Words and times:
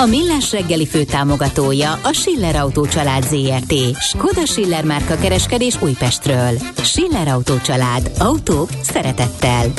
A 0.00 0.06
Millás 0.06 0.52
reggeli 0.52 0.86
főtámogatója 0.86 1.92
a 1.92 2.12
Schiller 2.12 2.56
Autó 2.56 2.86
család 2.86 3.22
ZRT. 3.22 3.74
Skoda 4.00 4.46
Schiller 4.46 4.84
márka 4.84 5.16
kereskedés 5.16 5.82
Újpestről. 5.82 6.58
Schiller 6.82 7.28
Autó 7.28 7.58
család. 7.58 8.10
Autók 8.18 8.68
szeretettel. 8.82 9.72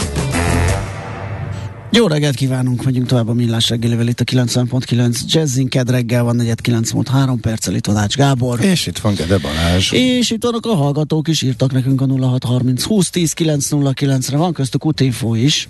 Jó 1.91 2.07
reggelt 2.07 2.35
kívánunk, 2.35 2.83
megyünk 2.83 3.07
tovább 3.07 3.27
a 3.27 3.33
Millás 3.33 3.69
reggelivel 3.69 4.07
itt 4.07 4.19
a 4.19 4.23
90.9 4.23 5.19
Jazzin, 5.25 5.67
ked 5.67 5.89
reggel 5.89 6.23
van 6.23 6.35
4 6.35 6.55
mód 6.93 7.07
3 7.07 7.39
perccel 7.39 7.75
itt 7.75 7.83
Tanács 7.83 8.15
Gábor. 8.15 8.59
És 8.63 8.87
itt 8.87 8.97
van 8.97 9.13
Gede 9.13 9.37
Balázs. 9.37 9.91
És 9.91 10.31
itt 10.31 10.43
vannak 10.43 10.65
a 10.65 10.75
hallgatók 10.75 11.27
is, 11.27 11.41
írtak 11.41 11.71
nekünk 11.71 12.01
a 12.01 12.05
0630 12.05 12.83
20 12.83 13.09
10 13.09 13.33
909 13.33 14.29
re 14.29 14.37
van 14.37 14.53
köztük 14.53 14.85
útinfó 14.85 15.35
is. 15.35 15.69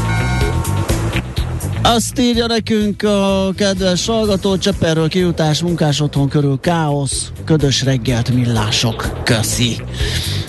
azt 1.81 2.19
írja 2.19 2.45
nekünk 2.47 3.03
a 3.03 3.51
kedves 3.55 4.05
hallgató, 4.05 4.57
Cseperről 4.57 5.07
kiutás, 5.07 5.61
munkás 5.61 6.01
otthon 6.01 6.29
körül 6.29 6.59
káosz, 6.59 7.31
ködös 7.45 7.83
reggelt 7.83 8.33
millások. 8.33 9.21
Köszi. 9.23 9.81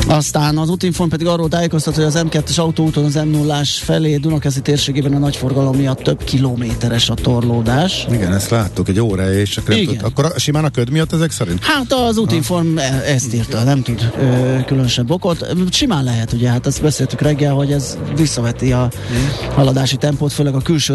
Aztán 0.06 0.58
az 0.58 0.68
útinfon 0.68 1.08
pedig 1.08 1.26
arról 1.26 1.48
tájékoztat, 1.48 1.94
hogy 1.94 2.04
az 2.04 2.22
M2-es 2.22 2.58
autóúton 2.58 3.04
az 3.04 3.14
m 3.14 3.28
0 3.28 3.60
felé 3.64 4.16
Dunakeszi 4.16 4.60
térségében 4.60 5.14
a 5.14 5.18
nagy 5.18 5.36
forgalom 5.36 5.76
miatt 5.76 5.98
több 5.98 6.24
kilométeres 6.24 7.10
a 7.10 7.14
torlódás. 7.14 8.06
Igen, 8.10 8.32
ezt 8.32 8.50
láttuk 8.50 8.88
egy 8.88 9.00
óra, 9.00 9.32
és 9.32 9.50
csak 9.50 9.68
nem 9.68 9.84
tud, 9.84 10.00
akkor 10.02 10.32
simán 10.36 10.64
a 10.64 10.70
köd 10.70 10.90
miatt 10.90 11.12
ezek 11.12 11.30
szerint? 11.30 11.64
Hát 11.64 11.92
az 11.92 12.16
útinform 12.16 12.78
e- 12.78 13.02
ezt 13.06 13.34
írta, 13.34 13.62
nem 13.62 13.82
tud 13.82 14.12
ö, 14.20 14.56
különösebb 14.66 15.10
okot. 15.10 15.46
Simán 15.70 16.04
lehet, 16.04 16.32
ugye, 16.32 16.48
hát 16.48 16.66
ezt 16.66 16.82
beszéltük 16.82 17.20
reggel, 17.20 17.52
hogy 17.52 17.72
ez 17.72 17.98
visszaveti 18.16 18.72
a 18.72 18.90
haladási 19.54 19.96
tempót, 19.96 20.32
főleg 20.32 20.54
a 20.54 20.60
külső 20.60 20.94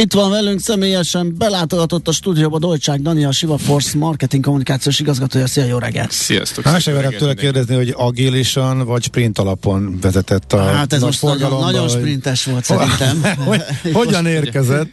Itt 0.00 0.12
van 0.12 0.30
velünk 0.30 0.60
személyesen, 0.60 1.34
belátogatott 1.38 2.08
a 2.08 2.12
stúdióba 2.12 2.58
Dolcsák 2.58 3.00
Dani, 3.00 3.24
a 3.24 3.32
Siva 3.32 3.58
Force 3.58 3.98
marketing 3.98 4.44
kommunikációs 4.44 5.00
igazgatója. 5.00 5.46
Szia, 5.46 5.64
jó 5.64 5.78
reggelt! 5.78 6.10
Sziasztok! 6.10 6.64
Hát 6.64 6.80
se 6.80 7.08
tőle 7.18 7.34
kérdezni, 7.34 7.74
hogy 7.74 7.94
agilisan 7.96 8.84
vagy 8.84 9.02
sprint 9.02 9.38
alapon 9.38 9.98
vezetett 10.00 10.52
a 10.52 10.62
Hát 10.62 10.92
ez 10.92 11.02
most 11.02 11.22
nagyon, 11.22 11.60
nagyon 11.60 11.88
sprintes 11.88 12.44
volt 12.44 12.64
szerintem. 12.64 13.22
hogy, 13.46 13.62
hogyan 13.92 14.26
érkezett? 14.26 14.92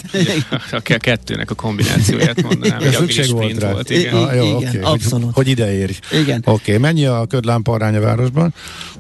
a 0.71 0.79
kettőnek 0.79 1.51
a 1.51 1.55
kombinációját 1.55 2.41
mondanám. 2.41 2.81
Ja, 2.81 2.91
szükség 2.91 3.31
volt 3.31 3.59
rá. 3.59 3.71
Volt, 3.71 3.89
igen. 3.89 4.15
I- 4.15 4.35
jó, 4.35 4.59
igen, 4.59 4.75
okay. 4.75 4.93
abszolút. 4.93 5.25
Hogy, 5.25 5.33
hogy 5.33 5.47
ide 5.47 5.73
érj. 5.73 5.93
Igen. 6.11 6.41
Oké, 6.45 6.51
okay. 6.51 6.77
mennyi 6.77 7.05
a 7.05 7.25
ködlámpa 7.29 7.71
arány 7.71 7.95
a 7.95 7.99
városban? 7.99 8.53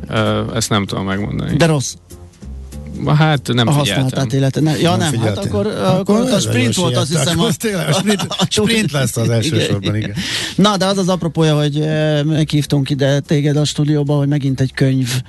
Uh, 0.09 0.55
ezt 0.55 0.69
nem 0.69 0.85
tudom 0.85 1.05
megmondani. 1.05 1.57
De 1.57 1.65
rossz. 1.65 1.93
Hát 3.05 3.53
nem 3.53 3.67
használatát 3.67 4.33
illetve. 4.33 4.61
Ne, 4.61 4.77
ja 4.77 4.95
nem, 4.95 5.11
nem 5.13 5.21
hát 5.21 5.37
akkor, 5.37 5.67
akkor, 5.67 6.15
akkor 6.15 6.31
a 6.31 6.39
sprint 6.39 6.75
volt 6.75 6.95
azt 6.97 7.09
hiszem. 7.09 7.39
A, 7.39 7.53
tényleg, 7.57 7.89
a, 7.89 7.93
sprint, 7.93 8.21
a 8.37 8.45
sprint 8.49 8.91
lesz 8.91 9.17
az 9.17 9.29
elsősorban, 9.29 9.95
igen. 9.95 10.09
igen. 10.09 10.23
Na, 10.55 10.77
de 10.77 10.85
az 10.85 10.97
az 10.97 11.09
apropója, 11.09 11.61
hogy 11.61 11.85
meghívtunk 12.25 12.89
ide 12.89 13.19
téged 13.19 13.57
a 13.57 13.65
stúdióba, 13.65 14.15
hogy 14.15 14.27
megint 14.27 14.59
egy 14.59 14.73
könyv 14.73 15.21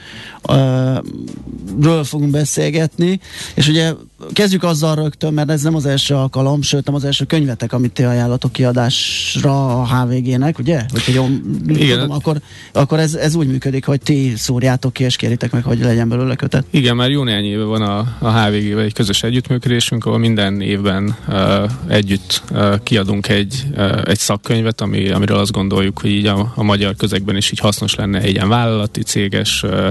ről 1.80 2.04
fogunk 2.04 2.30
beszélgetni, 2.30 3.20
és 3.54 3.68
ugye 3.68 3.92
kezdjük 4.32 4.62
azzal 4.62 4.94
rögtön, 4.94 5.32
mert 5.32 5.50
ez 5.50 5.62
nem 5.62 5.74
az 5.74 5.86
első 5.86 6.14
alkalom, 6.14 6.62
sőt 6.62 6.86
nem 6.86 6.94
az 6.94 7.04
első 7.04 7.24
könyvetek, 7.24 7.72
amit 7.72 7.92
ti 7.92 8.02
ajánlatok 8.02 8.52
kiadásra 8.52 9.80
a 9.80 9.86
HVG-nek, 9.86 10.58
ugye? 10.58 10.84
Hogyha 10.90 11.12
jól 11.12 11.28
Igen. 11.66 11.98
tudom, 11.98 12.10
akkor, 12.10 12.40
akkor 12.72 12.98
ez, 12.98 13.14
ez 13.14 13.34
úgy 13.34 13.46
működik, 13.46 13.84
hogy 13.84 14.00
ti 14.00 14.32
szúrjátok 14.36 14.92
ki, 14.92 15.04
és 15.04 15.16
kéritek 15.16 15.52
meg, 15.52 15.62
hogy 15.62 15.78
legyen 15.78 16.08
belőle 16.08 16.34
kötet. 16.34 16.64
Igen, 16.70 16.96
már 16.96 17.10
jó 17.10 17.22
néhány 17.22 17.44
éve 17.44 17.64
van 17.64 17.82
a, 17.82 17.98
a 18.18 18.32
HVG-vel 18.32 18.84
egy 18.84 18.92
közös 18.92 19.22
együttműködésünk, 19.22 20.04
ahol 20.04 20.18
minden 20.18 20.60
évben 20.60 21.16
uh, 21.28 21.70
együtt 21.88 22.42
uh, 22.50 22.82
kiadunk 22.82 23.28
egy, 23.28 23.66
uh, 23.76 24.00
egy 24.04 24.18
szakkönyvet, 24.18 24.80
ami, 24.80 25.08
amiről 25.08 25.38
azt 25.38 25.52
gondoljuk, 25.52 26.00
hogy 26.00 26.10
így 26.10 26.26
a, 26.26 26.52
a 26.54 26.62
magyar 26.62 26.96
közegben 26.96 27.36
is 27.36 27.50
így 27.50 27.58
hasznos 27.58 27.94
lenne 27.94 28.20
egy 28.20 28.34
ilyen 28.34 28.48
vállalati, 28.48 29.02
céges 29.02 29.62
uh, 29.62 29.86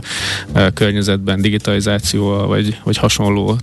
uh, 0.54 0.74
környezetben, 0.74 1.42
digitalizációval, 1.42 2.48
vagy, 2.48 2.80
vagy 2.84 2.98
hasonló 2.98 3.58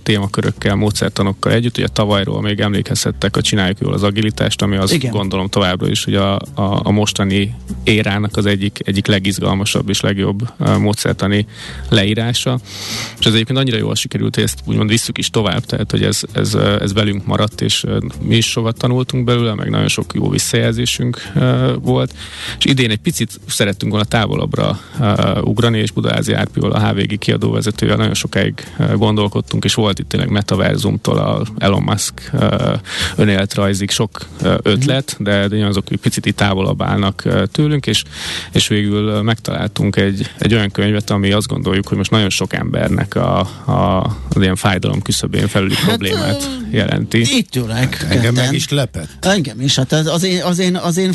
témakörökkel, 0.55 0.75
módszertanokkal 0.75 1.51
együtt. 1.51 1.77
Ugye 1.77 1.87
tavalyról 1.87 2.41
még 2.41 2.59
emlékezhettek, 2.59 3.33
hogy 3.33 3.43
csináljuk 3.43 3.79
jól 3.79 3.93
az 3.93 4.03
agilitást, 4.03 4.61
ami 4.61 4.75
azt 4.75 4.93
Igen. 4.93 5.11
gondolom 5.11 5.47
továbbra 5.47 5.89
is, 5.89 6.03
hogy 6.03 6.15
a, 6.15 6.33
a, 6.35 6.39
a 6.83 6.91
mostani 6.91 7.55
érának 7.83 8.37
az 8.37 8.45
egyik, 8.45 8.79
egyik 8.83 9.07
legizgalmasabb 9.07 9.89
és 9.89 10.01
legjobb 10.01 10.51
módszertani 10.79 11.45
leírása. 11.89 12.59
És 13.19 13.25
ez 13.25 13.33
egyébként 13.33 13.59
annyira 13.59 13.77
jól 13.77 13.95
sikerült, 13.95 14.35
hogy 14.35 14.43
ezt 14.43 14.59
úgymond 14.65 14.89
visszük 14.89 15.17
is 15.17 15.29
tovább, 15.29 15.65
tehát 15.65 15.91
hogy 15.91 16.03
ez, 16.03 16.21
ez, 16.31 16.53
ez 16.55 16.93
velünk 16.93 17.25
maradt, 17.25 17.61
és 17.61 17.85
mi 18.21 18.35
is 18.35 18.49
sokat 18.49 18.77
tanultunk 18.77 19.23
belőle, 19.23 19.53
meg 19.53 19.69
nagyon 19.69 19.87
sok 19.87 20.13
jó 20.13 20.29
visszajelzésünk 20.29 21.31
volt. 21.81 22.13
És 22.57 22.65
idén 22.65 22.89
egy 22.89 22.99
picit 22.99 23.39
szerettünk 23.47 23.91
volna 23.91 24.07
távolabbra 24.07 24.79
ugrani, 25.41 25.79
és 25.79 25.91
Budaházi 25.91 26.33
Árpiol, 26.33 26.71
a 26.71 26.87
HVG 26.87 27.17
kiadóvezetője, 27.17 27.95
nagyon 27.95 28.13
sokáig 28.13 28.53
gondolkodtunk, 28.95 29.63
és 29.63 29.73
volt 29.73 29.99
itt 29.99 30.09
tényleg 30.09 30.29
metaverzumtól 30.45 31.17
a 31.17 31.45
Elon 31.57 31.83
Musk 31.83 32.31
önéletrajzig 33.15 33.89
sok 33.89 34.27
ötlet, 34.61 35.15
de, 35.19 35.47
de 35.47 35.65
azok 35.65 35.91
egy 35.91 35.97
picit 35.97 36.35
távolabb 36.35 36.81
állnak 36.81 37.23
tőlünk, 37.51 37.87
és, 37.87 38.03
és 38.51 38.67
végül 38.67 39.21
megtaláltunk 39.21 39.95
egy, 39.95 40.31
egy 40.39 40.53
olyan 40.53 40.71
könyvet, 40.71 41.09
ami 41.09 41.31
azt 41.31 41.47
gondoljuk, 41.47 41.87
hogy 41.87 41.97
most 41.97 42.11
nagyon 42.11 42.29
sok 42.29 42.53
embernek 42.53 43.15
a, 43.15 43.39
a, 43.65 44.17
az 44.29 44.41
ilyen 44.41 44.55
fájdalom 44.55 45.01
küszöbén 45.01 45.47
felüli 45.47 45.75
hát, 45.75 45.85
problémát 45.85 46.49
jelenti. 46.71 47.37
Itt 47.37 47.55
ülek. 47.55 48.05
Engem 48.09 48.21
ketten. 48.21 48.33
meg 48.33 48.53
is 48.53 48.69
lepett. 48.69 49.25
Engem 49.25 49.61
is, 49.61 49.75
hát 49.75 49.91
az 49.91 50.23
én, 50.23 50.41
az 50.43 50.59
én, 50.59 50.75
az 50.75 50.97
én 50.97 51.13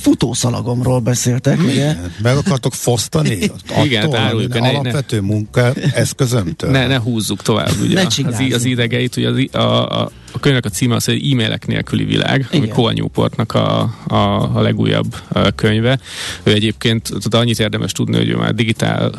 futószalagomról 0.00 1.00
beszéltek, 1.00 1.62
ugye? 1.62 1.96
Meg 2.22 2.36
akartok 2.36 2.74
fosztani? 2.74 3.38
Attól, 3.44 3.84
Igen, 3.84 4.14
áruljuk. 4.14 4.60
Ne, 4.60 4.68
alapvető 4.68 5.20
ne, 5.20 5.26
munka 5.26 5.72
eszközömtől. 5.94 6.70
Ne, 6.70 6.86
ne 6.86 6.98
húzzuk 6.98 7.42
tovább, 7.42 7.72
ugye, 7.82 7.94
ne 7.94 8.06
az 8.52 8.64
idegeit, 8.64 9.16
ugye 9.16 9.28
az, 9.28 9.48
a, 9.52 10.02
a, 10.02 10.10
a 10.32 10.38
könyvnek 10.38 10.64
a 10.64 10.68
címe 10.68 10.94
az, 10.94 11.04
hogy 11.04 11.32
e-mailek 11.32 11.66
nélküli 11.66 12.04
világ, 12.04 12.46
Igen. 12.50 12.62
ami 12.62 12.68
Cole 12.68 12.92
Newportnak 12.92 13.54
a, 13.54 13.94
a, 14.06 14.14
a 14.56 14.60
legújabb 14.60 15.16
könyve. 15.54 15.98
Ő 16.42 16.52
egyébként, 16.52 17.08
tehát 17.08 17.34
annyit 17.34 17.60
érdemes 17.60 17.92
tudni, 17.92 18.16
hogy 18.16 18.28
ő 18.28 18.36
már 18.36 18.54
digitál, 18.54 19.12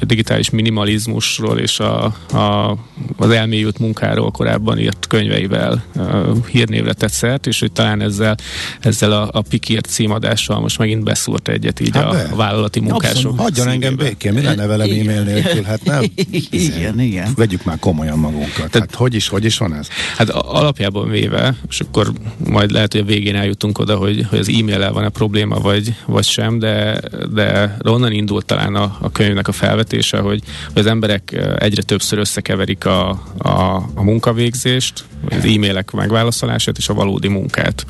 digitális 0.00 0.50
minimalizmusról 0.50 1.58
és 1.58 1.78
a, 1.78 2.04
a, 2.32 2.76
az 3.16 3.30
elmélyült 3.30 3.78
munkáról 3.78 4.30
korábban 4.30 4.78
írt 4.78 5.06
könyveivel 5.06 5.84
uh, 5.94 6.46
hírnévre 6.46 6.92
tett 6.92 7.12
szert, 7.12 7.46
és 7.46 7.60
hogy 7.60 7.72
talán 7.72 8.00
ezzel, 8.00 8.36
ezzel 8.80 9.12
a, 9.12 9.28
a 9.32 9.40
pikírt 9.40 9.86
címadással 9.86 10.60
most 10.60 10.78
megint 10.78 11.04
beszúrt 11.04 11.48
egyet 11.48 11.80
így 11.80 11.94
hát 11.94 12.04
a, 12.04 12.32
a 12.32 12.36
vállalati 12.36 12.80
munkások. 12.80 13.38
Hagyjon 13.38 13.68
engem 13.68 13.96
békén, 13.96 14.32
mi 14.32 14.42
lenne 14.42 14.66
velem 14.66 14.90
e-mail 14.90 15.22
nélkül? 15.22 15.62
Hát 15.62 15.84
nem? 15.84 16.04
igen, 16.50 17.00
igen. 17.00 17.32
Vegyük 17.36 17.64
már 17.64 17.78
komolyan 17.78 18.18
magunkat. 18.18 18.54
Tehát, 18.54 18.74
hát 18.74 18.94
hogy 18.94 19.14
is, 19.14 19.28
hogy 19.28 19.44
is 19.44 19.58
van 19.58 19.74
ez? 19.74 19.88
Hát 20.16 20.28
alapjában 20.46 21.08
véve, 21.08 21.54
és 21.68 21.80
akkor 21.80 22.12
majd 22.48 22.70
lehet, 22.70 22.92
hogy 22.92 23.00
a 23.00 23.04
végén 23.04 23.36
eljutunk 23.36 23.78
oda, 23.78 23.96
hogy, 23.96 24.26
hogy 24.30 24.38
az 24.38 24.48
e-mail 24.48 24.92
van-e 24.92 25.08
probléma, 25.08 25.58
vagy, 25.60 25.94
vagy 26.06 26.24
sem, 26.24 26.58
de, 26.58 27.00
de 27.32 27.76
onnan 27.84 28.12
indult 28.12 28.46
talán 28.46 28.74
a, 28.74 28.96
a 29.00 29.10
könyvnek 29.12 29.48
a 29.48 29.52
felvetése, 29.52 30.18
hogy, 30.18 30.42
hogy 30.72 30.82
az 30.82 30.86
emberek 30.86 31.36
egyre 31.58 31.82
többször 31.82 32.18
összekeverik 32.18 32.84
a, 32.84 33.08
a, 33.38 33.82
a 33.94 34.02
munkavégzést, 34.02 35.04
az 35.30 35.44
e-mailek 35.44 35.90
megválaszolását 35.90 36.78
és 36.78 36.88
a 36.88 36.94
valódi 36.94 37.28
munkát. 37.28 37.86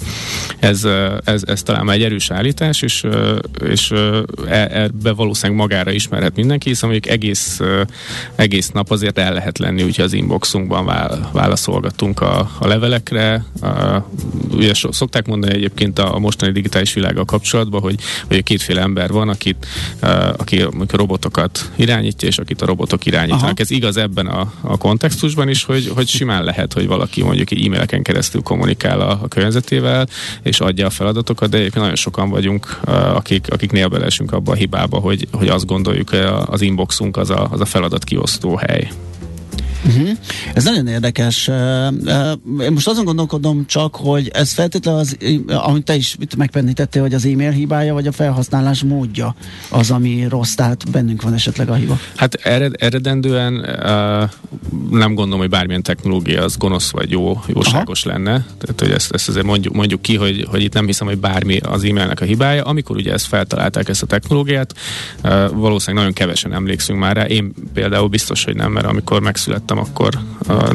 Ez, 0.58 0.84
ez, 1.24 1.42
ez 1.46 1.62
talán 1.62 1.90
egy 1.90 2.02
erős 2.02 2.30
állítás, 2.30 2.82
és, 2.82 3.06
és 3.68 3.90
e, 4.48 4.68
ebbe 4.72 5.12
valószínűleg 5.12 5.60
magára 5.60 5.90
ismerhet 5.90 6.36
mindenki, 6.36 6.68
hiszen 6.68 6.88
mondjuk 6.88 7.12
egész, 7.12 7.60
egész 8.34 8.70
nap 8.70 8.90
azért 8.90 9.18
el 9.18 9.32
lehet 9.32 9.58
lenni, 9.58 9.82
úgyhogy 9.82 10.04
az 10.04 10.12
inboxunkban 10.12 10.90
válaszolgatunk 11.32 12.20
a, 12.20 12.43
a 12.58 12.66
levelekre. 12.66 13.44
A, 13.62 13.68
ugye 14.50 14.72
szokták 14.90 15.26
mondani 15.26 15.54
egyébként 15.54 15.98
a, 15.98 16.14
a 16.14 16.18
mostani 16.18 16.52
digitális 16.52 16.92
világgal 16.92 17.24
kapcsolatban, 17.24 17.80
hogy, 17.80 18.00
hogy 18.26 18.42
kétféle 18.42 18.80
ember 18.80 19.10
van, 19.10 19.28
akit, 19.28 19.66
aki 20.36 20.62
a 20.62 20.70
robotokat 20.90 21.70
irányítja, 21.76 22.28
és 22.28 22.38
akit 22.38 22.62
a 22.62 22.66
robotok 22.66 23.06
irányítanak. 23.06 23.42
Aha. 23.42 23.52
Ez 23.56 23.70
igaz 23.70 23.96
ebben 23.96 24.26
a, 24.26 24.52
a 24.60 24.76
kontextusban 24.76 25.48
is, 25.48 25.64
hogy, 25.64 25.90
hogy 25.94 26.08
simán 26.08 26.44
lehet, 26.44 26.72
hogy 26.72 26.86
valaki 26.86 27.22
mondjuk 27.22 27.50
e-maileken 27.50 28.02
keresztül 28.02 28.42
kommunikál 28.42 29.00
a, 29.00 29.18
a 29.22 29.28
környezetével, 29.28 30.06
és 30.42 30.60
adja 30.60 30.86
a 30.86 30.90
feladatokat, 30.90 31.50
de 31.50 31.56
egyébként 31.56 31.80
nagyon 31.80 31.96
sokan 31.96 32.30
vagyunk, 32.30 32.80
akik, 33.14 33.46
akik 33.50 33.72
néha 33.72 33.88
belesünk 33.88 34.32
abba 34.32 34.52
a 34.52 34.54
hibába, 34.54 34.98
hogy, 34.98 35.28
hogy 35.32 35.48
azt 35.48 35.66
gondoljuk, 35.66 36.10
hogy 36.10 36.26
az 36.46 36.60
inboxunk 36.60 37.16
az 37.16 37.30
a, 37.30 37.48
az 37.50 37.60
a 37.60 37.64
feladat 37.64 38.04
kiosztó 38.04 38.56
hely. 38.56 38.90
Uh-huh. 39.86 40.10
Ez 40.54 40.64
nagyon 40.64 40.86
érdekes. 40.86 41.50
Én 42.60 42.72
most 42.72 42.88
azon 42.88 43.04
gondolkodom 43.04 43.66
csak, 43.66 43.96
hogy 43.96 44.30
ez 44.32 44.52
feltétlenül 44.52 45.00
az, 45.00 45.16
amit 45.46 45.84
te 45.84 45.94
is 45.94 46.16
megpennítettél, 46.36 47.02
hogy 47.02 47.14
az 47.14 47.24
e-mail 47.24 47.50
hibája, 47.50 47.94
vagy 47.94 48.06
a 48.06 48.12
felhasználás 48.12 48.82
módja 48.82 49.34
az, 49.70 49.90
ami 49.90 50.26
rossz, 50.28 50.54
tehát 50.54 50.90
bennünk 50.90 51.22
van 51.22 51.32
esetleg 51.34 51.68
a 51.68 51.74
hiba. 51.74 51.98
Hát 52.16 52.34
ered, 52.34 52.74
eredendően 52.78 53.54
uh, 53.54 54.30
nem 54.90 55.14
gondolom, 55.14 55.38
hogy 55.38 55.48
bármilyen 55.48 55.82
technológia 55.82 56.42
az 56.42 56.56
gonosz 56.56 56.90
vagy 56.90 57.10
jó, 57.10 57.40
jóságos 57.46 58.04
Aha. 58.04 58.16
lenne. 58.16 58.46
Tehát, 58.58 58.80
hogy 58.80 58.90
ezt, 58.90 59.12
ezt 59.12 59.28
azért 59.28 59.46
mondjuk, 59.46 59.74
mondjuk 59.74 60.02
ki, 60.02 60.16
hogy, 60.16 60.46
hogy 60.50 60.62
itt 60.62 60.72
nem 60.74 60.86
hiszem, 60.86 61.06
hogy 61.06 61.18
bármi 61.18 61.56
az 61.56 61.84
e-mailnek 61.84 62.20
a 62.20 62.24
hibája. 62.24 62.62
Amikor 62.62 62.96
ugye 62.96 63.12
ezt 63.12 63.26
feltalálták, 63.26 63.88
ezt 63.88 64.02
a 64.02 64.06
technológiát, 64.06 64.74
uh, 65.24 65.30
valószínűleg 65.50 66.04
nagyon 66.04 66.12
kevesen 66.12 66.52
emlékszünk 66.52 66.98
már 66.98 67.16
rá. 67.16 67.24
Én 67.24 67.52
például 67.74 68.08
biztos, 68.08 68.44
hogy 68.44 68.56
nem, 68.56 68.72
mert 68.72 68.86
amikor 68.86 69.20
megszülettem 69.20 69.73
kezdtem, 69.74 69.78
akkor 69.78 70.18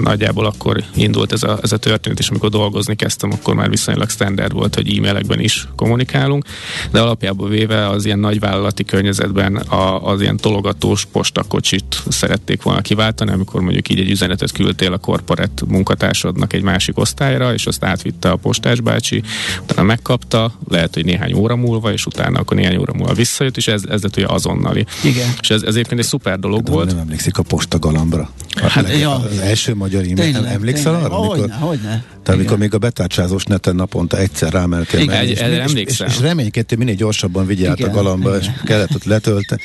nagyjából 0.01 0.45
akkor 0.45 0.83
indult 0.95 1.31
ez 1.31 1.43
a, 1.43 1.59
ez 1.61 1.71
a 1.71 1.77
történet, 1.77 2.19
és 2.19 2.29
amikor 2.29 2.49
dolgozni 2.49 2.95
kezdtem, 2.95 3.31
akkor 3.31 3.55
már 3.55 3.69
viszonylag 3.69 4.09
standard 4.09 4.53
volt, 4.53 4.75
hogy 4.75 4.97
e-mailekben 4.97 5.39
is 5.39 5.67
kommunikálunk, 5.75 6.45
de 6.91 6.99
alapjából 6.99 7.49
véve 7.49 7.89
az 7.89 8.05
ilyen 8.05 8.19
nagyvállalati 8.19 8.83
környezetben 8.83 9.55
a, 9.55 10.07
az 10.07 10.21
ilyen 10.21 10.37
tologatós 10.37 11.05
postakocsit 11.11 12.03
szerették 12.09 12.61
volna 12.61 12.81
kiváltani, 12.81 13.31
amikor 13.31 13.61
mondjuk 13.61 13.89
így 13.89 13.99
egy 13.99 14.09
üzenetet 14.09 14.51
küldtél 14.51 14.93
a 14.93 14.97
korporát 14.97 15.63
munkatársadnak 15.67 16.53
egy 16.53 16.63
másik 16.63 16.97
osztályra, 16.97 17.53
és 17.53 17.65
azt 17.65 17.83
átvitte 17.83 18.29
a 18.29 18.35
postás 18.35 18.79
bácsi, 18.79 19.23
utána 19.61 19.83
megkapta, 19.83 20.53
lehet, 20.67 20.93
hogy 20.93 21.05
néhány 21.05 21.33
óra 21.33 21.55
múlva, 21.55 21.91
és 21.91 22.05
utána 22.05 22.39
akkor 22.39 22.57
néhány 22.57 22.77
óra 22.77 22.93
múlva 22.93 23.13
visszajött, 23.13 23.57
és 23.57 23.67
ez, 23.67 23.83
ez 23.89 24.01
lett 24.01 24.17
ugye 24.17 24.27
azonnali. 24.27 24.85
Igen. 25.03 25.29
És 25.41 25.49
ez, 25.49 25.61
ez 25.61 25.75
egyébként 25.75 25.99
egy 25.99 26.05
szuper 26.05 26.39
dolog 26.39 26.63
de 26.63 26.71
volt. 26.71 26.87
Nem 26.87 26.97
emlékszik 26.97 27.37
a 27.37 27.43
posta 27.43 27.79
galambra. 27.79 28.29
Hát, 28.67 28.88
ja. 28.97 29.15
Az 29.15 29.37
első 29.37 29.75
magyar 29.75 30.03
e-mail, 30.03 30.45
emlékszel 30.45 30.95
arra? 30.95 31.13
Hogyne, 31.13 31.53
hogyne. 31.53 32.03
Tehát 32.23 32.39
amikor 32.39 32.57
még 32.57 32.73
a 32.73 32.77
betárcsázós 32.77 33.43
neten 33.43 33.75
naponta 33.75 34.17
egyszer 34.17 34.51
rámentél 34.51 34.99
Igen, 34.99 35.25
és, 35.25 35.39
és, 35.39 35.73
és, 35.73 35.99
és 35.99 36.19
reménykedtél 36.19 36.77
minél 36.77 36.95
gyorsabban 36.95 37.45
vigye 37.45 37.69
át 37.69 37.79
a 37.79 37.89
galamba, 37.89 38.29
Igen. 38.29 38.41
és 38.41 38.47
kellett 38.63 38.95
ott 38.95 39.03
letölte. 39.03 39.57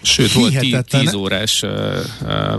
Sőt, 0.00 0.32
volt 0.32 0.84
10 0.84 1.14
órás 1.14 1.62
uh, 1.62 1.70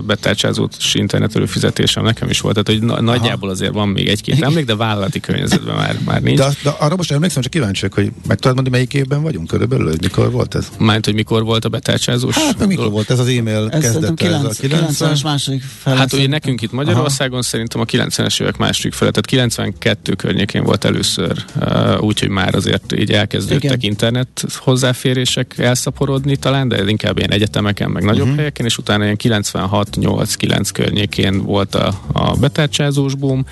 betárcsázós 0.06 0.94
internet 0.94 1.36
előfizetésem, 1.36 2.04
nekem 2.04 2.30
is 2.30 2.42
volt, 2.42 2.64
tehát 2.64 2.80
hogy 2.80 2.90
na, 2.90 3.02
nagyjából 3.02 3.50
azért 3.50 3.74
van 3.74 3.88
még 3.88 4.08
egy-két 4.08 4.42
emlék, 4.42 4.66
de 4.66 4.76
vállalati 4.76 5.20
környezetben 5.20 5.76
már, 5.76 5.98
már 6.06 6.22
nincs. 6.22 6.38
De, 6.38 6.50
de 6.64 6.70
arra 6.70 6.96
most 6.96 7.12
emlékszem, 7.12 7.42
csak 7.42 7.52
kíváncsi 7.52 7.88
hogy 7.92 8.12
meg 8.28 8.38
tudod 8.38 8.56
mondani, 8.56 8.70
melyik 8.70 8.94
évben 8.94 9.22
vagyunk 9.22 9.48
körülbelül, 9.48 9.88
hogy 9.88 10.02
mikor 10.02 10.32
volt 10.32 10.56
ez? 10.56 10.68
Mánt, 10.78 11.06
hogy 11.06 11.14
mikor 11.14 11.44
volt 11.44 11.66
a 11.66 11.70
betárcsázós? 11.70 12.36
Hát, 12.36 12.68
mikor 12.68 12.90
volt 12.90 13.10
ez 13.10 13.20
az 13.20 13.28
e-mail 13.28 13.70
kezdete? 13.70 14.26
Ez 14.26 14.44
a 14.44 14.50
90-es 14.50 15.24
második 15.24 15.64
fel. 15.80 15.96
Hát 16.00 16.14
ugye 16.14 16.28
nekünk 16.28 16.62
itt 16.62 16.72
Magyarországon 16.72 17.34
Aha. 17.34 17.42
szerintem 17.42 17.82
a 17.82 17.86
90-es 17.86 18.42
évek 18.42 18.58
második 18.58 18.94
fele, 18.94 19.12
tehát 19.12 19.26
92 19.26 20.14
környékén 20.14 20.64
volt 20.64 20.86
először, 20.86 21.46
uh, 21.56 22.02
úgyhogy 22.02 22.30
már 22.30 22.56
azért 22.56 22.94
így 22.94 23.12
elkezdődtek 23.12 23.64
Igen. 23.64 23.92
internet 23.92 24.46
hozzáférések 24.56 25.58
elszaporodni 25.58 26.36
talán, 26.36 26.68
de 26.68 26.84
inkább 26.88 27.18
ilyen 27.18 27.32
egyetemeken, 27.32 27.90
meg 27.92 28.04
nagyobb 28.04 28.22
uh-huh. 28.22 28.38
helyeken, 28.38 28.66
és 28.66 28.78
utána 28.78 29.04
ilyen 29.04 29.18
96-8-9 29.24 30.70
környékén 30.74 31.44
volt 31.44 31.76
a, 31.76 32.00
a 32.14 32.36
betárcsázós 32.36 33.16
boom, 33.16 33.46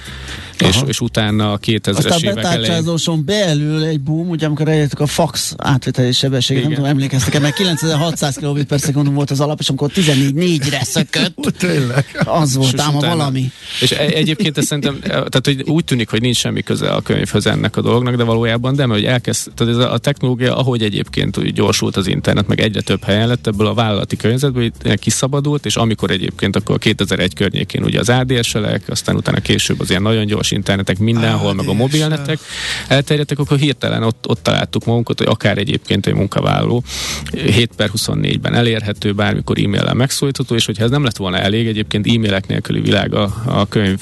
és, 0.59 0.77
és 0.85 1.01
utána 1.01 1.51
a 1.51 1.59
2000-es 1.59 1.97
Aztán 1.97 2.19
évek 2.19 2.35
betárcsázóson 2.35 3.25
belül 3.25 3.83
egy 3.83 4.01
boom, 4.01 4.29
ugye 4.29 4.45
amikor 4.45 4.67
eljöttek 4.67 4.99
a 4.99 5.05
fax 5.05 5.53
átviteli 5.57 6.11
sebesség, 6.11 6.61
nem 6.61 6.73
tudom, 6.73 6.85
emlékeztek-e, 6.85 7.39
mert 7.39 7.55
9600 7.55 8.35
kb. 8.35 8.63
per 8.63 8.79
volt 8.93 9.31
az 9.31 9.39
alap, 9.39 9.59
és 9.59 9.69
amikor 9.69 9.91
14-4-re 9.95 10.83
szökött, 10.83 11.35
Tényleg. 11.57 12.05
Az 12.37 12.55
volt 12.55 12.79
ám 12.79 12.95
a 12.95 12.99
valami. 12.99 13.51
És 13.81 13.91
e- 13.91 14.05
egyébként 14.13 14.57
ezt 14.57 14.67
szerintem, 14.67 14.97
e- 15.01 15.07
tehát 15.07 15.41
hogy 15.43 15.61
úgy 15.65 15.83
tűnik, 15.83 16.09
hogy 16.09 16.21
nincs 16.21 16.37
semmi 16.37 16.61
köze 16.61 16.89
a 16.89 17.01
könyvhöz 17.01 17.45
ennek 17.47 17.77
a 17.77 17.81
dolognak, 17.81 18.15
de 18.15 18.23
valójában 18.23 18.75
de, 18.75 18.85
mert 18.85 18.99
hogy 18.99 19.09
elkezd, 19.09 19.51
tehát 19.55 19.73
ez 19.73 19.79
a, 19.79 19.93
a 19.93 19.97
technológia, 19.97 20.57
ahogy 20.57 20.83
egyébként 20.83 21.37
úgy 21.37 21.53
gyorsult 21.53 21.95
az 21.95 22.07
internet, 22.07 22.47
meg 22.47 22.61
egyre 22.61 22.81
több 22.81 23.03
helyen 23.03 23.27
lett, 23.27 23.47
ebből 23.47 23.67
a 23.67 23.73
vállalati 23.73 24.15
környezetből 24.15 24.71
kiszabadult, 24.95 25.65
és 25.65 25.75
amikor 25.75 26.11
egyébként 26.11 26.55
akkor 26.55 26.77
2001 26.77 27.33
környékén 27.33 27.83
ugye 27.83 27.99
az 27.99 28.09
ADSL-ek, 28.09 28.83
aztán 28.87 29.15
utána 29.15 29.39
később 29.39 29.79
az 29.79 29.89
ilyen 29.89 30.01
nagyon 30.01 30.25
gyors 30.25 30.51
internetek 30.51 30.97
mindenhol, 30.97 31.53
meg 31.53 31.67
a 31.67 31.73
mobilnetek 31.73 32.39
elterjedtek, 32.87 33.39
akkor 33.39 33.57
hirtelen 33.57 34.03
ott, 34.03 34.27
ott 34.27 34.43
találtuk 34.43 34.85
magunkat, 34.85 35.17
hogy 35.17 35.27
akár 35.27 35.57
egyébként 35.57 36.05
egy 36.07 36.13
munkavállaló 36.13 36.83
7 37.31 37.71
per 37.75 37.89
24-ben 37.97 38.53
elérhető, 38.53 39.13
bármikor 39.13 39.57
e-maillel 39.59 39.93
megszólítható, 39.93 40.55
és 40.55 40.65
hogyha 40.65 40.83
ez 40.83 40.89
nem 40.89 41.03
lett 41.03 41.17
volna 41.17 41.37
elég, 41.37 41.67
egyébként 41.67 42.07
e-mailek 42.27 42.47
nélküli 42.47 42.81
világ 42.81 43.13
a, 43.13 43.33
a 43.45 43.67
könyv 43.67 43.99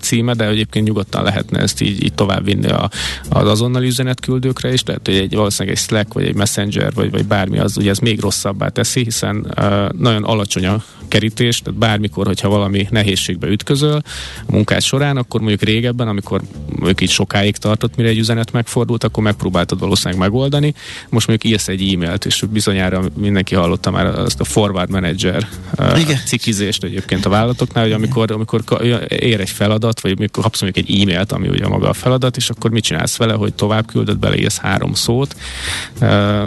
címe, 0.00 0.34
de 0.34 0.48
egyébként 0.48 0.86
nyugodtan 0.86 1.22
lehetne 1.22 1.58
ezt 1.58 1.80
így, 1.80 2.02
így 2.02 2.14
továbbvinni 2.14 2.68
a, 2.68 2.90
az 3.28 3.48
azonnali 3.48 3.86
üzenetküldőkre 3.86 4.72
is, 4.72 4.82
lehet, 4.84 5.06
hogy 5.06 5.16
egy 5.16 5.34
valószínűleg 5.34 5.76
egy 5.76 5.82
Slack, 5.82 6.12
vagy 6.12 6.24
egy 6.24 6.34
Messenger, 6.34 6.92
vagy, 6.92 7.10
vagy 7.10 7.26
bármi 7.26 7.58
az, 7.58 7.76
ugye 7.76 7.90
ez 7.90 7.98
még 7.98 8.20
rosszabbá 8.20 8.68
teszi, 8.68 9.02
hiszen 9.02 9.54
nagyon 9.98 10.24
alacsony 10.24 10.66
a 10.66 10.84
kerítés, 11.08 11.60
tehát 11.60 11.78
bármikor, 11.78 12.26
hogyha 12.26 12.48
valami 12.48 12.86
nehézségbe 12.90 13.46
ütközöl 13.46 14.02
a 14.46 14.52
munkás 14.52 14.84
során, 14.84 15.16
akkor 15.16 15.40
mondjuk 15.40 15.62
régebben, 15.62 16.08
amikor 16.08 16.42
mondjuk 16.68 17.00
így 17.00 17.10
sokáig 17.10 17.56
tartott, 17.56 17.96
mire 17.96 18.08
egy 18.08 18.18
üzenet 18.18 18.52
megfordult, 18.52 19.04
akkor 19.04 19.22
megpróbáltad 19.22 19.80
valószínűleg 19.80 20.20
megoldani. 20.20 20.74
Most 21.08 21.26
mondjuk 21.26 21.52
írsz 21.52 21.68
egy 21.68 21.92
e-mailt, 21.92 22.24
és 22.24 22.44
bizonyára 22.50 23.02
mindenki 23.16 23.54
hallotta 23.54 23.90
már 23.90 24.06
azt 24.06 24.40
a 24.40 24.44
forward 24.44 24.90
manager 24.90 25.48
uh, 25.78 26.00
cikizést 26.24 26.84
egyébként 26.84 27.15
a 27.24 27.28
vállalatoknál, 27.28 27.84
hogy 27.84 27.92
amikor, 27.92 28.30
amikor 28.30 28.62
ér 29.08 29.40
egy 29.40 29.50
feladat, 29.50 30.00
vagy 30.00 30.14
amikor 30.16 30.42
kapsz 30.42 30.62
mondjuk 30.62 30.86
egy 30.86 31.00
e-mailt, 31.00 31.32
ami 31.32 31.48
ugye 31.48 31.68
maga 31.68 31.88
a 31.88 31.92
feladat, 31.92 32.36
és 32.36 32.50
akkor 32.50 32.70
mit 32.70 32.84
csinálsz 32.84 33.16
vele, 33.16 33.32
hogy 33.32 33.54
tovább 33.54 33.86
küldöd, 33.86 34.18
beleírsz 34.18 34.58
három 34.58 34.94
szót. 34.94 35.36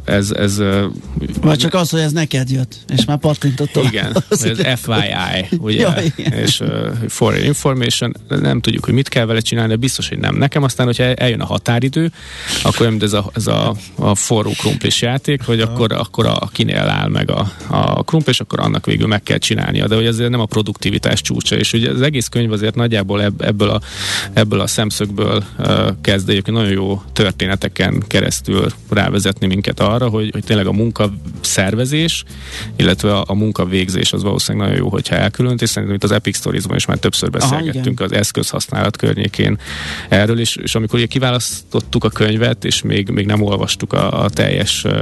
Ez, 0.05 0.31
ez, 0.31 0.61
vagy 1.41 1.57
csak 1.57 1.73
az, 1.73 1.89
hogy 1.89 1.99
ez 1.99 2.11
neked 2.11 2.49
jött, 2.49 2.75
és 2.87 3.05
már 3.05 3.17
pattintott 3.17 3.69
tovább. 3.71 3.91
Igen, 3.91 4.15
ez 4.29 4.79
FYI, 4.79 5.57
ugye, 5.57 5.79
ja, 5.79 5.93
és 6.31 6.59
uh, 6.59 6.67
for 7.07 7.37
information, 7.37 8.15
nem 8.27 8.61
tudjuk, 8.61 8.85
hogy 8.85 8.93
mit 8.93 9.09
kell 9.09 9.25
vele 9.25 9.39
csinálni, 9.39 9.69
de 9.69 9.75
biztos, 9.75 10.09
hogy 10.09 10.17
nem. 10.17 10.35
Nekem 10.35 10.63
aztán, 10.63 10.85
hogyha 10.85 11.03
eljön 11.03 11.41
a 11.41 11.45
határidő, 11.45 12.11
akkor 12.63 12.81
olyan, 12.81 13.03
ez 13.03 13.13
a, 13.13 13.29
ez 13.33 13.47
a, 13.47 13.75
a 13.95 14.15
forró 14.15 14.51
krumplis 14.57 15.01
játék, 15.01 15.41
hogy 15.41 15.61
akkor, 15.61 15.93
akkor 15.93 16.25
a, 16.25 16.49
kinél 16.51 16.77
áll 16.77 17.07
meg 17.07 17.31
a, 17.31 17.51
a 17.67 18.03
krumplis, 18.03 18.39
akkor 18.39 18.59
annak 18.59 18.85
végül 18.85 19.07
meg 19.07 19.23
kell 19.23 19.37
csinálnia, 19.37 19.87
de 19.87 19.95
hogy 19.95 20.07
azért 20.07 20.29
nem 20.29 20.39
a 20.39 20.45
produktivitás 20.45 21.21
csúcsa, 21.21 21.55
és 21.55 21.73
ugye 21.73 21.89
az 21.89 22.01
egész 22.01 22.27
könyv 22.27 22.51
azért 22.51 22.75
nagyjából 22.75 23.23
ebből 23.23 23.69
a, 23.69 23.81
ebből 24.33 24.59
a 24.59 24.67
szemszögből 24.67 25.43
uh, 25.59 25.87
kezd 26.01 26.41
nagyon 26.45 26.71
jó 26.71 27.01
történeteken 27.13 28.03
keresztül 28.07 28.71
rávezetni 28.89 29.47
minket 29.47 29.79
arra, 29.79 30.09
hogy, 30.09 30.29
hogy 30.31 30.43
tényleg 30.43 30.67
a 30.67 30.71
munka 30.71 31.13
szervezés, 31.41 32.23
illetve 32.75 33.15
a, 33.15 33.23
a 33.27 33.33
munka 33.33 33.65
végzés 33.65 34.13
az 34.13 34.23
valószínűleg 34.23 34.67
nagyon 34.67 34.83
jó, 34.83 34.89
hogyha 34.89 35.15
elkülönít, 35.15 35.61
és 35.61 35.69
szerintem 35.69 35.97
itt 35.97 36.03
az 36.03 36.11
Epic 36.11 36.37
Stories-ban 36.37 36.75
is 36.75 36.85
már 36.85 36.97
többször 36.97 37.29
beszélgettünk 37.29 37.99
Aha, 37.99 38.09
az 38.09 38.17
eszközhasználat 38.17 38.97
környékén 38.97 39.59
erről, 40.09 40.39
és, 40.39 40.55
és 40.55 40.75
amikor 40.75 40.99
ugye 40.99 41.07
kiválasztottuk 41.07 42.03
a 42.03 42.09
könyvet, 42.09 42.65
és 42.65 42.81
még, 42.81 43.09
még 43.09 43.25
nem 43.25 43.41
olvastuk 43.41 43.93
a, 43.93 44.23
a 44.23 44.29
teljes 44.29 44.83
uh, 44.83 44.93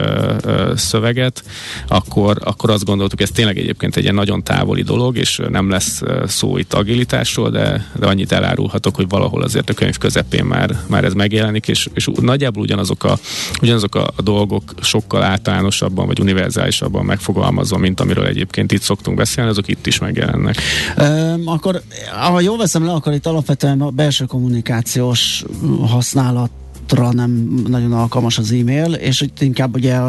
uh, 0.45 0.75
szöveget, 0.75 1.43
akkor, 1.87 2.37
akkor 2.43 2.69
azt 2.69 2.85
gondoltuk, 2.85 3.21
ez 3.21 3.29
tényleg 3.29 3.57
egyébként 3.57 3.95
egy 3.95 4.03
ilyen 4.03 4.15
nagyon 4.15 4.43
távoli 4.43 4.81
dolog, 4.81 5.17
és 5.17 5.41
nem 5.49 5.69
lesz 5.69 6.01
szó 6.25 6.57
itt 6.57 6.73
agilitásról, 6.73 7.49
de, 7.49 7.89
de 7.99 8.07
annyit 8.07 8.31
elárulhatok, 8.31 8.95
hogy 8.95 9.09
valahol 9.09 9.43
azért 9.43 9.69
a 9.69 9.73
könyv 9.73 9.97
közepén 9.97 10.45
már, 10.45 10.79
már 10.87 11.03
ez 11.03 11.13
megjelenik, 11.13 11.67
és, 11.67 11.87
és 11.93 12.09
nagyjából 12.21 12.63
ugyanazok 12.63 13.03
a, 13.03 13.17
ugyanazok 13.61 13.95
a 13.95 14.13
dolgok 14.21 14.73
sokkal 14.81 15.23
általánosabban 15.23 16.07
vagy 16.07 16.16
univerzálisabban 16.19 17.05
megfogalmazva, 17.05 17.77
mint 17.77 17.99
amiről 17.99 18.25
egyébként 18.25 18.71
itt 18.71 18.81
szoktunk 18.81 19.17
beszélni, 19.17 19.49
azok 19.49 19.67
itt 19.67 19.87
is 19.87 19.99
megjelennek. 19.99 20.55
Um, 20.97 21.41
akkor, 21.45 21.81
ha 22.29 22.39
jól 22.39 22.57
veszem 22.57 22.85
le, 22.85 22.91
akkor 22.91 23.13
itt 23.13 23.25
alapvetően 23.25 23.81
a 23.81 23.89
belső 23.89 24.25
kommunikációs 24.25 25.43
használat 25.87 26.49
ra 26.93 27.13
nem 27.13 27.63
nagyon 27.67 27.93
alkalmas 27.93 28.37
az 28.37 28.51
e-mail, 28.51 28.93
és 28.93 29.19
hogy 29.19 29.31
inkább 29.39 29.75
ugye 29.75 29.99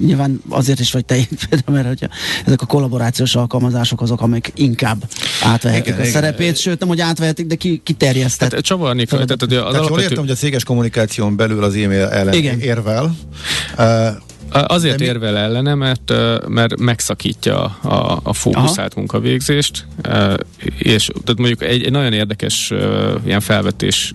nyilván 0.00 0.42
azért 0.48 0.80
is 0.80 0.92
vagy 0.92 1.04
te 1.04 1.16
itt, 1.16 1.48
mert 1.70 1.86
hogy 1.86 2.08
ezek 2.46 2.62
a 2.62 2.66
kollaborációs 2.66 3.34
alkalmazások 3.34 4.00
azok, 4.00 4.20
amik 4.20 4.52
inkább 4.54 5.04
átvehetik 5.42 5.86
igen, 5.86 5.98
a 5.98 6.00
igen. 6.00 6.12
szerepét, 6.12 6.56
sőt 6.56 6.78
nem, 6.78 6.88
hogy 6.88 7.00
átvehetik, 7.00 7.46
de 7.46 7.54
ki, 7.54 7.80
kiterjesztett. 7.84 8.52
Hát, 8.52 8.62
csavarni 8.62 9.06
fel, 9.06 9.24
tehát, 9.24 9.42
az 9.42 9.48
tehát 9.48 9.64
alapvető... 9.64 9.88
jól 9.88 10.00
értem, 10.00 10.18
hogy 10.18 10.30
a 10.30 10.34
céges 10.34 10.64
kommunikáción 10.64 11.36
belül 11.36 11.64
az 11.64 11.74
e-mail 11.74 12.06
ellen 12.06 12.34
igen. 12.34 12.60
érvel, 12.60 13.16
uh, 13.78 14.08
Azért 14.50 14.98
mi... 14.98 15.04
érvel 15.04 15.36
ellene, 15.36 15.74
mert, 15.74 16.12
mert 16.48 16.80
megszakítja 16.80 17.64
a, 17.64 18.20
a 18.22 18.32
fókuszált 18.32 18.92
Aha. 18.92 18.98
munkavégzést, 18.98 19.86
és 20.78 21.06
tehát 21.06 21.38
mondjuk 21.38 21.62
egy, 21.62 21.84
egy 21.84 21.90
nagyon 21.90 22.12
érdekes 22.12 22.72
ilyen 23.24 23.40
felvetés 23.40 24.14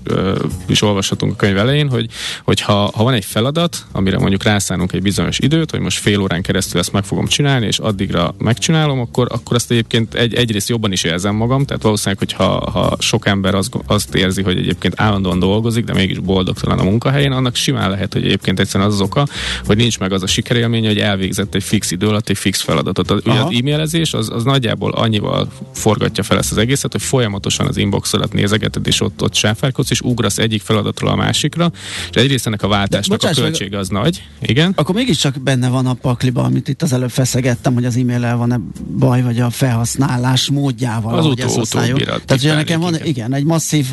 is 0.68 0.82
olvashatunk 0.82 1.34
a 1.34 1.36
könyv 1.36 1.58
elején, 1.58 1.90
hogy, 1.90 2.10
hogy 2.44 2.62
ha, 2.62 2.92
ha 2.94 3.04
van 3.04 3.14
egy 3.14 3.26
feladat, 3.26 3.86
amire 3.92 4.18
mondjuk 4.18 4.44
rászánunk 4.44 4.94
egy 4.94 5.02
bizonyos 5.02 5.40
időt, 5.40 5.72
hogy 5.72 5.80
most 5.80 6.00
fél 6.00 6.20
órán 6.20 6.42
keresztül 6.42 6.80
ezt 6.80 6.92
meg 6.92 7.04
fogom 7.04 7.28
csinálni, 7.28 7.66
és 7.66 7.80
addigra 7.80 8.36
megcsinálom, 8.38 9.00
akkor, 9.00 9.28
akkor 9.32 9.56
azt 9.56 9.72
egyébként 9.72 10.14
egy, 10.14 10.34
egyrészt 10.34 10.70
jobban 10.70 10.92
is 10.92 11.04
érzem 11.04 11.36
magam, 11.36 11.66
tehát 11.66 11.84
valószínűleg, 11.84 12.18
hogy 12.20 12.34
ha, 12.34 12.72
ha 12.72 12.96
sok 13.00 13.28
ember 13.28 13.56
az, 13.56 13.70
azt 13.88 14.16
érzi, 14.16 14.42
hogy 14.42 14.58
egyébként 14.58 14.94
állandóan 14.98 15.40
dolgozik, 15.40 15.84
de 15.84 15.94
mégis 15.94 16.20
boldogtalan 16.20 16.80
a 16.80 16.84
munkahelyén, 16.84 17.32
annak 17.32 17.56
simán 17.56 17.90
lehet, 17.90 18.14
hogy 18.14 18.26
egyébként 18.26 18.60
egyszerűen 18.60 18.90
az, 18.90 18.96
az 18.96 19.02
oka, 19.02 19.28
hogy 19.66 19.78
nincs 19.78 20.00
meg 20.00 20.12
az 20.12 20.24
a 20.24 20.28
sikerélmény, 20.28 20.86
hogy 20.86 21.00
elvégzett 21.00 21.56
egy 21.56 21.64
fix 21.64 21.92
idő 21.92 22.08
alatt 22.08 22.30
egy 22.30 22.38
fix 22.38 22.62
feladatot. 22.62 23.12
Ugye 23.12 23.40
az 23.40 23.54
e-mailezés 23.60 24.14
az, 24.14 24.30
az 24.30 24.44
nagyjából 24.44 24.92
annyival 24.92 25.48
forgatja 25.74 26.24
fel 26.24 26.35
ezt 26.38 26.52
az 26.52 26.58
egészet, 26.58 26.92
hogy 26.92 27.02
folyamatosan 27.02 27.68
az 27.68 27.78
inboxodat 27.78 28.34
nézegeted, 28.34 28.88
és 28.88 29.02
ott, 29.02 29.22
ott 29.22 29.34
sáfárkodsz, 29.34 29.92
és 29.92 30.02
ugrasz 30.02 30.38
egyik 30.38 30.62
feladatról 30.62 31.10
a 31.10 31.16
másikra, 31.16 31.72
és 32.12 32.22
egyrészt 32.22 32.48
ennek 32.48 32.64
a 32.64 32.68
váltásnak 32.68 33.24
a 33.24 33.30
költsége 33.30 33.78
az 33.78 33.88
nagy. 33.88 34.24
Igen. 34.42 34.72
Akkor 34.76 34.96
mégiscsak 34.96 35.40
benne 35.40 35.70
van 35.70 35.86
a 35.86 35.94
pakliba, 35.94 36.44
amit 36.44 36.68
itt 36.68 36.82
az 36.82 36.94
előbb 36.94 37.10
feszegettem, 37.10 37.74
hogy 37.74 37.86
az 37.86 37.98
e-mail 37.98 38.38
van-e 38.38 38.60
baj, 38.98 39.22
vagy 39.22 39.40
a 39.40 39.50
felhasználás 39.50 40.50
módjával. 40.50 41.18
Az 41.18 41.26
utó, 41.26 41.60
utóbbira. 41.60 42.20
Tehát 42.26 42.44
ugye 42.44 42.54
nekem 42.54 42.80
van, 42.80 42.94
igen. 42.94 43.08
igen, 43.08 43.34
egy 43.34 43.44
masszív 43.44 43.86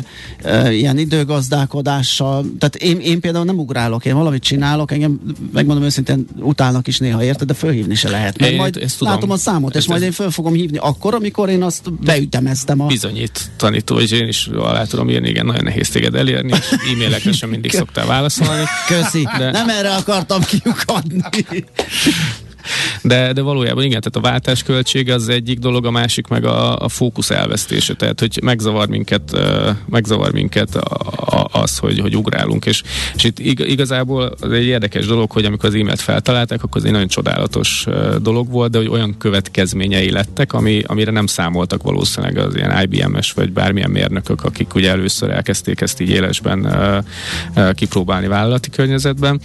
uh, 0.43 0.77
ilyen 0.77 0.97
időgazdálkodással, 0.97 2.45
tehát 2.59 2.75
én, 2.75 2.99
én 2.99 3.19
például 3.19 3.45
nem 3.45 3.59
ugrálok, 3.59 4.05
én 4.05 4.15
valamit 4.15 4.43
csinálok, 4.43 4.91
engem 4.91 5.19
megmondom 5.53 5.83
őszintén 5.83 6.25
utálnak 6.39 6.87
is 6.87 6.97
néha, 6.97 7.23
érted, 7.23 7.47
de 7.47 7.53
fölhívni 7.53 7.95
se 7.95 8.09
lehet. 8.09 8.37
Mert 8.39 8.51
én 8.51 8.57
majd 8.57 8.77
ezt 8.77 8.97
tudom. 8.97 9.13
látom 9.13 9.31
a 9.31 9.37
számot, 9.37 9.75
és 9.75 9.87
majd 9.87 10.01
én 10.01 10.11
föl 10.11 10.31
fogom 10.31 10.53
hívni 10.53 10.77
akkor, 10.77 11.13
amikor 11.13 11.49
én 11.49 11.63
azt 11.63 11.91
beütemeztem. 12.33 12.79
A... 12.79 12.85
Bizonyít 12.85 13.51
tanító, 13.57 13.95
hogy 13.95 14.11
én 14.11 14.27
is 14.27 14.47
alá 14.47 14.85
tudom 14.85 15.09
írni, 15.09 15.29
igen, 15.29 15.45
nagyon 15.45 15.63
nehéz 15.63 15.89
téged 15.89 16.15
elérni, 16.15 16.51
és 16.51 16.77
e-mailekre 16.91 17.31
sem 17.31 17.49
mindig 17.49 17.71
szoktál 17.71 18.05
válaszolni. 18.05 18.63
Köszi, 18.87 19.27
de... 19.37 19.51
nem 19.51 19.69
erre 19.69 19.95
akartam 19.95 20.41
kiukadni. 20.43 21.21
De, 23.01 23.33
de 23.33 23.41
valójában 23.41 23.83
igen, 23.83 24.01
tehát 24.01 24.27
a 24.27 24.31
váltás 24.31 24.63
költsége 24.63 25.13
az 25.13 25.29
egyik 25.29 25.59
dolog, 25.59 25.85
a 25.85 25.91
másik 25.91 26.27
meg 26.27 26.45
a, 26.45 26.77
a 26.77 26.89
fókusz 26.89 27.29
elvesztése, 27.29 27.93
tehát 27.93 28.19
hogy 28.19 28.39
megzavar 28.43 28.87
minket, 28.87 29.37
megzavar 29.85 30.31
minket 30.31 30.79
az, 31.51 31.77
hogy, 31.77 31.99
hogy 31.99 32.15
ugrálunk, 32.15 32.65
és, 32.65 32.81
és 33.15 33.23
itt 33.23 33.39
igazából 33.59 34.33
az 34.39 34.51
egy 34.51 34.65
érdekes 34.65 35.05
dolog, 35.05 35.31
hogy 35.31 35.45
amikor 35.45 35.69
az 35.69 35.75
e-mailt 35.75 36.01
feltalálták, 36.01 36.63
akkor 36.63 36.81
ez 36.81 36.87
egy 36.87 36.91
nagyon 36.93 37.07
csodálatos 37.07 37.85
dolog 38.21 38.51
volt, 38.51 38.71
de 38.71 38.77
hogy 38.77 38.87
olyan 38.87 39.17
következményei 39.17 40.11
lettek, 40.11 40.53
ami, 40.53 40.83
amire 40.85 41.11
nem 41.11 41.27
számoltak 41.27 41.83
valószínűleg 41.83 42.37
az 42.37 42.55
ilyen 42.55 42.81
IBM-es 42.81 43.31
vagy 43.31 43.51
bármilyen 43.51 43.89
mérnökök, 43.89 44.43
akik 44.43 44.75
ugye 44.75 44.89
először 44.89 45.29
elkezdték 45.29 45.81
ezt 45.81 46.01
így 46.01 46.09
élesben 46.09 46.67
kipróbálni 47.73 48.27
vállalati 48.27 48.69
környezetben, 48.69 49.41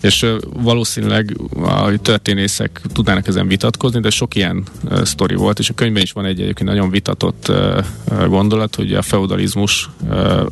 és 0.00 0.26
valószínűleg 0.52 1.36
a 1.62 1.96
történész 2.02 2.51
történészek 2.56 2.92
tudnának 2.92 3.26
ezen 3.26 3.48
vitatkozni, 3.48 4.00
de 4.00 4.10
sok 4.10 4.34
ilyen 4.34 4.64
uh, 4.84 5.02
sztori 5.02 5.34
volt, 5.34 5.58
és 5.58 5.70
a 5.70 5.74
könyvben 5.74 6.02
is 6.02 6.12
van 6.12 6.24
egy 6.24 6.40
egyébként 6.40 6.68
nagyon 6.68 6.90
vitatott 6.90 7.48
uh, 7.48 8.26
gondolat, 8.26 8.74
hogy 8.74 8.94
a 8.94 9.02
feudalizmus 9.02 9.90
uh, 10.08 10.46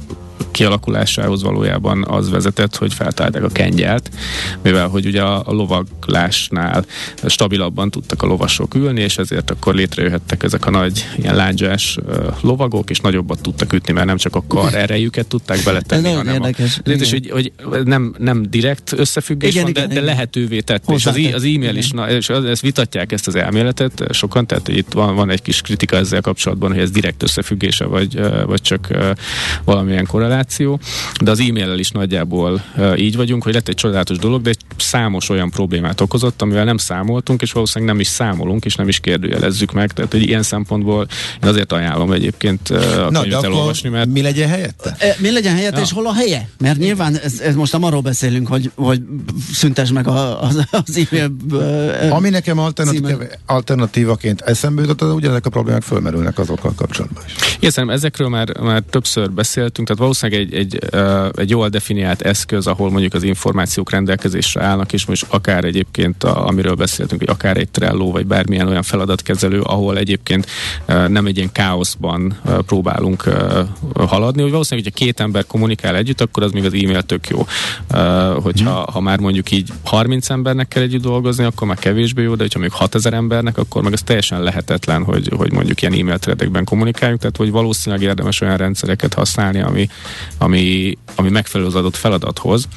kialakulásához 0.50 1.42
valójában 1.42 2.04
az 2.08 2.30
vezetett, 2.30 2.76
hogy 2.76 2.94
feltálták 2.94 3.44
a 3.44 3.48
kengyelt, 3.48 4.10
mivel 4.62 4.88
hogy 4.88 5.06
ugye 5.06 5.22
a, 5.22 5.42
a 5.46 5.52
lovaglásnál 5.52 6.84
stabilabban 7.26 7.90
tudtak 7.90 8.22
a 8.22 8.26
lovasok 8.26 8.74
ülni, 8.74 9.00
és 9.00 9.18
ezért 9.18 9.50
akkor 9.50 9.74
létrejöhettek 9.74 10.42
ezek 10.42 10.66
a 10.66 10.70
nagy 10.70 11.06
ilyen 11.16 11.34
lándzsás 11.34 11.96
uh, 12.06 12.26
lovagok, 12.40 12.90
és 12.90 13.00
nagyobbat 13.00 13.40
tudtak 13.40 13.72
ütni, 13.72 13.92
mert 13.92 14.06
nem 14.06 14.16
csak 14.16 14.36
a 14.36 14.42
kar 14.48 14.74
erejüket 14.74 15.26
tudták 15.26 15.62
beletenni, 15.64 16.08
Ez 16.08 16.14
hanem 16.14 16.34
érdekes. 16.34 16.80
A, 16.84 16.90
és 16.90 17.10
hogy, 17.10 17.30
hogy 17.30 17.52
nem, 17.84 18.14
nem 18.18 18.50
direkt 18.50 18.92
összefüggés 18.92 19.50
igen, 19.50 19.62
van, 19.62 19.70
igen, 19.70 19.86
de, 19.86 19.92
igen. 19.92 20.04
de 20.04 20.10
lehetővé 20.10 20.60
tett. 20.60 20.90
És 20.90 21.06
az, 21.06 21.20
az 21.32 21.44
e-mail 21.44 21.76
is, 21.76 21.90
na, 21.90 22.10
és 22.10 22.28
az, 22.28 22.44
ezt 22.44 22.62
vitatják 22.62 23.12
ezt 23.12 23.26
az 23.26 23.34
elméletet 23.34 24.04
sokan, 24.10 24.46
tehát 24.46 24.68
itt 24.68 24.92
van, 24.92 25.14
van 25.14 25.30
egy 25.30 25.42
kis 25.42 25.60
kritika 25.60 25.96
ezzel 25.96 26.20
kapcsolatban, 26.20 26.70
hogy 26.70 26.80
ez 26.80 26.90
direkt 26.90 27.22
összefüggése, 27.22 27.84
vagy, 27.84 28.20
vagy 28.46 28.60
csak 28.62 28.88
valamilyen 29.64 30.06
korreláció 30.06 30.29
kommunikáció, 30.30 30.80
de 31.20 31.30
az 31.30 31.40
e-maillel 31.40 31.78
is 31.78 31.90
nagyjából 31.90 32.62
így 32.96 33.16
vagyunk, 33.16 33.42
hogy 33.42 33.54
lett 33.54 33.68
egy 33.68 33.74
csodálatos 33.74 34.18
dolog, 34.18 34.42
de 34.42 34.50
egy 34.50 34.58
számos 34.76 35.28
olyan 35.28 35.50
problémát 35.50 36.00
okozott, 36.00 36.42
amivel 36.42 36.64
nem 36.64 36.76
számoltunk, 36.76 37.42
és 37.42 37.52
valószínűleg 37.52 37.94
nem 37.94 38.00
is 38.00 38.08
számolunk, 38.08 38.64
és 38.64 38.74
nem 38.74 38.88
is 38.88 39.00
kérdőjelezzük 39.00 39.72
meg. 39.72 39.92
Tehát, 39.92 40.12
hogy 40.12 40.22
ilyen 40.22 40.42
szempontból 40.42 41.06
én 41.42 41.48
azért 41.48 41.72
ajánlom 41.72 42.12
egyébként 42.12 42.68
a 42.68 43.10
Na, 43.10 43.20
könyvet 43.20 43.44
elolvasni, 43.44 43.88
mert... 43.88 44.08
Mi 44.08 44.22
legyen 44.22 44.48
helyette? 44.48 44.96
Mi 45.18 45.30
legyen 45.32 45.54
helyette, 45.54 45.76
ja. 45.76 45.82
és 45.82 45.92
hol 45.92 46.06
a 46.06 46.12
helye? 46.12 46.48
Mert 46.58 46.78
nyilván 46.78 47.16
ez, 47.16 47.40
ez 47.40 47.54
most 47.54 47.72
nem 47.72 47.84
arról 47.84 48.00
beszélünk, 48.00 48.48
hogy, 48.48 48.70
hogy 48.74 49.00
szüntes 49.52 49.92
meg 49.92 50.08
a, 50.08 50.42
az, 50.42 50.66
az 50.70 51.06
e-mail 51.10 51.32
Ami 52.10 52.28
nekem 52.28 52.58
alternatív, 52.58 53.16
alternatívaként 53.46 54.40
eszembe 54.40 54.82
jutott, 54.82 55.14
ugyanezek 55.14 55.46
a 55.46 55.50
problémák 55.50 55.82
fölmerülnek 55.82 56.38
azokkal 56.38 56.72
kapcsolatban 56.76 57.22
is. 57.26 57.34
Igen, 57.60 57.90
ezekről 57.90 58.28
már, 58.28 58.58
már 58.58 58.82
többször 58.90 59.30
beszéltünk, 59.30 59.86
tehát 59.86 60.02
valószínűleg 60.02 60.19
valószínűleg 60.20 60.52
egy, 60.52 60.54
egy, 60.54 60.78
egy 61.36 61.50
jól 61.50 61.68
definiált 61.68 62.22
eszköz, 62.22 62.66
ahol 62.66 62.90
mondjuk 62.90 63.14
az 63.14 63.22
információk 63.22 63.90
rendelkezésre 63.90 64.62
állnak, 64.62 64.92
és 64.92 65.06
most 65.06 65.26
akár 65.28 65.64
egyébként, 65.64 66.24
a, 66.24 66.46
amiről 66.46 66.74
beszéltünk, 66.74 67.20
hogy 67.20 67.30
akár 67.30 67.56
egy 67.56 67.68
Trello, 67.68 68.10
vagy 68.10 68.26
bármilyen 68.26 68.68
olyan 68.68 68.82
feladatkezelő, 68.82 69.60
ahol 69.60 69.98
egyébként 69.98 70.46
nem 70.86 71.26
egy 71.26 71.36
ilyen 71.36 71.52
káoszban 71.52 72.38
próbálunk 72.66 73.22
haladni, 73.94 74.42
hogy 74.42 74.50
valószínűleg, 74.50 74.88
hogyha 74.92 75.04
két 75.04 75.20
ember 75.20 75.46
kommunikál 75.46 75.96
együtt, 75.96 76.20
akkor 76.20 76.42
az 76.42 76.52
még 76.52 76.64
az 76.64 76.74
e-mail 76.74 77.02
tök 77.02 77.28
jó. 77.28 77.46
Hogyha 78.42 78.74
hmm. 78.74 78.92
ha 78.92 79.00
már 79.00 79.18
mondjuk 79.18 79.50
így 79.50 79.72
30 79.84 80.30
embernek 80.30 80.68
kell 80.68 80.82
együtt 80.82 81.02
dolgozni, 81.02 81.44
akkor 81.44 81.66
már 81.66 81.78
kevésbé 81.78 82.22
jó, 82.22 82.34
de 82.34 82.42
hogyha 82.42 82.58
még 82.58 82.72
6000 82.72 83.12
embernek, 83.12 83.58
akkor 83.58 83.82
meg 83.82 83.92
az 83.92 84.02
teljesen 84.02 84.42
lehetetlen, 84.42 85.04
hogy, 85.04 85.30
hogy 85.36 85.52
mondjuk 85.52 85.82
ilyen 85.82 85.94
e-mail 85.94 86.18
threadekben 86.18 86.64
kommunikáljuk, 86.64 87.20
tehát 87.20 87.36
hogy 87.36 87.50
valószínűleg 87.50 88.04
érdemes 88.04 88.40
olyan 88.40 88.56
rendszereket 88.56 89.14
használni, 89.14 89.60
ami, 89.60 89.88
ami, 90.38 90.96
ami 91.14 91.28
megfelelő 91.28 91.68
az 91.68 91.74
adott 91.74 91.96
feladathoz, 91.96 92.68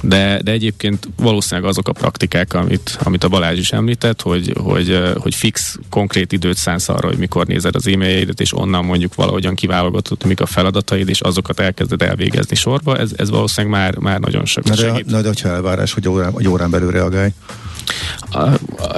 de, 0.00 0.40
de 0.42 0.50
egyébként 0.50 1.08
valószínűleg 1.16 1.70
azok 1.70 1.88
a 1.88 1.92
praktikák, 1.92 2.54
amit, 2.54 2.98
amit 3.02 3.24
a 3.24 3.28
Balázs 3.28 3.58
is 3.58 3.72
említett, 3.72 4.22
hogy, 4.22 4.52
hogy, 4.56 5.00
hogy 5.18 5.34
fix, 5.34 5.78
konkrét 5.90 6.32
időt 6.32 6.56
szánsz 6.56 6.88
arra, 6.88 7.08
hogy 7.08 7.18
mikor 7.18 7.46
nézed 7.46 7.74
az 7.74 7.86
e-mailjeidet, 7.86 8.40
és 8.40 8.56
onnan 8.56 8.84
mondjuk 8.84 9.14
valahogyan 9.14 9.54
kiválogatod, 9.54 10.24
mik 10.24 10.40
a 10.40 10.46
feladataid, 10.46 11.08
és 11.08 11.20
azokat 11.20 11.60
elkezded 11.60 12.02
elvégezni 12.02 12.56
sorba, 12.56 12.96
ez, 12.96 13.10
ez 13.16 13.30
valószínűleg 13.30 13.80
már, 13.80 13.98
már 13.98 14.20
nagyon 14.20 14.44
sok 14.44 14.66
segít. 14.66 15.06
Na 15.06 15.12
de, 15.16 15.20
de 15.20 15.28
hogyha 15.28 15.48
elvárás, 15.48 15.92
hogy 15.92 16.08
órán, 16.08 16.32
hogy 16.32 16.48
órán 16.48 16.70
belül 16.70 16.90
reagálj? 16.90 17.32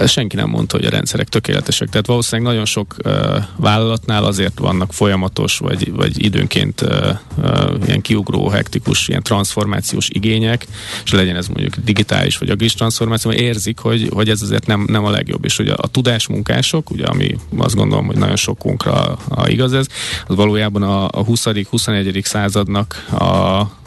Senki 0.06 0.36
nem 0.36 0.48
mondta, 0.48 0.76
hogy 0.76 0.86
a 0.86 0.90
rendszerek 0.90 1.28
tökéletesek. 1.28 1.88
Tehát 1.88 2.06
valószínűleg 2.06 2.50
nagyon 2.50 2.64
sok 2.66 2.96
uh, 3.04 3.12
vállalatnál 3.56 4.24
azért 4.24 4.58
vannak 4.58 4.92
folyamatos, 4.92 5.58
vagy, 5.58 5.92
vagy 5.92 6.24
időnként 6.24 6.80
uh, 6.80 6.90
uh, 7.36 7.86
ilyen 7.86 8.00
kiugró, 8.00 8.48
hektikus, 8.48 9.08
ilyen 9.08 9.22
transformációs 9.22 10.08
igények, 10.08 10.66
és 11.04 11.12
legyen 11.12 11.36
ez 11.36 11.46
mondjuk 11.46 11.76
digitális 11.76 12.38
vagy 12.38 12.50
agilis 12.50 12.74
transformáció, 12.74 13.32
érzik, 13.32 13.78
hogy, 13.78 14.08
hogy 14.12 14.28
ez 14.28 14.42
azért 14.42 14.66
nem, 14.66 14.84
nem 14.88 15.04
a 15.04 15.10
legjobb. 15.10 15.44
És 15.44 15.56
hogy 15.56 15.68
a, 15.68 15.76
a 15.76 15.86
tudásmunkások, 15.86 16.90
ugye, 16.90 17.04
ami 17.04 17.36
azt 17.56 17.74
gondolom, 17.74 18.06
hogy 18.06 18.16
nagyon 18.16 18.36
sokunkra 18.36 18.92
a, 18.92 19.18
a 19.28 19.48
igaz 19.48 19.72
ez, 19.72 19.86
az 20.26 20.36
valójában 20.36 20.82
a, 20.82 21.04
a 21.04 21.24
20.-21. 21.24 22.24
századnak 22.24 23.06
a, 23.10 23.24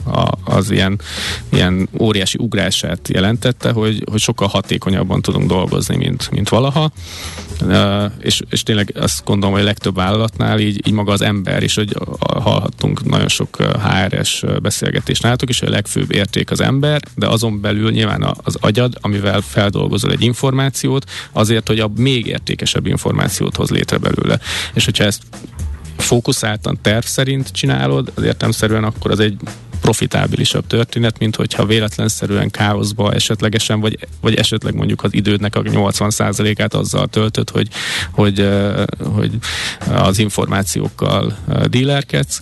a, 0.05 0.31
az 0.43 0.71
ilyen, 0.71 0.99
ilyen 1.49 1.89
óriási 1.99 2.37
ugrását 2.41 3.07
jelentette, 3.07 3.71
hogy, 3.71 4.03
hogy 4.11 4.19
sokkal 4.19 4.47
hatékonyabban 4.47 5.21
tudunk 5.21 5.47
dolgozni, 5.47 5.88
mint, 5.97 6.31
mint 6.31 6.49
valaha. 6.49 6.91
És, 8.19 8.41
és 8.49 8.63
tényleg 8.63 8.93
azt 8.99 9.25
gondolom, 9.25 9.53
hogy 9.53 9.63
a 9.63 9.65
legtöbb 9.65 9.95
vállalatnál 9.95 10.59
így, 10.59 10.87
így 10.87 10.93
maga 10.93 11.11
az 11.11 11.21
ember 11.21 11.63
is, 11.63 11.75
hogy 11.75 11.95
hallhattunk 12.19 13.05
nagyon 13.05 13.27
sok 13.27 13.57
HRS 13.57 14.43
beszélgetést 14.61 15.23
nálatok 15.23 15.49
is, 15.49 15.59
hogy 15.59 15.67
a 15.67 15.71
legfőbb 15.71 16.11
érték 16.11 16.51
az 16.51 16.61
ember, 16.61 17.01
de 17.15 17.27
azon 17.27 17.61
belül 17.61 17.91
nyilván 17.91 18.35
az 18.43 18.57
agyad, 18.59 18.97
amivel 19.01 19.41
feldolgozol 19.41 20.11
egy 20.11 20.21
információt, 20.21 21.09
azért, 21.31 21.67
hogy 21.67 21.79
a 21.79 21.91
még 21.95 22.25
értékesebb 22.25 22.85
információt 22.85 23.55
hoz 23.55 23.69
létre 23.69 23.97
belőle. 23.97 24.39
És 24.73 24.85
hogyha 24.85 25.03
ezt 25.03 25.21
fókuszáltan 25.97 26.79
terv 26.81 27.05
szerint 27.05 27.51
csinálod, 27.51 28.11
az 28.15 28.23
értelmszerűen 28.23 28.83
akkor 28.83 29.11
az 29.11 29.19
egy 29.19 29.37
profitábilisabb 29.81 30.67
történet, 30.67 31.19
mint 31.19 31.35
hogyha 31.35 31.65
véletlenszerűen 31.65 32.49
káoszba 32.49 33.13
esetlegesen, 33.13 33.79
vagy, 33.79 33.97
vagy 34.21 34.35
esetleg 34.35 34.73
mondjuk 34.73 35.03
az 35.03 35.13
idődnek 35.13 35.55
a 35.55 35.61
80%-át 35.61 36.73
azzal 36.73 37.07
töltött, 37.07 37.49
hogy, 37.49 37.67
hogy, 38.11 38.49
hogy 39.13 39.31
az 39.91 40.19
információkkal 40.19 41.37
dílerkedsz. 41.69 42.41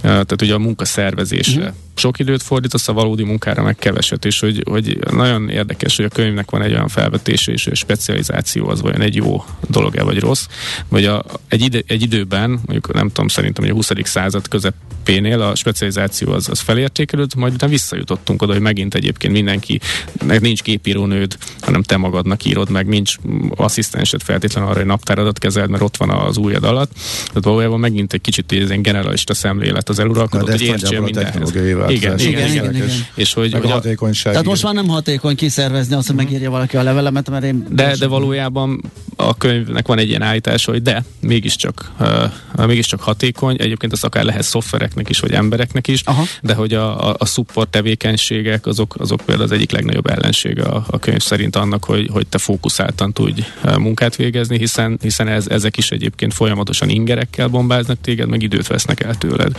Tehát 0.00 0.42
ugye 0.42 0.54
a 0.54 0.58
munkaszervezésre 0.58 1.64
mm 1.64 1.86
sok 1.98 2.18
időt 2.18 2.42
fordítasz, 2.42 2.88
a 2.88 2.92
valódi 2.92 3.24
munkára 3.24 3.62
meg 3.62 3.76
keveset, 3.76 4.24
és 4.24 4.40
hogy, 4.40 4.62
hogy 4.70 4.98
nagyon 5.10 5.48
érdekes, 5.48 5.96
hogy 5.96 6.04
a 6.04 6.08
könyvnek 6.08 6.50
van 6.50 6.62
egy 6.62 6.72
olyan 6.72 6.88
felvetése, 6.88 7.52
és 7.52 7.66
a 7.66 7.74
specializáció 7.74 8.68
az 8.68 8.80
vajon 8.80 9.00
egy 9.00 9.14
jó 9.14 9.44
dolog-e, 9.68 10.02
vagy 10.02 10.20
rossz, 10.20 10.46
vagy 10.88 11.04
a, 11.04 11.24
egy, 11.48 11.62
ide, 11.62 11.82
egy 11.86 12.02
időben, 12.02 12.50
mondjuk 12.50 12.92
nem 12.92 13.08
tudom, 13.08 13.28
szerintem, 13.28 13.64
hogy 13.64 13.72
a 13.72 13.76
20. 13.76 13.90
század 14.02 14.48
közepénél 14.48 15.40
a 15.40 15.54
specializáció 15.54 16.32
az, 16.32 16.48
az 16.48 16.60
felértékelődött, 16.60 17.34
majd 17.34 17.52
utána 17.52 17.72
visszajutottunk 17.72 18.42
oda, 18.42 18.52
hogy 18.52 18.62
megint 18.62 18.94
egyébként 18.94 19.32
mindenki, 19.32 19.80
nincs 20.40 20.62
gépírónőd, 20.62 21.36
hanem 21.60 21.82
te 21.82 21.96
magadnak 21.96 22.44
írod, 22.44 22.70
meg 22.70 22.86
nincs 22.86 23.16
asszisztensed 23.56 24.22
feltétlenül 24.22 24.68
arra, 24.68 24.78
hogy 24.78 24.88
naptáradat 24.88 25.38
kezeld, 25.38 25.70
mert 25.70 25.82
ott 25.82 25.96
van 25.96 26.10
az 26.10 26.36
ujjad 26.36 26.64
alatt. 26.64 26.92
Tehát 27.26 27.44
valójában 27.44 27.80
megint 27.80 28.12
egy 28.12 28.20
kicsit 28.20 28.52
egy 28.52 28.80
generalista 28.80 29.34
szemlélet 29.34 29.88
az 29.88 29.98
eluralkodott, 29.98 30.50
hogy 30.50 30.62
értsél 30.62 31.00
mindenhez. 31.00 31.52
Igen, 31.90 32.18
igen, 32.18 32.50
igen, 32.50 32.74
igen. 32.74 32.88
És 33.14 33.32
hogy, 33.32 33.52
hogy 33.52 33.64
a 33.64 33.68
hatékonyság. 33.68 34.32
Tehát 34.32 34.46
most 34.46 34.62
már 34.62 34.74
nem 34.74 34.88
hatékony 34.88 35.36
kiszervezni 35.36 35.94
azt, 35.94 36.06
hogy 36.06 36.16
mhm. 36.16 36.24
megírja 36.24 36.50
valaki 36.50 36.76
a 36.76 36.82
levelemet, 36.82 37.30
mert 37.30 37.44
én... 37.44 37.66
De, 37.70 37.96
de 37.96 38.06
valójában 38.06 38.80
a 39.16 39.36
könyvnek 39.36 39.86
van 39.86 39.98
egy 39.98 40.08
ilyen 40.08 40.22
állítása, 40.22 40.70
hogy 40.70 40.82
de, 40.82 41.04
mégiscsak, 41.20 41.92
uh, 42.00 42.66
mégiscsak 42.66 43.00
hatékony. 43.00 43.56
Egyébként 43.58 43.92
az 43.92 44.04
akár 44.04 44.24
lehet 44.24 44.42
szoftvereknek 44.42 45.08
is, 45.08 45.20
vagy 45.20 45.32
embereknek 45.32 45.88
is, 45.88 46.02
Aha. 46.04 46.24
de 46.42 46.54
hogy 46.54 46.74
a, 46.74 47.08
a, 47.08 47.14
a 47.18 47.26
support 47.26 47.68
tevékenységek, 47.68 48.66
azok, 48.66 48.94
azok 48.98 49.20
például 49.20 49.46
az 49.46 49.52
egyik 49.52 49.70
legnagyobb 49.70 50.06
ellensége 50.06 50.62
a, 50.62 50.84
a 50.90 50.98
könyv 50.98 51.20
szerint 51.20 51.56
annak, 51.56 51.84
hogy, 51.84 52.08
hogy 52.12 52.26
te 52.26 52.38
fókuszáltan 52.38 53.12
tudj 53.12 53.42
munkát 53.78 54.16
végezni, 54.16 54.58
hiszen, 54.58 54.98
hiszen 55.02 55.28
ez, 55.28 55.46
ezek 55.48 55.76
is 55.76 55.90
egyébként 55.90 56.34
folyamatosan 56.34 56.88
ingerekkel 56.88 57.48
bombáznak 57.48 58.00
téged, 58.00 58.28
meg 58.28 58.42
időt 58.42 58.66
vesznek 58.66 59.00
el 59.00 59.14
tőled. 59.14 59.58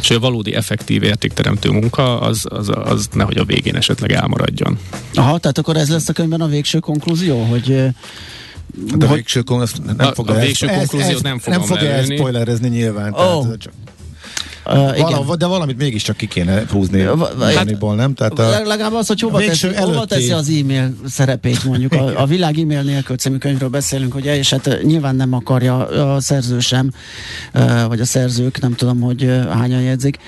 És 0.00 0.10
a 0.10 0.18
valódi 0.18 0.54
effektív 0.54 1.02
értékteremtő 1.02 1.61
munka, 1.70 2.20
az, 2.20 2.44
az, 2.48 2.70
az 2.74 3.08
nehogy 3.12 3.36
a 3.36 3.44
végén 3.44 3.76
esetleg 3.76 4.12
elmaradjon. 4.12 4.78
Aha, 5.14 5.38
tehát 5.38 5.58
akkor 5.58 5.76
ez 5.76 5.90
lesz 5.90 6.08
a 6.08 6.12
könyvben 6.12 6.40
a 6.40 6.46
végső 6.46 6.78
konklúzió, 6.78 7.42
hogy 7.42 7.84
Hát 8.90 9.02
a 9.02 9.14
végső, 9.14 9.42
kon- 9.42 9.70
nem 9.96 9.96
a, 10.16 10.22
a 10.30 10.38
végső 10.38 10.66
konklúziót 10.66 11.22
nem 11.22 11.38
fogom 11.38 11.58
Nem 11.58 11.68
fogja 11.68 11.90
ezt 11.90 12.12
spoilerezni 12.12 12.68
nyilván. 12.68 13.12
Oh. 13.12 13.42
Tehát 13.42 13.58
csak 13.58 13.72
Uh, 14.66 14.98
Vala, 14.98 15.36
de 15.36 15.46
valamit 15.46 15.78
mégiscsak 15.78 16.16
ki 16.16 16.26
kéne 16.26 16.62
húzni 16.70 17.00
hát, 17.40 17.80
nem? 17.96 18.14
Tehát 18.14 18.38
a, 18.38 18.66
legalább 18.66 18.94
az, 18.94 19.06
hogy 19.06 19.20
hova 19.20 19.38
teszi, 19.38 19.74
hova 19.74 20.04
teszi 20.04 20.30
az 20.30 20.48
e-mail 20.48 20.94
szerepét 21.08 21.64
mondjuk. 21.64 21.92
A, 21.92 22.20
a 22.20 22.26
világ 22.26 22.58
e-mail 22.58 22.82
nélkül 22.82 23.16
című 23.16 23.36
könyvről 23.36 23.68
beszélünk, 23.68 24.12
hogy 24.12 24.24
és 24.24 24.50
hát 24.50 24.78
nyilván 24.82 25.16
nem 25.16 25.32
akarja 25.32 25.86
a 26.14 26.20
szerző 26.20 26.60
sem, 26.60 26.90
vagy 27.88 28.00
a 28.00 28.04
szerzők, 28.04 28.60
nem 28.60 28.74
tudom, 28.74 29.00
hogy 29.00 29.30
hányan 29.50 29.82
jegyzik, 29.82 30.18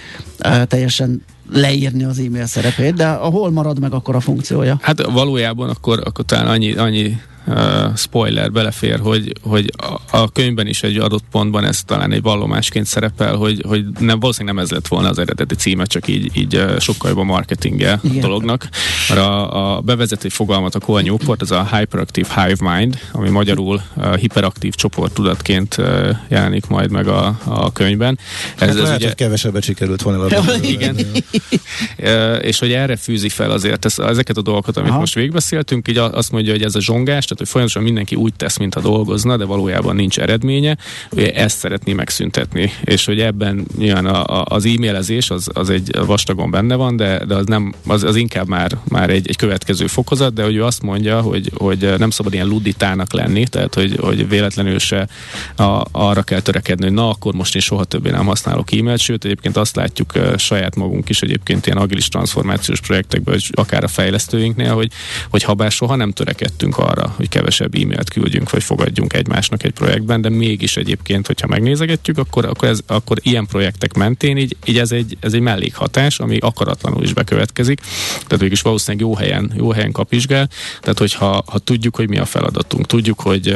teljesen 0.67 1.23
leírni 1.53 2.05
az 2.05 2.19
e-mail 2.19 2.47
szerepét, 2.47 2.95
de 2.95 3.09
hol 3.09 3.51
marad 3.51 3.81
meg 3.81 3.93
akkor 3.93 4.15
a 4.15 4.21
funkciója? 4.21 4.79
Hát 4.81 5.03
valójában 5.03 5.69
akkor, 5.69 6.01
akkor 6.05 6.25
talán 6.25 6.47
annyi, 6.47 6.73
annyi 6.73 7.17
uh, 7.47 7.97
spoiler 7.97 8.53
belefér, 8.53 8.99
hogy, 8.99 9.33
hogy 9.43 9.73
a, 9.77 10.17
a 10.19 10.31
könyvben 10.33 10.67
is 10.67 10.83
egy 10.83 10.97
adott 10.97 11.25
pontban 11.31 11.65
ez 11.65 11.83
talán 11.83 12.13
egy 12.13 12.23
vallomásként 12.23 12.87
szerepel, 12.87 13.37
hogy, 13.37 13.65
hogy 13.69 13.85
nem, 13.99 14.21
valószínűleg 14.21 14.55
nem 14.55 14.65
ez 14.65 14.71
lett 14.71 14.89
volna 14.89 15.09
az 15.09 15.19
eredeti 15.19 15.55
címe, 15.55 15.85
csak 15.85 16.09
így, 16.09 16.37
így 16.37 16.57
uh, 16.57 16.79
sokkal 16.79 17.11
jobb 17.11 17.19
a 17.19 17.25
marketingje 17.25 17.93
a 17.93 18.09
dolognak. 18.21 18.69
Mert 19.09 19.21
a, 19.21 19.77
a 19.77 19.81
bevezető 19.81 20.29
fogalmat 20.29 20.75
a 20.75 20.79
Cole 20.81 21.03
Newport, 21.03 21.43
ez 21.43 21.51
a 21.51 21.69
Hyperactive 21.77 22.29
Hive 22.35 22.77
Mind, 22.77 22.99
ami 23.13 23.29
magyarul 23.29 23.83
uh, 23.97 24.17
hiperaktív 24.17 24.75
csoporttudatként 24.75 25.77
uh, 25.79 26.09
jelenik 26.29 26.67
majd 26.67 26.91
meg 26.91 27.09
a, 27.09 27.39
a 27.45 27.73
könyvben. 27.73 28.19
Ez, 28.55 28.61
hát 28.61 28.69
ez 28.69 28.77
lehet, 28.77 28.97
ugye... 28.97 29.07
hogy 29.07 29.15
kevesebbet 29.15 29.63
sikerült 29.63 30.03
volna. 30.03 30.27
Igen. 30.63 30.97
és 32.49 32.59
hogy 32.59 32.73
erre 32.73 32.97
fűzi 32.97 33.29
fel 33.29 33.51
azért 33.51 33.85
ez, 33.85 33.99
ezeket 33.99 34.37
a 34.37 34.43
dolgokat, 34.43 34.77
amit 34.77 34.91
Aha. 34.91 34.99
most 34.99 35.15
végbeszéltünk, 35.15 35.89
így 35.89 35.97
azt 35.97 36.33
mondja, 36.33 36.53
hogy 36.53 36.63
ez 36.63 36.75
a 36.75 36.81
zsongás, 36.81 37.25
tehát 37.25 37.39
hogy 37.39 37.49
folyamatosan 37.49 37.83
mindenki 37.83 38.15
úgy 38.15 38.35
tesz, 38.35 38.57
mintha 38.57 38.81
dolgozna, 38.81 39.37
de 39.37 39.45
valójában 39.45 39.97
nincs 39.97 40.19
eredménye, 40.19 40.77
ugye 41.11 41.33
ezt 41.33 41.59
szeretné 41.59 41.93
megszüntetni. 41.93 42.73
És 42.85 43.05
hogy 43.05 43.21
ebben 43.21 43.67
nyilván 43.79 44.07
a, 44.07 44.25
a, 44.25 44.45
az 44.49 44.65
e-mailezés 44.65 45.31
az, 45.31 45.49
az 45.53 45.71
egy 45.71 45.99
vastagon 46.07 46.51
benne 46.51 46.75
van, 46.75 46.97
de, 46.97 47.25
de 47.25 47.35
az, 47.35 47.47
nem, 47.47 47.75
az, 47.87 48.03
az 48.03 48.17
inkább 48.17 48.49
már, 48.49 48.79
már 48.89 49.11
egy, 49.11 49.29
egy 49.29 49.37
következő 49.37 49.87
fokozat, 49.87 50.35
de 50.35 50.43
hogy 50.43 50.55
ő 50.55 50.65
azt 50.65 50.83
mondja, 50.83 51.21
hogy, 51.21 51.51
hogy 51.55 51.95
nem 51.99 52.11
szabad 52.11 52.33
ilyen 52.33 52.47
luditának 52.47 53.13
lenni, 53.13 53.47
tehát 53.47 53.75
hogy, 53.75 53.97
hogy 54.01 54.29
véletlenül 54.29 54.79
se 54.79 55.09
a, 55.57 55.85
arra 55.91 56.23
kell 56.23 56.41
törekedni, 56.41 56.85
hogy 56.85 56.95
na 56.95 57.09
akkor 57.09 57.35
most 57.35 57.55
én 57.55 57.61
soha 57.61 57.85
többé 57.85 58.11
nem 58.11 58.27
használok 58.27 58.73
e-mailt, 58.73 59.01
sőt 59.01 59.25
egyébként 59.25 59.57
azt 59.57 59.77
látjuk 59.77 60.13
saját 60.37 60.77
magunk 60.77 61.09
is 61.09 61.23
egyébként 61.25 61.67
ilyen 61.67 61.79
agilis 61.79 62.09
transformációs 62.09 62.81
projektekben, 62.81 63.35
vagy 63.35 63.51
akár 63.55 63.85
a 63.85 63.89
fejlesztőinknél, 63.89 64.75
hogy, 64.75 64.93
hogy 65.31 65.43
ha 65.43 65.55
bár 65.55 65.71
soha 65.71 65.97
nem 65.97 66.13
törekedtünk 66.13 66.79
arra, 66.79 67.13
hogy 67.17 67.29
kevesebb 67.29 67.75
e-mailt 67.75 68.11
küldjünk, 68.11 68.51
vagy 68.51 68.63
fogadjunk 68.63 69.13
egymásnak 69.13 69.63
egy 69.63 69.73
projektben, 69.73 70.21
de 70.21 70.29
mégis 70.29 70.77
egyébként, 70.77 71.27
hogyha 71.27 71.47
megnézegetjük, 71.47 72.19
akkor, 72.19 72.45
akkor, 72.45 72.69
ez, 72.69 72.81
akkor 72.87 73.19
ilyen 73.23 73.47
projektek 73.47 73.95
mentén 73.95 74.37
így, 74.37 74.57
így 74.65 74.79
ez, 74.79 74.93
egy, 74.93 75.17
ez 75.21 75.33
egy 75.33 75.41
mellékhatás, 75.41 76.19
ami 76.19 76.39
akaratlanul 76.39 77.03
is 77.03 77.13
bekövetkezik. 77.13 77.81
Tehát 78.11 78.31
végül 78.31 78.53
is 78.53 78.63
valószínűleg 78.63 79.07
jó 79.07 79.17
helyen, 79.17 79.53
jó 79.57 79.71
helyen 79.71 79.93
kapizsgál. 79.93 80.49
Tehát, 80.81 80.99
hogyha 80.99 81.45
ha 81.47 81.59
tudjuk, 81.59 81.97
hogy 81.97 82.09
mi 82.09 82.19
a 82.19 82.25
feladatunk, 82.25 82.87
tudjuk, 82.87 83.21
hogy, 83.21 83.55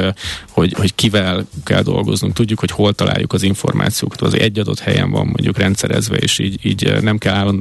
hogy, 0.50 0.72
hogy 0.72 0.94
kivel 0.94 1.46
kell 1.64 1.82
dolgoznunk, 1.82 2.34
tudjuk, 2.34 2.58
hogy 2.58 2.70
hol 2.70 2.92
találjuk 2.92 3.32
az 3.32 3.42
információkat, 3.42 4.20
az 4.20 4.34
egy 4.34 4.58
adott 4.58 4.78
helyen 4.78 5.10
van 5.10 5.26
mondjuk 5.26 5.58
rendszerezve, 5.58 6.16
és 6.16 6.38
így, 6.38 6.66
így 6.66 7.02
nem 7.02 7.18
kell 7.18 7.34
állandóan 7.34 7.57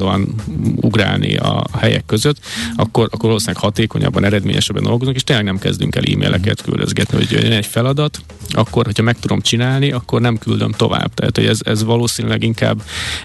ugrálni 0.75 1.35
a 1.35 1.63
helyek 1.77 2.05
között, 2.05 2.37
akkor, 2.75 3.03
akkor 3.11 3.25
valószínűleg 3.25 3.61
hatékonyabban, 3.61 4.23
eredményesebben 4.23 4.83
dolgozunk, 4.83 5.15
és 5.15 5.23
tényleg 5.23 5.45
nem 5.45 5.59
kezdünk 5.59 5.95
el 5.95 6.03
e-maileket 6.03 6.61
küldözgetni, 6.61 7.17
hogy 7.17 7.31
jön 7.31 7.51
egy 7.51 7.65
feladat, 7.65 8.19
akkor, 8.49 8.85
hogyha 8.85 9.03
meg 9.03 9.19
tudom 9.19 9.41
csinálni, 9.41 9.91
akkor 9.91 10.21
nem 10.21 10.37
küldöm 10.37 10.71
tovább. 10.71 11.13
Tehát, 11.13 11.35
hogy 11.35 11.45
ez, 11.45 11.59
ez 11.63 11.83
valószínűleg 11.83 12.43
inkább, 12.43 12.81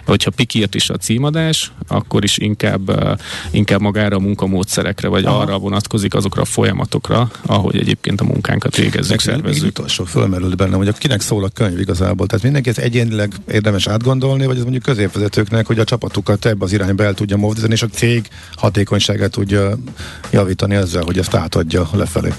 hogyha 0.07 0.31
pikírt 0.31 0.75
is 0.75 0.91
a 0.91 0.97
címadás, 0.97 1.73
akkor 1.89 2.25
is 2.25 2.39
inkább, 2.39 3.17
inkább 3.51 3.81
magára 3.81 4.17
a 4.17 4.21
munkamódszerekre, 4.21 5.09
vagy 5.09 5.25
Aha. 5.25 5.39
arra 5.39 5.59
vonatkozik 5.59 6.15
azokra 6.15 6.43
a 6.43 6.45
folyamatokra, 6.45 7.31
ahogy 7.47 7.77
egyébként 7.77 8.21
a 8.21 8.25
munkánkat 8.25 8.77
végezzük, 8.77 9.21
szervezzük. 9.21 9.69
utolsó 9.69 10.05
fölmerült 10.05 10.57
bennem, 10.57 10.77
hogy 10.77 10.99
kinek 10.99 11.21
szól 11.21 11.45
a 11.45 11.49
könyv 11.49 11.79
igazából. 11.81 12.27
Tehát 12.27 12.43
mindenki 12.43 12.69
ez 12.69 12.79
egyénileg 12.79 13.33
érdemes 13.51 13.87
átgondolni, 13.87 14.47
vagy 14.47 14.57
ez 14.57 14.63
mondjuk 14.63 14.83
középvezetőknek, 14.83 15.67
hogy 15.67 15.79
a 15.79 15.85
csapatukat 15.85 16.45
ebbe 16.62 16.75
az 16.75 16.81
irányba 16.81 17.05
el 17.05 17.14
tudja 17.14 17.37
mozdítani, 17.37 17.72
és 17.72 17.83
a 17.83 17.87
cég 17.87 18.29
hatékonyságát 18.55 19.31
tudja 19.31 19.79
javítani 20.31 20.75
ezzel, 20.75 21.03
hogy 21.03 21.18
ezt 21.18 21.35
átadja 21.35 21.88
lefelé 21.92 22.33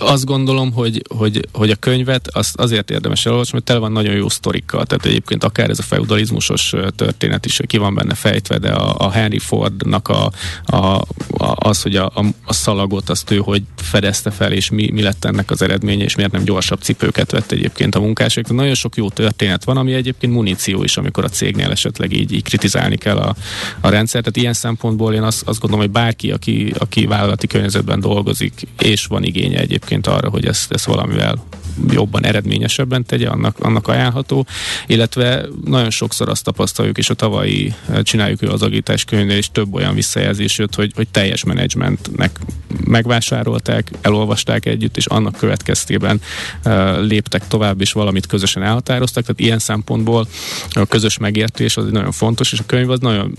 azt 0.00 0.24
gondolom, 0.24 0.72
hogy, 0.72 1.02
hogy, 1.08 1.48
hogy 1.52 1.70
a 1.70 1.74
könyvet 1.74 2.28
azt 2.28 2.56
azért 2.56 2.90
érdemes 2.90 3.26
elolvasni, 3.26 3.52
mert 3.52 3.64
tele 3.64 3.78
van 3.78 3.92
nagyon 3.92 4.14
jó 4.14 4.28
sztorikkal. 4.28 4.84
Tehát 4.84 5.06
egyébként 5.06 5.44
akár 5.44 5.70
ez 5.70 5.78
a 5.78 5.82
feudalizmusos 5.82 6.74
történet 6.96 7.46
is 7.46 7.60
ki 7.66 7.76
van 7.76 7.94
benne 7.94 8.14
fejtve, 8.14 8.58
de 8.58 8.72
a, 8.72 8.94
a 8.98 9.10
Henry 9.10 9.38
Fordnak 9.38 10.08
a, 10.08 10.30
a, 10.64 10.76
a, 10.76 11.56
az, 11.56 11.82
hogy 11.82 11.96
a, 11.96 12.10
a, 12.14 12.24
a 12.44 12.52
szalagot 12.52 13.10
azt 13.10 13.30
ő 13.30 13.36
hogy 13.36 13.62
fedezte 13.76 14.30
fel, 14.30 14.52
és 14.52 14.70
mi, 14.70 14.90
mi 14.90 15.02
lett 15.02 15.24
ennek 15.24 15.50
az 15.50 15.62
eredménye, 15.62 16.04
és 16.04 16.16
miért 16.16 16.32
nem 16.32 16.44
gyorsabb 16.44 16.80
cipőket 16.80 17.30
vett 17.30 17.52
egyébként 17.52 17.94
a 17.94 18.00
munkások. 18.00 18.52
Nagyon 18.52 18.74
sok 18.74 18.96
jó 18.96 19.08
történet 19.08 19.64
van, 19.64 19.76
ami 19.76 19.92
egyébként 19.92 20.32
muníció 20.32 20.82
is, 20.82 20.96
amikor 20.96 21.24
a 21.24 21.28
cégnél 21.28 21.70
esetleg 21.70 22.12
így, 22.12 22.32
így 22.32 22.42
kritizálni 22.42 22.96
kell 22.96 23.16
a, 23.16 23.34
a 23.80 23.88
rendszert. 23.88 24.24
Tehát 24.24 24.38
ilyen 24.38 24.52
szempontból 24.52 25.14
én 25.14 25.22
azt, 25.22 25.42
azt 25.42 25.60
gondolom, 25.60 25.84
hogy 25.84 25.94
bárki, 25.94 26.30
aki, 26.30 26.74
aki 26.78 27.06
vállalati 27.06 27.46
környezetben 27.46 28.00
dolgozik, 28.00 28.66
és 28.78 29.06
van 29.06 29.24
igénye 29.24 29.58
egyébként 29.58 29.89
arra, 30.02 30.28
hogy 30.28 30.46
ezt, 30.46 30.72
ezt 30.72 30.84
valamivel 30.84 31.44
jobban, 31.88 32.24
eredményesebben 32.24 33.04
tegye, 33.04 33.28
annak, 33.28 33.58
annak 33.58 33.88
ajánlható, 33.88 34.46
illetve 34.86 35.46
nagyon 35.64 35.90
sokszor 35.90 36.28
azt 36.28 36.44
tapasztaljuk, 36.44 36.98
és 36.98 37.10
a 37.10 37.14
tavalyi 37.14 37.74
eh, 37.88 38.02
csináljuk 38.02 38.42
az 38.42 38.62
agítás 38.62 39.04
könyvnél 39.04 39.38
is 39.38 39.50
több 39.52 39.74
olyan 39.74 39.94
visszajelzés 39.94 40.58
jött, 40.58 40.74
hogy, 40.74 40.92
hogy 40.94 41.08
teljes 41.08 41.44
menedzsmentnek 41.44 42.40
megvásárolták, 42.84 43.90
elolvasták 44.00 44.66
együtt, 44.66 44.96
és 44.96 45.06
annak 45.06 45.36
következtében 45.36 46.20
uh, 46.64 47.00
léptek 47.00 47.48
tovább, 47.48 47.80
és 47.80 47.92
valamit 47.92 48.26
közösen 48.26 48.62
elhatároztak, 48.62 49.22
tehát 49.22 49.40
ilyen 49.40 49.58
szempontból 49.58 50.26
a 50.70 50.86
közös 50.86 51.18
megértés 51.18 51.76
az 51.76 51.90
nagyon 51.90 52.12
fontos, 52.12 52.52
és 52.52 52.58
a 52.58 52.64
könyv 52.66 52.90
az 52.90 53.00
nagyon 53.00 53.34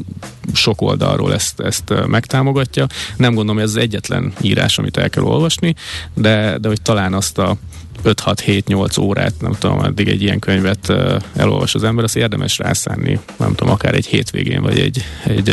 sok 0.53 0.81
oldalról 0.81 1.33
ezt, 1.33 1.59
ezt 1.59 1.91
eh, 1.91 2.05
megtámogatja. 2.05 2.87
Nem 3.15 3.33
gondolom, 3.33 3.55
hogy 3.55 3.63
ez 3.63 3.75
az 3.75 3.81
egyetlen 3.81 4.33
írás, 4.41 4.77
amit 4.77 4.97
el 4.97 5.09
kell 5.09 5.23
olvasni, 5.23 5.75
de, 6.13 6.40
de 6.59 6.67
hogy 6.67 6.81
talán 6.81 7.13
azt 7.13 7.37
a 7.37 7.57
5-6-7-8 8.03 9.01
órát, 9.01 9.33
nem 9.39 9.53
tudom, 9.59 9.79
addig 9.79 10.07
egy 10.07 10.21
ilyen 10.21 10.39
könyvet 10.39 10.93
elolvas 11.35 11.75
az 11.75 11.83
ember, 11.83 12.03
azt 12.03 12.15
érdemes 12.15 12.57
rászánni, 12.57 13.19
nem 13.37 13.55
tudom, 13.55 13.73
akár 13.73 13.93
egy 13.93 14.05
hétvégén, 14.05 14.61
vagy 14.61 14.79
egy, 14.79 15.03
egy, 15.23 15.49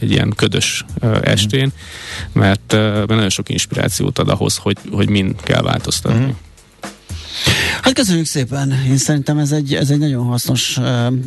egy 0.00 0.10
ilyen 0.10 0.32
ködös 0.36 0.84
estén, 1.22 1.72
mert, 2.32 2.72
mert 2.72 3.06
nagyon 3.06 3.28
sok 3.28 3.48
inspirációt 3.48 4.18
ad 4.18 4.28
ahhoz, 4.28 4.56
hogy, 4.56 4.76
hogy 4.90 5.08
mind 5.08 5.34
kell 5.42 5.62
változtatni. 5.62 6.24
Mm. 6.24 6.45
Hát 7.82 7.92
köszönjük 7.94 8.26
szépen, 8.26 8.72
én 8.88 8.96
szerintem 8.96 9.38
ez 9.38 9.52
egy, 9.52 9.74
ez 9.74 9.90
egy 9.90 9.98
nagyon 9.98 10.24
hasznos 10.24 10.78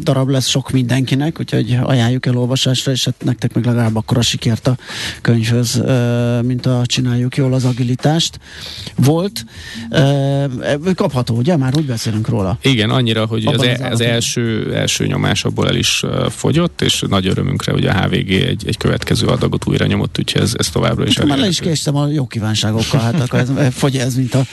darab 0.01 0.29
lesz 0.29 0.47
sok 0.47 0.71
mindenkinek, 0.71 1.39
úgyhogy 1.39 1.77
ajánljuk 1.83 2.25
el 2.25 2.37
olvasásra, 2.37 2.91
és 2.91 3.05
hát 3.05 3.15
nektek 3.23 3.53
meg 3.53 3.65
legalább 3.65 3.95
akkor 3.95 4.17
a 4.17 4.21
sikert 4.21 4.67
a 4.67 4.77
könyvhöz, 5.21 5.83
mint 6.41 6.65
a 6.65 6.81
csináljuk 6.85 7.35
jól 7.35 7.53
az 7.53 7.65
agilitást. 7.65 8.39
Volt, 8.95 9.45
kapható, 10.95 11.35
ugye? 11.35 11.57
Már 11.57 11.77
úgy 11.77 11.85
beszélünk 11.85 12.27
róla. 12.27 12.57
Igen, 12.61 12.89
annyira, 12.89 13.25
hogy 13.25 13.45
az, 13.45 13.59
az, 13.59 13.65
e- 13.65 13.87
az 13.91 14.01
első, 14.01 14.73
első 14.75 15.05
nyomás 15.05 15.43
abból 15.43 15.67
el 15.67 15.75
is 15.75 16.03
fogyott, 16.29 16.81
és 16.81 17.03
nagy 17.09 17.27
örömünkre, 17.27 17.71
hogy 17.71 17.85
a 17.85 17.93
HVG 17.93 18.31
egy, 18.31 18.63
egy 18.67 18.77
következő 18.77 19.27
adagot 19.27 19.67
újra 19.67 19.85
nyomott, 19.85 20.19
úgyhogy 20.19 20.41
ez, 20.41 20.53
ez 20.57 20.69
továbbra 20.69 21.05
is 21.05 21.17
hát, 21.17 21.27
Már 21.27 21.37
le 21.37 21.47
is 21.47 21.59
késtem 21.59 21.95
a 21.95 22.07
jó 22.07 22.27
kívánságokkal, 22.27 22.99
hát 22.99 23.19
akkor 23.19 23.39
ez, 23.39 23.73
fogy 23.73 23.97
ez, 23.97 24.15
mint 24.15 24.33
a, 24.33 24.43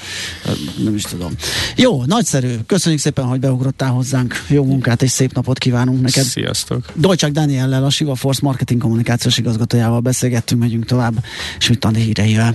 nem 0.85 0.95
is 0.95 1.03
tudom. 1.03 1.33
Jó, 1.77 1.86
nagyszerű. 2.07 2.55
Köszönjük 2.67 3.01
szépen, 3.01 3.25
hogy 3.25 3.41
beugrottál 3.41 3.91
hozzánk. 3.91 4.35
Jó 4.49 4.65
munkát 4.65 5.03
és 5.03 5.11
szép 5.11 5.33
napot 5.33 5.59
kívánunk 5.59 6.01
neked. 6.01 6.25
Sziasztok. 6.25 6.85
Dolcsák 6.95 7.33
Daniellel, 7.33 7.85
a 7.85 7.91
Siva 7.91 8.15
Force 8.15 8.41
marketing 8.43 8.81
kommunikációs 8.81 9.39
igazgatójával 9.39 10.01
beszélgettünk, 10.01 10.61
megyünk 10.61 10.85
tovább, 10.85 11.25
és 11.59 11.69
mit 11.69 11.79
tanulni 11.79 12.05
híreivel. 12.05 12.55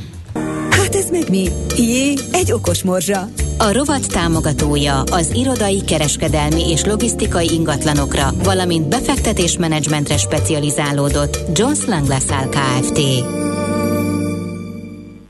Hát 0.70 0.96
ez 0.96 1.10
meg 1.10 1.30
mi? 1.30 1.48
Jé, 1.78 2.14
egy 2.32 2.52
okos 2.52 2.84
morzsa. 2.84 3.30
A 3.58 3.72
rovat 3.72 4.08
támogatója 4.08 5.02
az 5.02 5.32
irodai, 5.34 5.82
kereskedelmi 5.84 6.70
és 6.70 6.84
logisztikai 6.84 7.54
ingatlanokra, 7.54 8.34
valamint 8.44 8.88
befektetésmenedzsmentre 8.88 10.18
specializálódott 10.18 11.58
Jones 11.58 11.86
Lang 11.86 12.08
LaSalle 12.08 12.50
Kft. 12.50 13.00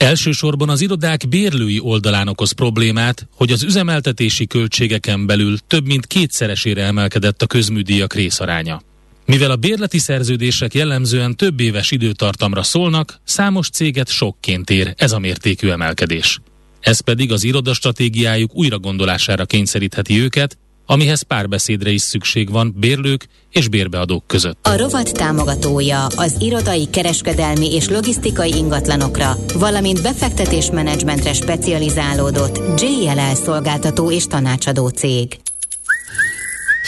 Elsősorban 0.01 0.69
az 0.69 0.81
irodák 0.81 1.27
bérlői 1.29 1.79
oldalán 1.79 2.27
okoz 2.27 2.51
problémát, 2.51 3.27
hogy 3.35 3.51
az 3.51 3.63
üzemeltetési 3.63 4.47
költségeken 4.47 5.25
belül 5.25 5.57
több 5.67 5.85
mint 5.85 6.07
kétszeresére 6.07 6.83
emelkedett 6.83 7.41
a 7.41 7.45
közműdíjak 7.45 8.13
részaránya. 8.13 8.81
Mivel 9.25 9.51
a 9.51 9.55
bérleti 9.55 9.97
szerződések 9.97 10.73
jellemzően 10.73 11.35
több 11.35 11.59
éves 11.59 11.91
időtartamra 11.91 12.63
szólnak, 12.63 13.19
számos 13.23 13.69
céget 13.69 14.09
sokként 14.09 14.69
ér 14.69 14.93
ez 14.97 15.11
a 15.11 15.19
mértékű 15.19 15.69
emelkedés. 15.69 16.39
Ez 16.79 16.99
pedig 16.99 17.31
az 17.31 17.43
irodastratégiájuk 17.43 18.55
újragondolására 18.55 19.45
kényszerítheti 19.45 20.19
őket, 20.19 20.57
amihez 20.91 21.21
párbeszédre 21.21 21.89
is 21.89 22.01
szükség 22.01 22.51
van 22.51 22.75
bérlők 22.77 23.27
és 23.51 23.67
bérbeadók 23.67 24.27
között. 24.27 24.67
A 24.67 24.77
rovat 24.77 25.13
támogatója 25.13 26.05
az 26.05 26.35
irodai, 26.39 26.89
kereskedelmi 26.89 27.73
és 27.73 27.89
logisztikai 27.89 28.53
ingatlanokra, 28.55 29.37
valamint 29.53 30.01
befektetésmenedzsmentre 30.01 31.33
specializálódott 31.33 32.81
JLL 32.81 33.33
szolgáltató 33.33 34.11
és 34.11 34.27
tanácsadó 34.27 34.87
cég. 34.87 35.39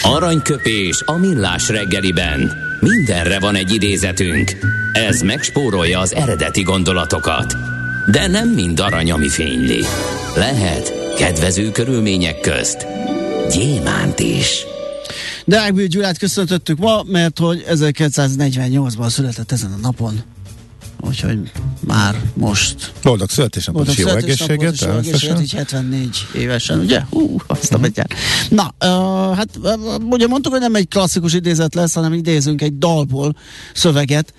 Aranyköpés 0.02 1.02
a 1.06 1.18
millás 1.18 1.70
reggeliben. 1.70 2.52
Mindenre 2.80 3.40
van 3.40 3.56
egy 3.56 3.74
idézetünk. 3.74 4.52
Ez 4.94 5.22
megspórolja 5.22 6.00
az 6.00 6.14
eredeti 6.14 6.62
gondolatokat. 6.62 7.54
De 8.12 8.28
nem 8.28 8.50
mind 8.50 8.80
arany, 8.80 9.12
ami 9.12 9.30
fényli. 9.30 9.84
Lehet 10.36 11.16
kedvező 11.16 11.72
körülmények 11.72 12.40
közt 12.40 12.88
gyémánt 13.52 14.20
is. 14.20 14.66
Deákbű 15.46 15.88
Gyulát 15.88 16.18
köszöntöttük 16.18 16.78
ma, 16.78 17.04
mert 17.04 17.40
hogy 17.40 17.66
1948-ban 17.70 19.10
született 19.10 19.52
ezen 19.52 19.72
a 19.72 19.78
napon. 19.82 20.24
Úgyhogy 21.08 21.52
már 21.80 22.22
most. 22.34 22.92
Boldog 23.02 23.30
születésnapot, 23.30 23.88
és 23.88 23.98
jó 23.98 24.08
egészséget. 24.08 24.82
Jó 24.82 24.92
egészséget, 24.92 25.42
így 25.42 25.54
74 25.54 26.28
évesen, 26.36 26.80
ugye? 26.80 27.02
Hú, 27.10 27.36
azt 27.48 27.74
a 27.74 27.78
uh-huh. 27.78 28.04
Na, 28.50 28.74
uh, 28.86 29.36
hát 29.38 29.50
uh, 29.62 30.10
ugye 30.10 30.28
mondtuk, 30.28 30.52
hogy 30.52 30.62
nem 30.62 30.76
egy 30.76 30.88
klasszikus 30.88 31.34
idézet 31.34 31.76
lesz, 31.76 31.94
hanem 31.94 32.14
idézünk 32.14 32.62
egy 32.62 32.78
dalból 32.78 33.36
szöveget. 33.74 34.34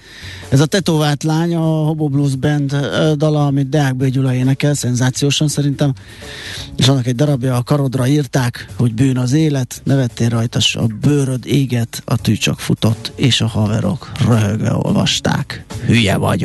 Ez 0.49 0.61
a 0.61 0.67
tetovált 0.67 1.23
lány, 1.23 1.55
a 1.55 1.61
Hobo 1.61 2.09
Blues 2.09 2.35
Band 2.35 2.73
uh, 2.73 3.13
dala, 3.13 3.47
amit 3.47 3.69
Deák 3.69 3.97
B. 3.97 4.05
Gyula 4.05 4.35
énekel, 4.35 4.75
szenzációsan 4.75 5.49
szerintem. 5.49 5.93
És 6.77 6.89
annak 6.89 7.07
egy 7.07 7.15
darabja 7.15 7.57
a 7.57 7.63
karodra 7.63 8.07
írták, 8.07 8.67
hogy 8.77 8.95
bűn 8.95 9.19
az 9.19 9.33
élet, 9.33 9.81
nevettél 9.85 10.29
rajta, 10.29 10.59
a 10.73 10.87
bőröd 11.01 11.47
éget, 11.47 12.03
a 12.05 12.17
tű 12.17 12.35
csak 12.35 12.61
futott, 12.61 13.13
és 13.15 13.41
a 13.41 13.47
haverok 13.47 14.13
röhögve 14.27 14.75
olvasták. 14.75 15.65
Hülye 15.87 16.17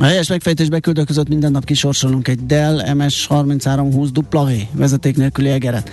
A 0.00 0.04
helyes 0.04 0.28
megfejtésbe 0.28 0.80
között 0.80 1.28
minden 1.28 1.50
nap 1.50 1.64
kisorsolunk 1.64 2.28
egy 2.28 2.46
Dell 2.46 2.80
MS3320 2.84 4.08
W 4.32 4.78
vezeték 4.78 5.16
nélküli 5.16 5.48
egeret. 5.48 5.90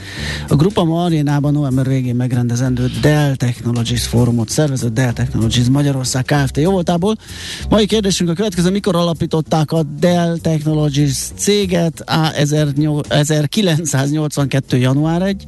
A 0.48 0.56
Grupa 0.56 0.84
Ma 0.84 1.04
Arénában 1.04 1.54
november 1.54 1.88
végén 1.88 2.16
megrendezendő 2.16 2.92
Dell 3.02 3.36
Technologies 3.36 4.08
fórumot 4.08 4.50
szervezett 4.50 4.94
Dell 4.94 5.14
Technologies 5.14 5.68
Magyarország 5.68 6.24
Kft. 6.24 6.58
Jó 6.58 6.72
voltából. 6.72 7.16
Mai 7.70 7.86
kérdésünk 7.86 8.30
a 8.30 8.34
következő, 8.34 8.72
mikor 8.72 8.96
alapították 8.96 9.72
a 9.72 9.84
Dell 10.00 10.38
Technologies 10.38 11.18
céget? 11.36 12.10
A. 12.10 12.34
1982. 12.34 14.78
január 14.78 15.22
1, 15.22 15.46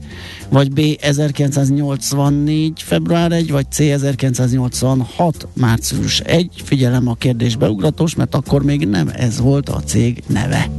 vagy 0.49 0.71
B. 0.71 0.79
1984. 1.01 2.81
február 2.81 3.31
1, 3.31 3.51
vagy 3.51 3.71
C. 3.71 3.79
1986. 3.79 5.47
március 5.53 6.19
1. 6.19 6.49
Figyelem 6.63 7.07
a 7.07 7.15
kérdés 7.15 7.55
beugratós, 7.55 8.15
mert 8.15 8.35
akkor 8.35 8.45
még 8.63 8.87
nem 8.87 9.07
ez 9.13 9.39
volt 9.39 9.69
a 9.69 9.79
cég 9.79 10.23
neve. 10.27 10.69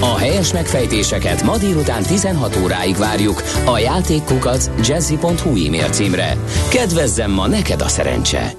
A 0.00 0.16
helyes 0.18 0.52
megfejtéseket 0.52 1.42
ma 1.42 1.58
délután 1.58 2.02
16 2.02 2.56
óráig 2.62 2.96
várjuk 2.96 3.42
a 3.64 3.78
játékkukac 3.78 4.70
jazzy.hu 4.88 5.66
e-mail 5.66 5.88
címre. 5.88 6.36
Kedvezzem 6.70 7.30
ma 7.30 7.46
neked 7.46 7.80
a 7.80 7.88
szerencse! 7.88 8.52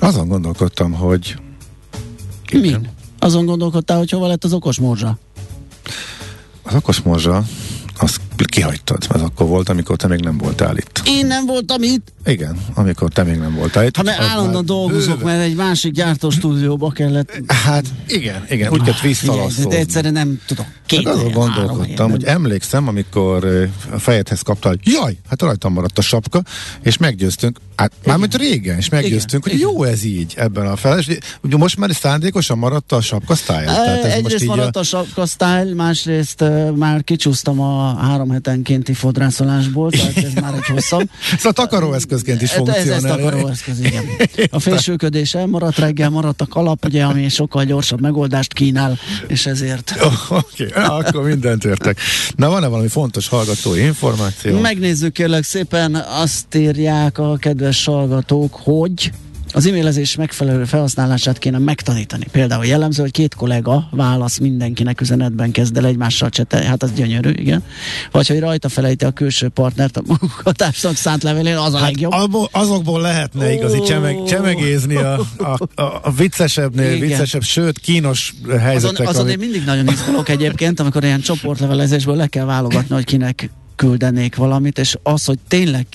Azon 0.00 0.28
gondolkodtam, 0.28 0.92
hogy... 0.92 1.36
Min? 2.52 2.88
Azon 3.18 3.44
gondolkodtál, 3.44 3.98
hogy 3.98 4.10
hova 4.10 4.26
lett 4.26 4.44
az 4.44 4.52
okos 4.52 4.78
morzsa? 4.78 5.18
Az 6.62 6.74
okos 6.74 7.00
morzsa 7.00 7.42
azt 7.98 8.20
kihagytad, 8.44 9.06
az 9.08 9.20
akkor 9.20 9.46
volt, 9.46 9.68
amikor 9.68 9.96
te 9.96 10.06
még 10.06 10.20
nem 10.20 10.38
voltál 10.38 10.76
itt. 10.76 11.02
Én 11.06 11.26
nem 11.26 11.46
voltam 11.46 11.82
itt? 11.82 12.12
Igen, 12.26 12.58
amikor 12.74 13.08
te 13.08 13.22
még 13.22 13.38
nem 13.38 13.54
voltál 13.54 13.84
itt. 13.84 13.96
Ha 13.96 14.02
mert 14.02 14.20
állandóan 14.20 14.66
dolgozok, 14.66 15.18
bőven. 15.18 15.36
mert 15.36 15.48
egy 15.48 15.54
másik 15.54 15.92
gyártóstúdióba 15.92 16.90
kellett. 16.90 17.40
Hát 17.46 17.84
igen, 18.06 18.44
igen, 18.48 18.72
úgy 18.72 18.82
kellett 18.82 19.00
visszalaszolni. 19.00 19.70
De 19.70 19.76
egyszerűen 19.76 20.12
nem 20.12 20.40
tudok. 20.46 20.66
Két 20.86 21.06
hát 21.06 21.14
azon 21.14 21.32
gondolkodtam, 21.32 22.10
hogy 22.10 22.24
emlékszem, 22.24 22.88
amikor 22.88 23.68
a 23.90 23.98
fejedhez 23.98 24.40
kaptál, 24.40 24.76
jaj, 24.82 25.16
hát 25.28 25.42
rajtam 25.42 25.72
maradt 25.72 25.98
a 25.98 26.02
sapka, 26.02 26.42
és 26.82 26.96
meggyőztünk, 26.96 27.60
hát 27.76 27.92
mármint 28.04 28.36
régen, 28.36 28.76
és 28.76 28.88
meggyőztünk, 28.88 29.46
igen, 29.46 29.58
hogy 29.58 29.68
igen. 29.68 29.84
jó 29.84 29.92
ez 29.92 30.04
így 30.04 30.34
ebben 30.36 30.66
a 30.66 30.76
fel. 30.76 31.02
Ugye 31.42 31.56
most 31.56 31.76
már 31.76 31.94
szándékosan 31.94 32.58
maradt 32.58 32.92
a 32.92 33.00
sapka 33.00 33.32
ez 33.32 34.12
Egyrészt 34.12 34.46
maradt 34.46 34.76
a... 34.76 34.82
sapka 34.82 35.26
style, 35.26 35.74
másrészt 35.74 36.44
már 36.74 37.04
kicsúsztam 37.04 37.60
a 37.60 37.83
három 37.92 38.30
hetenkénti 38.30 38.92
fodrászolásból, 38.92 39.90
tehát 39.96 40.16
ez 40.16 40.32
már 40.32 40.54
egy 40.54 40.66
hosszabb. 40.66 41.08
szóval 41.36 41.52
takaróeszközként 41.52 42.42
is 42.42 42.52
funkcionál. 42.52 42.96
Ez, 42.96 43.04
ez 43.04 43.10
takaróeszköz, 43.10 43.80
igen. 43.80 44.04
A 44.50 44.58
fésülködés 44.58 45.34
elmaradt, 45.34 45.78
reggel 45.78 46.10
maradt 46.10 46.40
a 46.40 46.46
kalap, 46.46 46.84
ugye, 46.84 47.04
ami 47.04 47.28
sokkal 47.28 47.64
gyorsabb 47.64 48.00
megoldást 48.00 48.52
kínál, 48.52 48.98
és 49.26 49.46
ezért. 49.46 49.94
Oké, 50.28 50.66
okay. 50.66 50.84
akkor 50.84 51.24
mindent 51.24 51.64
értek. 51.64 51.98
Na, 52.36 52.48
van-e 52.48 52.66
valami 52.66 52.88
fontos 52.88 53.28
hallgatói 53.28 53.80
információ? 53.80 54.58
Megnézzük 54.58 55.12
kérlek 55.12 55.42
szépen, 55.42 55.94
azt 55.94 56.54
írják 56.54 57.18
a 57.18 57.36
kedves 57.36 57.84
hallgatók, 57.84 58.54
hogy 58.62 59.12
az 59.54 59.66
e-mailezés 59.66 60.16
megfelelő 60.16 60.64
felhasználását 60.64 61.38
kéne 61.38 61.58
megtanítani. 61.58 62.26
Például 62.32 62.66
jellemző, 62.66 63.02
hogy 63.02 63.10
két 63.10 63.34
kollega 63.34 63.88
válasz 63.90 64.38
mindenkinek 64.38 65.00
üzenetben 65.00 65.50
kezd 65.50 65.76
el 65.76 65.86
egymással 65.86 66.28
csetelni, 66.28 66.66
hát 66.66 66.82
az 66.82 66.92
gyönyörű, 66.92 67.30
igen. 67.30 67.62
Vagy 68.10 68.28
hogy 68.28 68.40
rajta 68.40 68.68
felejti 68.68 69.04
a 69.04 69.10
külső 69.10 69.48
partnert 69.48 69.96
a 69.96 70.02
munkatársnak 70.06 70.96
szánt 70.96 71.22
levelén, 71.22 71.56
az 71.56 71.74
a 71.74 71.76
hát 71.76 71.86
legjobb. 71.86 72.12
Abból, 72.12 72.48
azokból 72.52 73.00
lehetne 73.00 73.52
igazi 73.52 73.80
csemeg, 73.80 74.22
csemegézni 74.26 74.96
a, 74.96 75.20
a, 75.36 75.58
a, 75.74 75.82
a 76.02 76.12
viccesebbnél, 76.16 76.92
igen. 76.92 77.08
viccesebb, 77.08 77.42
sőt 77.42 77.78
kínos 77.78 78.34
helyzetek. 78.60 79.00
Azon, 79.00 79.06
azon 79.06 79.22
ami... 79.22 79.30
én 79.30 79.38
mindig 79.38 79.64
nagyon 79.64 79.88
izgulok 79.88 80.28
egyébként, 80.28 80.80
amikor 80.80 81.04
ilyen 81.04 81.20
csoportlevelezésből 81.20 82.16
le 82.16 82.26
kell 82.26 82.44
válogatni, 82.44 82.94
hogy 82.94 83.04
kinek 83.04 83.50
küldenék 83.76 84.36
valamit, 84.36 84.78
és 84.78 84.96
az, 85.02 85.24
hogy 85.24 85.38
tényleg 85.48 85.86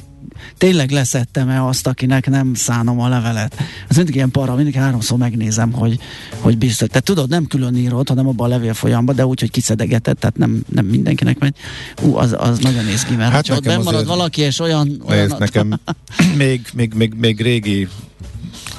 tényleg 0.57 0.91
leszettem-e 0.91 1.65
azt, 1.65 1.87
akinek 1.87 2.29
nem 2.29 2.53
szánom 2.53 2.99
a 2.99 3.07
levelet. 3.07 3.55
Ez 3.87 3.95
mindig 3.95 4.15
ilyen 4.15 4.31
para, 4.31 4.55
mindig 4.55 4.73
háromszor 4.73 5.17
megnézem, 5.17 5.71
hogy, 5.71 5.99
hogy 6.39 6.57
biztos. 6.57 6.87
Tehát 6.87 7.03
tudod, 7.03 7.29
nem 7.29 7.47
külön 7.47 7.75
írod, 7.75 8.07
hanem 8.07 8.27
abban 8.27 8.45
a 8.45 8.49
levél 8.49 8.73
folyamba, 8.73 9.13
de 9.13 9.25
úgy, 9.25 9.39
hogy 9.39 9.51
kiszedegeted, 9.51 10.17
tehát 10.17 10.37
nem, 10.37 10.63
nem 10.67 10.85
mindenkinek 10.85 11.39
megy. 11.39 11.55
Ú, 12.01 12.15
az, 12.15 12.35
az 12.37 12.59
nagyon 12.59 12.85
néz 12.85 13.03
ki, 13.03 13.15
mert 13.15 13.31
hát 13.31 13.49
ott 13.49 13.83
marad 13.83 14.05
valaki, 14.05 14.41
és 14.41 14.59
olyan... 14.59 15.01
olyan 15.07 15.35
nekem 15.39 15.79
még, 16.37 16.61
még, 16.73 16.93
még, 16.93 17.13
még 17.13 17.41
régi 17.41 17.87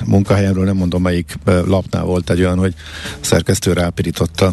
munkahelyemről 0.07 0.65
nem 0.65 0.77
mondom 0.77 1.03
melyik 1.03 1.39
lapnál 1.45 2.05
volt 2.05 2.31
egy 2.31 2.41
olyan, 2.41 2.59
hogy 2.59 2.75
a 3.21 3.25
szerkesztő 3.25 3.73
rápirította 3.73 4.53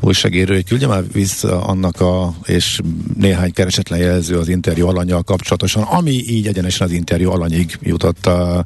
újságíró, 0.00 0.54
hogy 0.54 0.64
küldje 0.64 0.86
már 0.86 1.02
vissza 1.12 1.64
annak 1.64 2.00
a, 2.00 2.34
és 2.44 2.80
néhány 3.18 3.52
keresetlen 3.52 3.98
jelző 3.98 4.38
az 4.38 4.48
interjú 4.48 4.86
alanyjal 4.86 5.22
kapcsolatosan, 5.22 5.82
ami 5.82 6.10
így 6.10 6.46
egyenesen 6.46 6.86
az 6.86 6.92
interjú 6.92 7.30
alanyig 7.30 7.78
jutott. 7.82 8.26
A, 8.26 8.64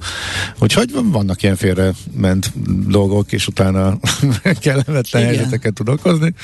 úgyhogy 0.58 0.90
vannak 1.04 1.42
ilyen 1.42 1.56
félre 1.56 1.92
ment 2.12 2.52
dolgok, 2.88 3.32
és 3.32 3.46
utána 3.46 3.98
kellemetlen 4.60 5.22
helyzeteket 5.22 5.72
tud 5.72 5.88
okozni, 5.88 6.34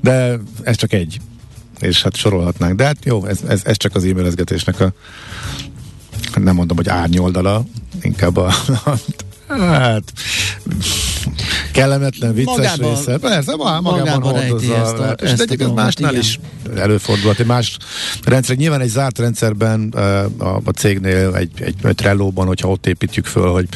de 0.00 0.38
ez 0.62 0.76
csak 0.76 0.92
egy 0.92 1.18
és 1.80 2.02
hát 2.02 2.16
sorolhatnánk. 2.16 2.74
De 2.76 2.84
hát 2.84 3.04
jó, 3.04 3.24
ez, 3.24 3.40
ez, 3.48 3.60
ez 3.64 3.76
csak 3.76 3.94
az 3.94 4.04
e-mailezgetésnek 4.04 4.80
a 4.80 4.92
nem 6.42 6.54
mondom, 6.54 6.76
hogy 6.76 6.88
árnyoldala, 6.88 7.64
inkább 8.02 8.36
a, 8.36 8.52
a 8.86 9.54
hát 9.56 10.12
kellemetlen, 11.72 12.34
vicces 12.34 12.56
magában, 12.56 12.94
része. 12.94 13.18
Persze, 13.18 13.56
magában, 13.56 13.82
magában 13.98 14.32
hordozza. 14.32 14.76
Ezt 14.76 14.98
a, 14.98 15.14
és 15.22 15.30
ezt 15.30 15.40
egyébként 15.40 15.74
másnál 15.74 16.10
igen. 16.10 16.22
is 16.22 16.40
előfordulhat. 16.76 17.38
Egy 17.38 17.46
más 17.46 17.76
rendszer, 18.24 18.56
nyilván 18.56 18.80
egy 18.80 18.88
zárt 18.88 19.18
rendszerben 19.18 19.88
a, 20.38 20.44
a 20.64 20.70
cégnél, 20.76 21.34
egy, 21.34 21.50
egy, 21.60 21.74
egy 21.82 21.94
Trello-ban, 21.94 22.46
hogyha 22.46 22.68
ott 22.68 22.86
építjük 22.86 23.26
föl, 23.26 23.50
hogy 23.50 23.68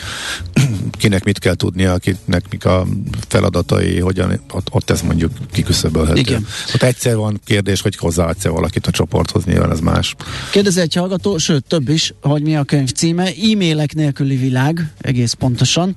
kinek 0.98 1.25
mit 1.25 1.38
kell 1.38 1.55
tudnia, 1.55 1.96
kinek 1.98 2.44
mik 2.51 2.64
a 2.64 2.87
feladatai, 3.29 3.98
hogyan, 3.98 4.40
ott, 4.51 4.66
ott 4.70 4.90
ez 4.90 5.01
mondjuk 5.01 5.31
kiküszöbölhető. 5.53 6.18
Igen. 6.18 6.46
Ott 6.75 6.83
egyszer 6.83 7.16
van 7.16 7.40
kérdés, 7.44 7.81
hogy 7.81 7.96
hozzáadsz-e 7.96 8.48
valakit 8.48 8.87
a 8.87 8.90
csoporthoz, 8.90 9.44
nyilván 9.44 9.70
ez 9.70 9.81
más. 9.81 10.14
Kérdezi 10.51 10.81
egy 10.81 10.94
hallgató, 10.94 11.38
sőt 11.38 11.64
több 11.64 11.88
is, 11.88 12.14
hogy 12.20 12.42
mi 12.42 12.57
a 12.57 12.64
könyv 12.64 12.92
címe. 12.92 13.25
E-mailek 13.25 13.94
nélküli 13.94 14.37
világ, 14.37 14.92
egész 15.01 15.33
pontosan. 15.33 15.96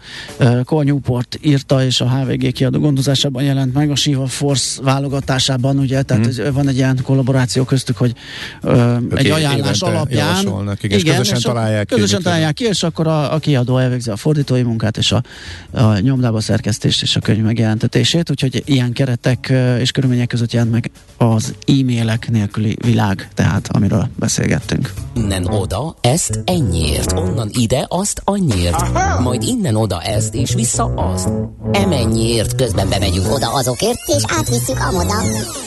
Cole 0.64 0.84
Newport 0.84 1.40
írta, 1.42 1.86
és 1.86 2.02
a 2.02 2.10
HVG 2.10 2.52
kiadó 2.52 2.80
gondozásában 2.80 3.44
jelent 3.44 3.74
meg, 3.74 3.90
a 3.90 3.96
Shiva 3.96 4.28
Force 4.28 4.82
válogatásában, 4.82 5.78
ugye, 5.78 6.02
tehát 6.02 6.36
hmm. 6.36 6.54
van 6.54 6.68
egy 6.68 6.76
ilyen 6.76 7.00
kollaboráció 7.04 7.64
köztük, 7.64 7.98
hogy 7.98 8.14
ö, 8.62 8.98
egy 9.16 9.30
ajánlás 9.30 9.82
alapján 9.82 10.46
igen, 10.82 11.00
igen, 11.00 11.18
közösen 11.18 11.42
találják 11.42 11.86
ki. 11.86 11.96
Közösen 11.96 12.22
találják 12.22 12.54
ki, 12.54 12.64
és 12.64 12.84
akkor 12.84 13.08
a, 13.08 13.34
a 13.34 13.40
kiadó 13.40 13.78
elvégzi 13.78 14.10
a 14.10 14.16
fordítói 14.56 14.64
munkát, 14.64 14.98
és 14.98 15.12
a, 15.12 15.24
a 15.72 16.00
nyomdába 16.00 16.40
szerkesztést, 16.40 17.02
és 17.02 17.16
a 17.16 17.20
könyv 17.20 17.44
megjelentetését, 17.44 18.30
úgyhogy 18.30 18.64
ilyen 18.66 18.94
keretek 18.94 19.54
és 19.80 19.92
körülmények 19.92 20.28
között 20.28 20.52
jelent 20.52 20.72
meg 20.72 20.92
az 21.18 21.54
e-mailek 21.68 22.30
nélküli 22.30 22.76
világ, 22.86 23.30
tehát 23.34 23.68
amiről 23.72 24.08
beszélgettünk. 24.16 24.94
Innen 25.16 25.46
oda, 25.48 25.96
ezt 26.02 26.40
ennyiért, 26.46 27.12
onnan 27.12 27.50
ide, 27.54 27.86
azt 27.90 28.22
annyiért, 28.24 28.84
majd 29.20 29.44
innen 29.44 29.76
oda 29.76 30.02
ezt, 30.02 30.36
és 30.36 30.54
vissza 30.54 30.84
azt. 30.84 31.30
Emennyiért 31.72 32.56
közben 32.56 32.90
bemegyünk 32.90 33.34
oda 33.34 33.54
azokért, 33.54 34.00
és 34.18 34.24
átvisszük 34.38 34.80
amoda. 34.80 35.16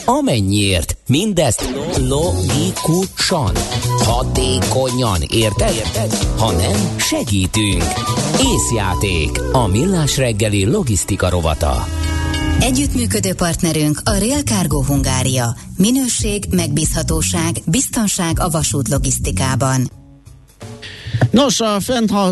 Amennyiért, 0.05 0.97
mindezt 1.07 1.69
logikusan, 1.97 3.53
hatékonyan, 3.99 5.21
érted? 5.29 5.73
Ha 6.39 6.53
nem, 6.53 6.97
segítünk. 6.97 7.85
Észjáték, 8.79 9.41
a 9.53 9.67
millás 9.67 10.17
reggeli 10.17 10.65
logisztika 10.65 11.31
rovata. 11.31 11.87
Együttműködő 12.61 13.35
partnerünk 13.35 14.01
a 14.05 14.11
Real 14.11 14.41
Cargo 14.41 14.83
Hungária. 14.85 15.57
Minőség, 15.77 16.45
megbízhatóság, 16.51 17.57
biztonság 17.67 18.41
a 18.41 18.49
vasút 18.49 18.89
logisztikában. 18.89 19.98
Nos, 21.31 21.61
a 21.61 21.77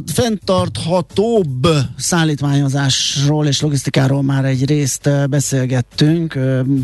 fenntarthatóbb 0.06 1.66
szállítmányozásról 1.96 3.46
és 3.46 3.60
logisztikáról 3.60 4.22
már 4.22 4.44
egy 4.44 4.66
részt 4.66 5.28
beszélgettünk, 5.28 6.38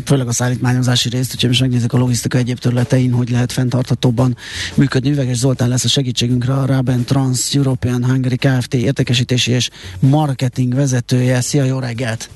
főleg 0.05 0.27
a 0.27 0.31
szállítmányozási 0.31 1.09
részt, 1.09 1.33
úgyhogy 1.33 1.49
most 1.49 1.61
megnézzük 1.61 1.93
a 1.93 1.97
logisztika 1.97 2.37
egyéb 2.37 2.59
területein, 2.59 3.11
hogy 3.11 3.29
lehet 3.29 3.51
fenntarthatóbban 3.51 4.35
működni. 4.75 5.09
Üveges 5.09 5.37
Zoltán 5.37 5.69
lesz 5.69 5.83
a 5.83 5.87
segítségünkre 5.87 6.53
a 6.53 6.65
Raben 6.65 7.03
Trans 7.03 7.55
European 7.55 8.05
Hungary 8.05 8.37
Kft. 8.37 8.73
értékesítési 8.73 9.51
és 9.51 9.69
marketing 9.99 10.73
vezetője. 10.73 11.41
Szia, 11.41 11.63
jó 11.63 11.79
reggelt! 11.79 12.29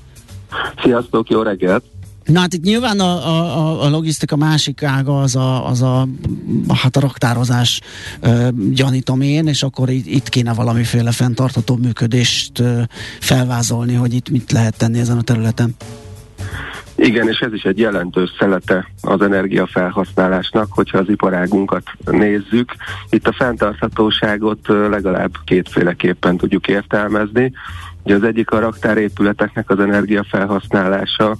Sziasztok, 0.84 1.30
jó 1.30 1.41
reggelt! 1.41 1.84
Na 2.28 2.40
hát 2.40 2.54
itt 2.54 2.63
nyilván 2.63 3.00
a, 3.00 3.28
a, 3.28 3.84
a 3.84 3.90
logisztika 3.90 4.36
másik 4.36 4.84
ága 4.84 5.22
az 5.22 5.36
a, 5.36 5.68
az 5.68 5.82
a, 5.82 6.08
hát 6.74 6.96
a 6.96 7.00
raktározás 7.00 7.82
ö, 8.22 8.48
gyanítom 8.72 9.22
én, 9.22 9.48
és 9.48 9.63
akkor 9.63 9.90
itt, 9.90 10.06
itt 10.06 10.30
kéne 10.30 10.54
valamiféle 10.54 11.12
fenntartható 11.12 11.76
működést 11.76 12.60
ö, 12.60 12.82
felvázolni, 13.20 13.94
hogy 13.94 14.13
itt 14.13 14.30
mit 14.30 14.52
lehet 14.52 14.78
tenni 14.78 15.00
ezen 15.00 15.18
a 15.18 15.22
területen. 15.22 15.76
Igen, 16.96 17.28
és 17.28 17.40
ez 17.40 17.54
is 17.54 17.63
egy 17.63 17.80
jelentős 17.80 18.30
szelete 18.40 18.92
az 19.02 19.22
energiafelhasználásnak, 19.22 20.68
hogyha 20.70 20.98
az 20.98 21.10
iparágunkat 21.10 21.84
nézzük. 22.06 22.76
Itt 23.10 23.28
a 23.28 23.34
fenntarthatóságot 23.34 24.68
legalább 24.68 25.32
kétféleképpen 25.46 26.38
tudjuk 26.38 26.68
értelmezni. 26.68 27.54
Ugye 28.04 28.16
az 28.16 28.24
egyik 28.24 28.52
a 28.52 28.60
raktárépületeknek 28.60 29.70
az 29.70 29.80
energiafelhasználása, 29.80 31.38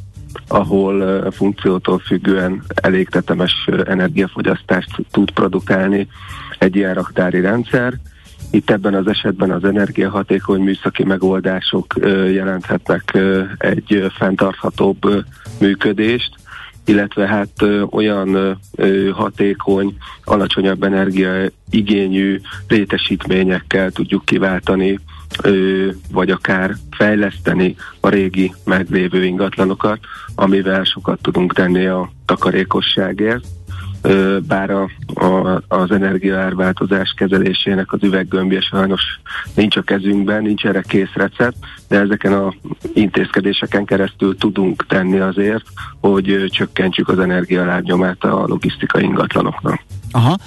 ahol 0.48 1.28
funkciótól 1.32 2.00
függően 2.00 2.64
elég 2.76 3.10
tetemes 3.10 3.70
energiafogyasztást 3.86 4.90
tud 5.12 5.32
produkálni 5.32 6.08
egy 6.58 6.76
ilyen 6.76 6.94
raktári 6.94 7.42
rendszer. 7.42 7.94
Itt 8.52 8.70
ebben 8.70 8.94
az 8.94 9.08
esetben 9.08 9.52
az 9.52 9.64
energiahatékony 9.64 10.62
műszaki 10.62 11.04
megoldások 11.04 11.94
jelenthetnek 12.32 13.18
egy 13.58 14.12
fenntarthatóbb 14.18 15.26
működést, 15.60 16.36
illetve 16.86 17.28
hát 17.28 17.66
olyan 17.90 18.60
hatékony, 19.12 19.98
alacsonyabb 20.24 20.84
energiaigényű 20.84 22.40
létesítményekkel 22.68 23.92
tudjuk 23.92 24.26
kiváltani 24.26 25.00
vagy 26.12 26.30
akár 26.30 26.76
fejleszteni 26.92 27.76
a 28.00 28.10
régi 28.10 28.54
meglévő 28.66 29.26
ingatlanokat, 29.26 30.00
amivel 30.36 30.84
sokat 30.84 31.22
tudunk 31.22 31.54
tenni 31.54 31.86
a 31.86 32.12
takarékosságért. 32.26 33.46
bár 34.48 34.70
a, 34.70 34.90
a, 35.26 35.62
az 35.68 35.92
energiaárváltozás 35.92 37.14
kezelésének 37.18 37.92
az 37.94 38.04
üveggömbje 38.04 38.62
sajnos 38.62 39.02
nincs 39.56 39.76
a 39.78 39.82
kezünkben, 39.82 40.42
nincs 40.42 40.66
erre 40.66 40.82
kész 40.82 41.14
recept, 41.14 41.58
de 41.88 42.00
ezeken 42.00 42.34
a 42.34 42.54
intézkedéseken 42.94 43.86
keresztül 43.86 44.38
tudunk 44.38 44.86
tenni 44.88 45.20
azért, 45.20 45.66
hogy 46.00 46.46
csökkentsük 46.50 47.10
az 47.10 47.20
energialábnyomát 47.20 48.24
a 48.24 48.46
logisztikai 48.48 49.04
ingatlanoknak. 49.04 49.82
Aha. 50.12 50.38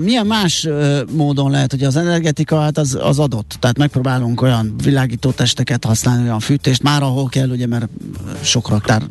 Milyen 0.00 0.26
más 0.26 0.68
módon 1.12 1.50
lehet, 1.50 1.70
hogy 1.70 1.82
az 1.82 1.96
energetika 1.96 2.60
hát 2.60 2.78
az, 2.78 2.98
az 3.02 3.18
adott, 3.18 3.56
tehát 3.58 3.78
megpróbálunk 3.78 4.42
olyan 4.42 4.74
világító 4.82 5.30
testeket 5.30 5.84
használni, 5.84 6.22
olyan 6.22 6.40
fűtést, 6.40 6.82
már 6.82 7.02
ahol 7.02 7.28
kell, 7.28 7.48
ugye, 7.48 7.66
mert 7.66 7.88
sok 8.40 8.68
raktár, 8.68 9.02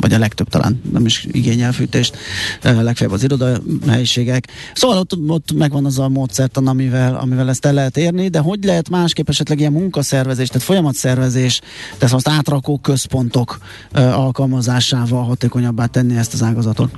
vagy 0.00 0.12
a 0.12 0.18
legtöbb 0.18 0.48
talán 0.48 0.80
nem 0.92 1.06
is 1.06 1.26
igényel 1.30 1.72
fűtést, 1.72 2.16
legfeljebb 2.62 3.14
az 3.14 3.22
irodahelyiségek. 3.22 4.48
Szóval 4.74 4.98
ott, 4.98 5.18
ott 5.26 5.52
megvan 5.52 5.84
az 5.84 5.98
a 5.98 6.08
módszertan, 6.08 6.66
amivel, 6.66 7.16
amivel 7.16 7.48
ezt 7.48 7.64
el 7.64 7.72
lehet 7.72 7.96
érni, 7.96 8.28
de 8.28 8.38
hogy 8.38 8.64
lehet 8.64 8.88
másképp 8.88 9.28
esetleg 9.28 9.58
ilyen 9.58 9.72
munkaszervezés, 9.72 10.48
tehát 10.48 10.62
folyamatszervezés, 10.62 11.60
tehát 11.98 12.14
azt 12.14 12.28
átrakó 12.28 12.78
központok 12.78 13.58
alkalmazásával 13.92 15.24
hatékonyabbá 15.24 15.86
tenni 15.86 16.16
ezt 16.16 16.32
az 16.32 16.42
ágazatot? 16.42 16.90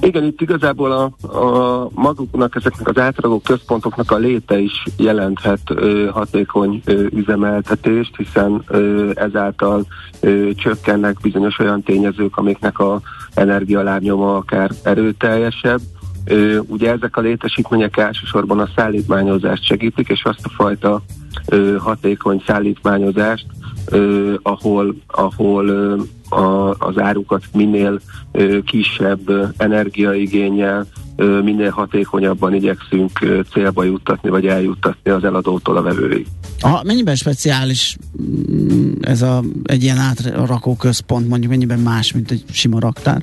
Igen, 0.00 0.24
itt 0.24 0.40
igazából 0.40 0.92
a, 0.92 1.26
a 1.38 1.88
maguknak, 1.94 2.54
ezeknek 2.56 2.88
az 2.88 2.98
átragó 2.98 3.40
központoknak 3.40 4.10
a 4.10 4.16
léte 4.16 4.58
is 4.58 4.84
jelenthet 4.96 5.60
ö, 5.64 6.08
hatékony 6.12 6.82
ö, 6.84 7.06
üzemeltetést, 7.10 8.16
hiszen 8.16 8.62
ö, 8.66 9.10
ezáltal 9.14 9.86
ö, 10.20 10.50
csökkennek 10.54 11.16
bizonyos 11.22 11.58
olyan 11.58 11.82
tényezők, 11.82 12.36
amiknek 12.36 12.78
a 12.78 13.00
energialábnyoma 13.34 14.36
akár 14.36 14.70
erőteljesebb. 14.82 15.80
Ö, 16.24 16.58
ugye 16.58 16.90
ezek 16.90 17.16
a 17.16 17.20
létesítmények 17.20 17.96
elsősorban 17.96 18.58
a 18.58 18.68
szállítmányozást 18.76 19.64
segítik, 19.64 20.08
és 20.08 20.24
azt 20.24 20.46
a 20.46 20.48
fajta 20.48 21.02
ö, 21.46 21.76
hatékony 21.78 22.42
szállítmányozást, 22.46 23.46
ö, 23.86 24.34
ahol, 24.42 24.94
ahol 25.06 25.68
ö, 25.68 25.96
a, 26.34 26.70
az 26.78 26.98
árukat 26.98 27.42
minél 27.52 28.00
ö, 28.32 28.58
kisebb 28.62 29.52
energiaigényel, 29.56 30.86
ö, 31.16 31.40
minél 31.40 31.70
hatékonyabban 31.70 32.54
igyekszünk 32.54 33.20
ö, 33.20 33.40
célba 33.52 33.84
juttatni, 33.84 34.30
vagy 34.30 34.46
eljuttatni 34.46 35.10
az 35.10 35.24
eladótól 35.24 35.76
a 35.76 35.82
vevőig. 35.82 36.26
Aha, 36.60 36.82
mennyiben 36.82 37.14
speciális 37.14 37.96
mm, 38.22 38.92
ez 39.00 39.22
a, 39.22 39.42
egy 39.64 39.82
ilyen 39.82 39.98
átrakó 39.98 40.76
központ, 40.76 41.28
mondjuk 41.28 41.50
mennyiben 41.50 41.78
más, 41.78 42.12
mint 42.12 42.30
egy 42.30 42.44
sima 42.50 42.80
raktár? 42.80 43.22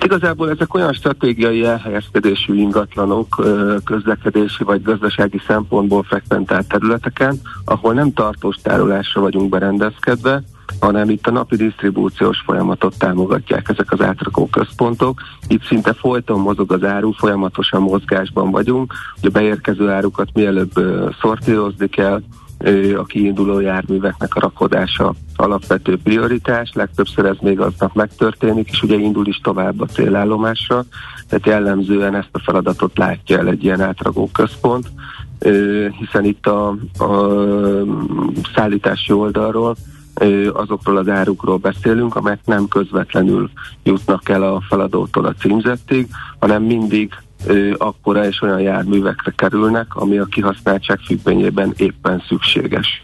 Hát 0.00 0.08
igazából 0.08 0.50
ezek 0.50 0.74
olyan 0.74 0.92
stratégiai 0.92 1.64
elhelyezkedésű 1.64 2.54
ingatlanok 2.54 3.44
közlekedési 3.84 4.64
vagy 4.64 4.82
gazdasági 4.82 5.40
szempontból 5.46 6.02
frekventált 6.02 6.68
területeken, 6.68 7.40
ahol 7.64 7.92
nem 7.92 8.12
tartós 8.12 8.56
tárolásra 8.62 9.20
vagyunk 9.20 9.48
berendezkedve, 9.48 10.42
hanem 10.80 11.10
itt 11.10 11.26
a 11.26 11.30
napi 11.30 11.56
disztribúciós 11.56 12.42
folyamatot 12.44 12.98
támogatják 12.98 13.68
ezek 13.68 13.92
az 13.92 14.00
átrakó 14.00 14.46
központok. 14.46 15.20
Itt 15.46 15.64
szinte 15.64 15.92
folyton 15.92 16.40
mozog 16.40 16.72
az 16.72 16.84
áru, 16.84 17.12
folyamatosan 17.12 17.82
mozgásban 17.82 18.50
vagyunk, 18.50 18.94
hogy 19.20 19.28
a 19.28 19.38
beérkező 19.38 19.88
árukat 19.88 20.28
mielőbb 20.32 20.72
szortírozni 21.20 21.88
kell, 21.88 22.22
a 22.96 23.04
kiinduló 23.04 23.60
járműveknek 23.60 24.34
a 24.34 24.40
rakodása 24.40 25.14
alapvető 25.36 25.98
prioritás, 26.02 26.70
legtöbbször 26.72 27.24
ez 27.24 27.36
még 27.40 27.60
aznap 27.60 27.94
megtörténik, 27.94 28.68
és 28.70 28.82
ugye 28.82 28.96
indul 28.96 29.26
is 29.26 29.40
tovább 29.42 29.80
a 29.80 29.86
célállomásra, 29.86 30.84
tehát 31.28 31.46
jellemzően 31.46 32.14
ezt 32.14 32.28
a 32.32 32.38
feladatot 32.38 32.98
látja 32.98 33.38
el 33.38 33.48
egy 33.48 33.64
ilyen 33.64 33.80
átragó 33.80 34.28
központ, 34.32 34.86
hiszen 35.98 36.24
itt 36.24 36.46
a, 36.46 36.68
a 36.98 37.38
szállítási 38.54 39.12
oldalról 39.12 39.76
azokról 40.52 40.96
az 40.96 41.08
árukról 41.08 41.56
beszélünk, 41.56 42.16
amelyek 42.16 42.40
nem 42.44 42.68
közvetlenül 42.68 43.50
jutnak 43.82 44.28
el 44.28 44.42
a 44.42 44.62
feladótól 44.68 45.24
a 45.24 45.34
címzettig, 45.34 46.08
hanem 46.38 46.62
mindig 46.62 47.14
akkora 47.76 48.26
és 48.26 48.42
olyan 48.42 48.60
járművekre 48.60 49.32
kerülnek, 49.36 49.94
ami 49.94 50.18
a 50.18 50.24
kihasználtság 50.24 50.98
függvényében 50.98 51.74
éppen 51.76 52.22
szükséges. 52.28 53.02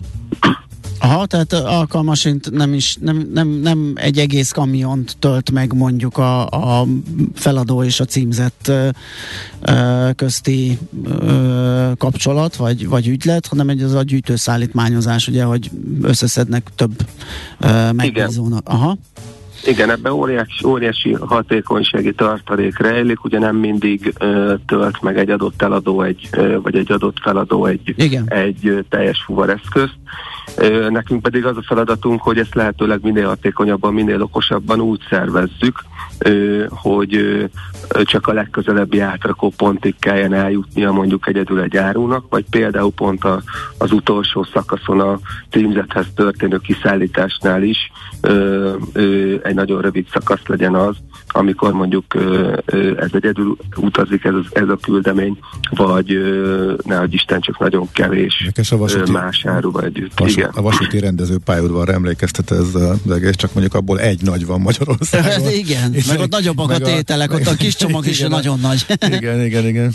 Aha, 1.01 1.27
tehát 1.27 1.53
alkalmasint 1.53 2.51
nem 2.51 2.75
is, 2.75 2.97
nem, 3.01 3.29
nem, 3.33 3.49
nem 3.49 3.93
egy 3.95 4.19
egész 4.19 4.51
kamiont 4.51 5.17
tölt 5.19 5.51
meg 5.51 5.73
mondjuk 5.73 6.19
a, 6.19 6.47
a 6.81 6.87
feladó 7.35 7.83
és 7.83 8.01
a 8.01 8.05
címzett 8.05 8.69
ö, 8.69 8.89
ö, 9.61 10.11
közti 10.17 10.79
ö, 11.05 11.91
kapcsolat, 11.99 12.57
vagy, 12.57 12.89
vagy 12.89 13.07
ügylet, 13.07 13.47
hanem 13.47 13.69
egy 13.69 13.83
az 13.83 13.93
a 13.93 14.03
gyűjtőszállítmányozás, 14.03 15.29
ugye, 15.29 15.45
hogy 15.45 15.71
összeszednek 16.03 16.71
több 16.77 17.07
megbízónak. 17.93 18.69
Aha. 18.69 18.97
Igen, 19.67 19.91
ebben 19.91 20.13
óriási, 20.13 20.65
óriási 20.67 21.13
hatékonysági 21.13 22.13
tartalék 22.13 22.79
rejlik, 22.79 23.25
ugye 23.25 23.39
nem 23.39 23.57
mindig 23.57 24.15
ö, 24.19 24.55
tölt 24.67 25.03
meg 25.03 25.19
egy 25.19 25.31
adott 25.31 25.63
eladó 25.63 26.03
egy, 26.03 26.29
ö, 26.33 26.61
vagy 26.61 26.77
egy 26.77 26.93
adott 26.93 27.17
feladó 27.21 27.67
egy, 27.67 27.95
Igen. 27.97 28.25
egy 28.29 28.67
ö, 28.67 28.81
teljes 28.89 29.23
fuvareszközt. 29.23 29.97
Nekünk 30.89 31.23
pedig 31.23 31.45
az 31.45 31.57
a 31.57 31.63
feladatunk, 31.67 32.23
hogy 32.23 32.39
ezt 32.39 32.55
lehetőleg 32.55 33.03
minél 33.03 33.27
hatékonyabban, 33.27 33.95
minél 33.95 34.23
okosabban 34.23 34.81
úgy 34.81 35.01
szervezzük, 35.11 35.85
hogy 36.69 37.45
csak 38.03 38.27
a 38.27 38.33
legközelebbi 38.33 39.01
átrakó 39.01 39.53
pontig 39.57 39.95
kelljen 39.99 40.33
eljutnia 40.33 40.93
mondjuk 40.93 41.29
egyedül 41.29 41.61
egy 41.61 41.77
árúnak, 41.77 42.25
vagy 42.29 42.45
például 42.51 42.93
pont 42.93 43.25
a, 43.25 43.43
az 43.79 43.93
utolsó 43.93 44.43
szakaszon 44.53 45.01
a 45.01 45.19
címzethez 45.51 46.07
történő 46.15 46.59
kiszállításnál 46.59 47.63
is 47.63 47.93
egy 49.43 49.55
nagyon 49.55 49.81
rövid 49.81 50.07
szakasz 50.13 50.47
legyen 50.47 50.75
az, 50.75 50.97
amikor 51.29 51.73
mondjuk 51.73 52.05
ez 52.97 53.11
egyedül 53.13 53.57
utazik 53.77 54.25
ez, 54.25 54.35
ez 54.53 54.69
a 54.69 54.77
küldemény, 54.77 55.39
vagy 55.71 56.19
nehogy 56.85 57.15
Isten 57.15 57.41
csak 57.41 57.59
nagyon 57.59 57.89
kevés 57.93 58.51
a 58.71 58.77
vasúti, 58.77 59.11
más 59.11 59.45
áruval 59.47 59.85
együtt. 59.85 60.19
Vasú, 60.19 60.39
Igen. 60.39 60.51
A 60.55 60.63
vasúti 60.63 60.99
rendező 60.99 61.39
pályaudvarra 61.45 61.93
emlékeztet 61.93 62.51
ez 62.51 62.75
az 62.75 63.11
egész, 63.11 63.35
csak 63.35 63.53
mondjuk 63.53 63.75
abból 63.75 64.01
egy 64.01 64.23
nagy 64.23 64.47
van 64.47 64.61
Magyarországon. 64.61 65.53
igen, 65.63 65.95
és 65.95 66.07
meg 66.07 66.19
ott 66.19 66.31
nagyobbak 66.31 66.71
a 66.71 66.79
tételek, 66.79 67.33
ott 67.33 67.47
a 67.47 67.55
kis 67.55 67.77
csomag 67.77 68.07
is 68.07 68.21
nagyon 68.39 68.61
nagy. 68.61 68.87
igen, 69.11 69.45
igen, 69.45 69.67
igen. 69.67 69.95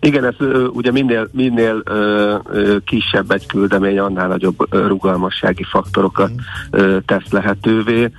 Igen, 0.00 0.24
ez 0.24 0.34
ugye 0.72 0.90
minél, 0.90 1.28
minél 1.32 1.80
ö, 1.84 2.34
ö, 2.48 2.76
kisebb 2.84 3.30
egy 3.30 3.46
küldemény, 3.46 3.98
annál 3.98 4.28
nagyobb 4.28 4.66
ö, 4.70 4.86
rugalmassági 4.86 5.62
faktorokat 5.62 6.30
ö, 6.70 6.96
tesz 7.06 7.30
lehetővé. 7.30 8.10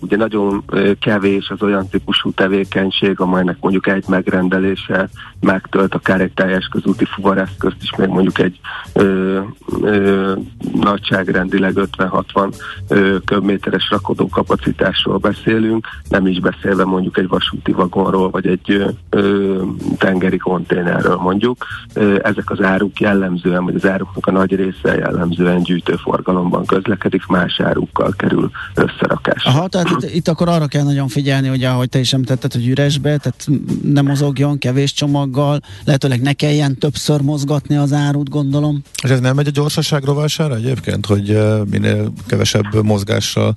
Ugye 0.00 0.16
nagyon 0.16 0.64
kevés 1.00 1.48
az 1.48 1.62
olyan 1.62 1.88
típusú 1.88 2.30
tevékenység, 2.30 3.20
amelynek 3.20 3.56
mondjuk 3.60 3.86
egy 3.86 4.04
megrendelése 4.08 5.08
megtölt 5.40 5.94
akár 5.94 6.20
egy 6.20 6.32
teljes 6.32 6.66
közúti 6.66 7.04
fuvareszközt 7.04 7.76
is, 7.80 7.96
még 7.96 8.08
mondjuk 8.08 8.38
egy 8.38 8.60
ö, 8.92 9.40
ö, 9.82 10.32
nagyságrendileg 10.74 11.72
50-60 11.98 13.20
köbméteres 13.24 13.90
rakodó 13.90 14.28
kapacitásról 14.28 15.16
beszélünk, 15.16 15.86
nem 16.08 16.26
is 16.26 16.40
beszélve 16.40 16.84
mondjuk 16.84 17.18
egy 17.18 17.28
vasúti 17.28 17.72
vagonról, 17.72 18.30
vagy 18.30 18.46
egy 18.46 18.94
ö, 19.10 19.62
tengeri 19.98 20.36
konténerről 20.36 20.71
mondjuk. 21.18 21.66
Ö, 21.94 22.18
ezek 22.22 22.50
az 22.50 22.62
áruk 22.62 23.00
jellemzően, 23.00 23.64
vagy 23.64 23.74
az 23.74 23.86
áruknak 23.86 24.26
a 24.26 24.30
nagy 24.30 24.54
része 24.54 24.96
jellemzően 24.96 25.62
gyűjtőforgalomban 25.62 26.66
közlekedik, 26.66 27.26
más 27.26 27.60
árukkal 27.60 28.14
kerül 28.16 28.50
összerakásra. 28.74 29.50
Aha, 29.50 29.68
tehát 29.68 29.90
itt, 29.90 30.14
itt 30.14 30.28
akkor 30.28 30.48
arra 30.48 30.66
kell 30.66 30.82
nagyon 30.82 31.08
figyelni, 31.08 31.48
hogy 31.48 31.64
ahogy 31.64 31.88
te 31.88 31.98
is 31.98 32.12
említetted, 32.12 32.52
hogy 32.52 32.68
üresbe, 32.68 33.16
tehát 33.16 33.46
nem 33.82 34.04
mozogjon 34.04 34.58
kevés 34.58 34.92
csomaggal, 34.92 35.60
lehetőleg 35.84 36.20
ne 36.20 36.32
kelljen 36.32 36.78
többször 36.78 37.20
mozgatni 37.20 37.76
az 37.76 37.92
árut, 37.92 38.28
gondolom. 38.28 38.82
És 39.02 39.10
ez 39.10 39.20
nem 39.20 39.34
megy 39.34 39.46
a 39.46 39.50
gyorsaság 39.50 40.04
rovására 40.04 40.54
egyébként, 40.54 41.06
hogy 41.06 41.38
minél 41.70 42.12
kevesebb 42.26 42.82
mozgással 42.82 43.54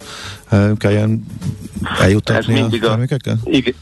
kelljen 0.77 1.25
eljutatni 1.99 2.61
a 2.61 2.67
termékeket? 2.69 3.37
Igen, 3.43 3.73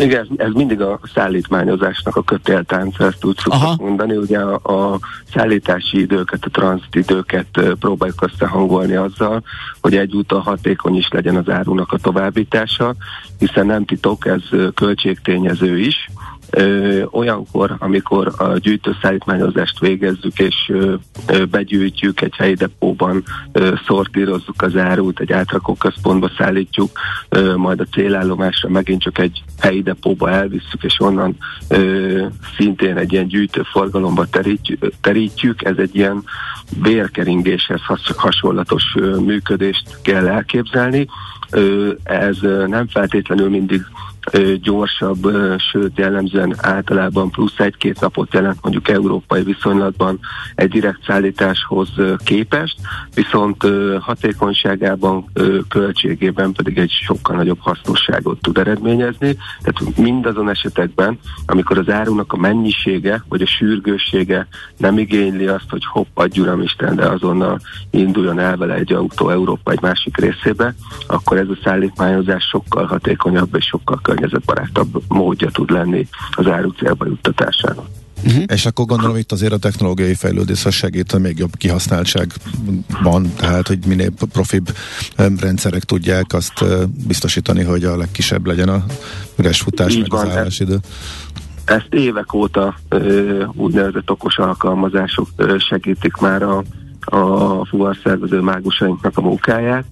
igen, 0.00 0.28
ez 0.36 0.52
mindig 0.52 0.80
a 0.80 1.00
szállítmányozásnak 1.14 2.16
a 2.16 2.22
kötéltánc, 2.22 2.98
ezt 2.98 3.24
úgy 3.24 3.36
szoktuk 3.38 3.80
mondani. 3.86 4.16
Ugye 4.16 4.38
a, 4.38 4.92
a 4.92 4.98
szállítási 5.34 6.00
időket, 6.00 6.44
a 6.44 6.50
tranzit 6.50 6.94
időket 6.94 7.60
próbáljuk 7.80 8.22
összehangolni 8.22 8.94
azzal, 8.94 9.42
hogy 9.80 9.96
egyúttal 9.96 10.40
hatékony 10.40 10.96
is 10.96 11.08
legyen 11.08 11.36
az 11.36 11.48
árunak 11.48 11.92
a 11.92 11.98
továbbítása, 11.98 12.94
hiszen 13.38 13.66
nem 13.66 13.84
titok, 13.84 14.26
ez 14.26 14.42
költségtényező 14.74 15.78
is, 15.78 16.10
Ö, 16.50 17.02
olyankor, 17.10 17.76
amikor 17.78 18.32
a 18.36 18.58
gyűjtőszállítmányozást 18.58 19.78
végezzük, 19.78 20.38
és 20.38 20.54
ö, 20.68 20.94
ö, 21.26 21.44
begyűjtjük 21.44 22.20
egy 22.20 22.34
helyi 22.36 22.54
depóban, 22.54 23.22
ö, 23.52 23.72
szortírozzuk 23.86 24.62
az 24.62 24.76
árut, 24.76 25.20
egy 25.20 25.32
átrakóközpontba 25.32 26.30
szállítjuk, 26.38 26.90
ö, 27.28 27.56
majd 27.56 27.80
a 27.80 27.86
célállomásra 27.92 28.68
megint 28.68 29.02
csak 29.02 29.18
egy 29.18 29.42
helyi 29.58 29.82
depóba 29.82 30.30
elvisszük, 30.30 30.82
és 30.82 31.00
onnan 31.00 31.36
ö, 31.68 32.26
szintén 32.56 32.96
egy 32.96 33.12
ilyen 33.12 33.26
gyűjtőforgalomba 33.26 34.26
terítjük, 34.26 34.92
terítjük. 35.00 35.64
Ez 35.64 35.76
egy 35.76 35.96
ilyen 35.96 36.22
vérkeringéshez 36.82 37.82
has, 37.82 38.12
hasonlatos 38.16 38.82
ö, 38.94 39.18
működést 39.18 39.98
kell 40.02 40.28
elképzelni. 40.28 41.06
Ö, 41.50 41.92
ez 42.02 42.38
nem 42.66 42.88
feltétlenül 42.88 43.48
mindig 43.48 43.82
gyorsabb, 44.62 45.32
sőt 45.70 45.98
jellemzően 45.98 46.54
általában 46.56 47.30
plusz 47.30 47.58
egy-két 47.58 48.00
napot 48.00 48.34
jelent 48.34 48.58
mondjuk 48.62 48.88
európai 48.88 49.42
viszonylatban 49.42 50.18
egy 50.54 50.68
direkt 50.68 51.04
szállításhoz 51.06 51.88
képest, 52.24 52.76
viszont 53.14 53.66
hatékonyságában, 54.00 55.30
költségében 55.68 56.52
pedig 56.52 56.78
egy 56.78 56.90
sokkal 56.90 57.36
nagyobb 57.36 57.60
hasznosságot 57.60 58.40
tud 58.40 58.58
eredményezni. 58.58 59.36
Tehát 59.62 59.96
mindazon 59.96 60.48
esetekben, 60.48 61.18
amikor 61.46 61.78
az 61.78 61.88
árunak 61.88 62.32
a 62.32 62.36
mennyisége 62.36 63.24
vagy 63.28 63.42
a 63.42 63.46
sürgőssége 63.46 64.46
nem 64.76 64.98
igényli 64.98 65.46
azt, 65.46 65.70
hogy 65.70 65.84
hopp, 65.84 66.06
adj 66.14 66.40
uramisten, 66.40 66.96
de 66.96 67.06
azonnal 67.06 67.60
induljon 67.90 68.38
el 68.38 68.56
vele 68.56 68.74
egy 68.74 68.92
autó 68.92 69.30
Európa 69.30 69.70
egy 69.70 69.80
másik 69.80 70.16
részébe, 70.16 70.74
akkor 71.06 71.38
ez 71.38 71.48
a 71.48 71.58
szállítmányozás 71.64 72.44
sokkal 72.44 72.86
hatékonyabb 72.86 73.56
és 73.56 73.64
sokkal 73.64 74.00
környezetbarátabb 74.10 75.02
módja 75.08 75.50
tud 75.50 75.70
lenni 75.70 76.08
az 76.30 76.46
áru 76.46 76.70
célba 76.70 77.06
juttatásának. 77.06 77.86
Uh-huh. 78.24 78.44
És 78.46 78.66
akkor 78.66 78.86
gondolom 78.86 79.16
itt 79.16 79.32
azért 79.32 79.52
a 79.52 79.58
technológiai 79.58 80.14
fejlődés 80.14 80.64
az 80.64 80.74
segít 80.74 81.12
a 81.12 81.18
még 81.18 81.38
jobb 81.38 81.56
kihasználtságban, 81.56 83.32
tehát 83.36 83.68
hogy 83.68 83.78
minél 83.86 84.10
profibb 84.32 84.76
rendszerek 85.16 85.82
tudják 85.82 86.32
azt 86.32 86.64
biztosítani, 87.06 87.62
hogy 87.62 87.84
a 87.84 87.96
legkisebb 87.96 88.46
legyen 88.46 88.68
a 88.68 88.84
üres 89.38 89.60
futás, 89.60 89.92
Így 89.92 90.00
meg 90.00 90.10
van, 90.10 90.26
az 90.26 90.36
állásidő. 90.36 90.78
Ezt 91.64 91.88
évek 91.90 92.32
óta 92.32 92.74
ö, 92.88 93.44
úgynevezett 93.52 94.10
okos 94.10 94.38
alkalmazások 94.38 95.28
ö, 95.36 95.58
segítik 95.58 96.16
már 96.16 96.42
a 96.42 96.62
a 97.04 97.64
fuvarszervező 97.66 98.40
mágusainknak 98.40 99.16
a 99.16 99.20
munkáját. 99.20 99.84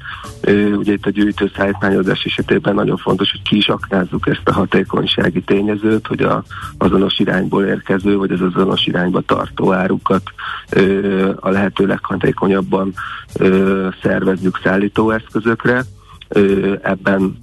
Ugye 0.77 0.93
itt 0.93 1.07
a 1.07 1.11
gyűjtő 1.11 1.51
szállítmányozás 1.57 2.25
esetében 2.25 2.75
nagyon 2.75 2.97
fontos, 2.97 3.31
hogy 3.31 3.43
ki 3.43 3.57
is 3.57 3.69
aknázzuk 3.69 4.27
ezt 4.27 4.49
a 4.49 4.53
hatékonysági 4.53 5.41
tényezőt, 5.41 6.07
hogy 6.07 6.21
a 6.21 6.43
azonos 6.79 7.19
irányból 7.19 7.65
érkező, 7.65 8.17
vagy 8.17 8.31
az 8.31 8.41
azonos 8.41 8.87
irányba 8.87 9.21
tartó 9.21 9.73
árukat 9.73 10.23
a 11.37 11.51
lehető 11.51 11.87
leghatékonyabban 11.87 12.95
szervezzük 14.03 14.61
szállítóeszközökre. 14.63 15.85
Ebben 16.83 17.41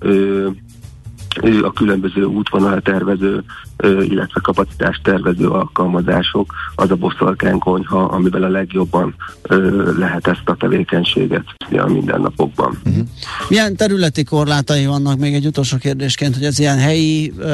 a 1.63 1.71
különböző 1.71 2.23
útvonal 2.23 2.81
tervező, 2.81 3.43
illetve 3.83 4.39
kapacitás 4.41 4.99
tervező 5.03 5.47
alkalmazások, 5.47 6.53
az 6.75 6.91
a 6.91 6.95
boszorkánykonyha, 6.95 8.03
amivel 8.03 8.43
a 8.43 8.47
legjobban 8.47 9.15
lehet 9.97 10.27
ezt 10.27 10.41
a 10.45 10.55
tevékenységet 10.55 11.43
a 11.71 11.87
mindennapokban. 11.87 12.79
Uh-huh. 12.85 13.03
Milyen 13.49 13.75
területi 13.75 14.23
korlátai 14.23 14.85
vannak 14.85 15.19
még 15.19 15.33
egy 15.33 15.45
utolsó 15.45 15.77
kérdésként, 15.77 16.33
hogy 16.35 16.43
ez 16.43 16.59
ilyen 16.59 16.77
helyi, 16.77 17.33
uh, 17.37 17.45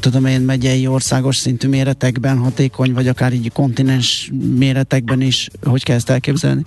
tudom 0.00 0.24
én, 0.26 0.40
megyei 0.40 0.86
országos 0.86 1.36
szintű 1.36 1.68
méretekben 1.68 2.38
hatékony, 2.38 2.92
vagy 2.92 3.08
akár 3.08 3.32
így 3.32 3.52
kontinens 3.52 4.30
méretekben 4.58 5.20
is, 5.20 5.48
hogy 5.64 5.82
kell 5.82 5.96
ezt 5.96 6.10
elképzelni? 6.10 6.62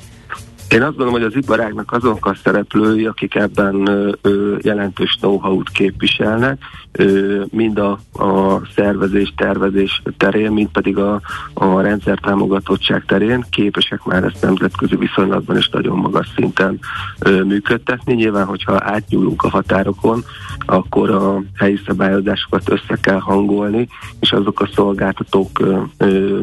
Én 0.69 0.81
azt 0.81 0.95
gondolom, 0.95 1.13
hogy 1.13 1.23
az 1.23 1.35
iparágnak 1.35 1.91
azok 1.91 2.25
a 2.25 2.35
szereplői, 2.43 3.05
akik 3.05 3.35
ebben 3.35 3.87
ö, 4.21 4.55
jelentős 4.61 5.17
know-how-t 5.19 5.69
képviselnek, 5.69 6.57
ö, 6.91 7.43
mind 7.51 7.79
a, 7.79 7.99
a 8.23 8.61
szervezés, 8.75 9.33
tervezés 9.37 10.01
terén, 10.17 10.51
mind 10.51 10.69
pedig 10.69 10.97
a, 10.97 11.21
a 11.53 11.81
rendszer 11.81 12.19
támogatottság 12.19 13.03
terén 13.05 13.45
képesek 13.49 14.03
már 14.03 14.23
ezt 14.23 14.41
nemzetközi 14.41 14.95
viszonylatban 14.95 15.57
is 15.57 15.69
nagyon 15.69 15.97
magas 15.97 16.31
szinten 16.35 16.79
ö, 17.19 17.43
működtetni. 17.43 18.13
Nyilván, 18.13 18.45
hogyha 18.45 18.79
átnyúlunk 18.83 19.43
a 19.43 19.49
határokon, 19.49 20.23
akkor 20.65 21.09
a 21.09 21.43
helyi 21.55 21.79
szabályozásokat 21.85 22.69
össze 22.69 22.97
kell 23.01 23.19
hangolni, 23.19 23.87
és 24.19 24.31
azok 24.31 24.61
a 24.61 24.69
szolgáltatók 24.73 25.59
ö, 25.59 25.81
ö, 25.97 26.39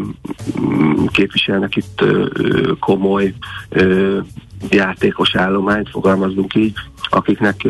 képviselnek 1.10 1.76
itt 1.76 2.00
ö, 2.00 2.26
komoly 2.78 3.34
ö, 3.68 4.11
játékos 4.70 5.34
állományt, 5.34 5.90
fogalmazunk 5.90 6.54
így, 6.54 6.74
akiknek 7.10 7.60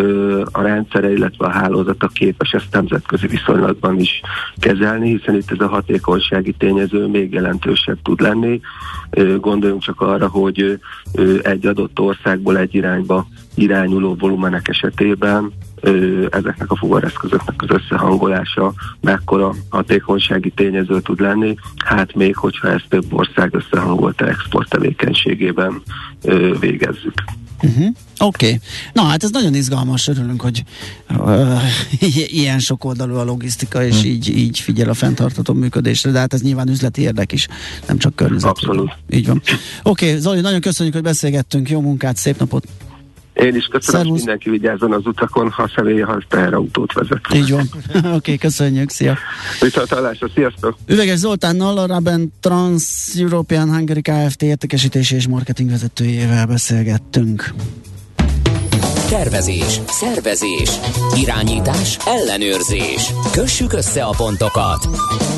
a 0.53 0.62
rendszere, 0.62 1.12
illetve 1.12 1.47
a 1.47 1.51
hálózata 1.51 2.07
képes 2.07 2.53
ezt 2.53 2.72
nemzetközi 2.72 3.26
viszonylatban 3.26 4.01
is 4.01 4.20
kezelni, 4.57 5.09
hiszen 5.09 5.35
itt 5.35 5.51
ez 5.51 5.61
a 5.61 5.68
hatékonysági 5.68 6.53
tényező 6.53 7.07
még 7.07 7.33
jelentősebb 7.33 7.99
tud 8.03 8.20
lenni. 8.20 8.61
Gondoljunk 9.41 9.83
csak 9.83 10.01
arra, 10.01 10.28
hogy 10.28 10.80
egy 11.43 11.66
adott 11.66 11.99
országból 11.99 12.59
egy 12.59 12.74
irányba 12.74 13.26
irányuló 13.55 14.14
volumenek 14.18 14.68
esetében 14.68 15.53
ezeknek 16.30 16.70
a 16.70 16.76
fuvareszközöknek 16.76 17.62
az 17.62 17.68
összehangolása 17.70 18.72
mekkora 19.01 19.55
hatékonysági 19.68 20.51
tényező 20.51 21.01
tud 21.01 21.20
lenni, 21.20 21.55
hát 21.85 22.14
még 22.14 22.37
hogyha 22.37 22.68
ezt 22.68 22.87
több 22.89 23.05
ország 23.11 23.55
összehangolta 23.55 24.28
export 24.28 24.68
tevékenységében 24.68 25.83
végezzük. 26.61 27.14
Uh-huh. 27.62 27.87
Oké. 28.22 28.46
Okay. 28.46 28.58
Na 28.92 29.02
hát 29.02 29.22
ez 29.22 29.30
nagyon 29.30 29.54
izgalmas, 29.54 30.08
örülünk, 30.08 30.40
hogy 30.40 30.62
uh, 31.18 31.62
ilyen 32.26 32.58
sok 32.58 32.84
oldalú 32.84 33.14
a 33.14 33.24
logisztika, 33.24 33.84
és 33.84 33.94
uh-huh. 33.94 34.10
így, 34.10 34.36
így 34.36 34.58
figyel 34.58 34.88
a 34.88 34.94
fenntartató 34.94 35.52
működésre, 35.52 36.10
de 36.10 36.18
hát 36.18 36.32
ez 36.32 36.42
nyilván 36.42 36.68
üzleti 36.68 37.00
érdek 37.02 37.32
is, 37.32 37.48
nem 37.86 37.98
csak 37.98 38.16
környezet. 38.16 38.50
Abszolút. 38.50 38.92
Így 39.10 39.26
van. 39.26 39.42
Oké, 39.82 40.06
okay, 40.06 40.20
Zoli, 40.20 40.40
nagyon 40.40 40.60
köszönjük, 40.60 40.94
hogy 40.94 41.04
beszélgettünk, 41.04 41.70
jó 41.70 41.80
munkát, 41.80 42.16
szép 42.16 42.38
napot! 42.38 42.66
Én 43.32 43.54
is 43.54 43.66
köszönöm, 43.66 44.06
hogy 44.06 44.16
mindenki 44.16 44.50
vigyázzon 44.50 44.92
az 44.92 45.06
utakon, 45.06 45.50
ha 45.50 45.70
személyi, 45.74 46.00
ha 46.00 46.22
teherautót 46.28 46.92
vezet. 46.92 47.20
Így 47.34 47.50
van. 47.50 47.68
Oké, 47.96 48.08
okay, 48.14 48.38
köszönjük, 48.38 48.90
szia. 48.90 49.16
Viszontlátásra, 49.60 50.28
sziasztok. 50.34 50.76
Üveges 50.86 51.18
Zoltánnal, 51.18 51.78
a 51.78 51.86
Raben 51.86 52.32
Trans 52.40 53.14
European 53.18 53.74
Hungary 53.74 54.02
Kft. 54.02 54.42
értékesítési 54.42 55.14
és 55.14 55.28
marketing 55.28 55.70
vezetőjével 55.70 56.46
beszélgettünk. 56.46 57.54
Tervezés, 59.12 59.80
szervezés, 59.86 60.70
irányítás, 61.16 61.96
ellenőrzés. 62.06 63.12
Kössük 63.30 63.72
össze 63.72 64.04
a 64.04 64.14
pontokat. 64.16 64.88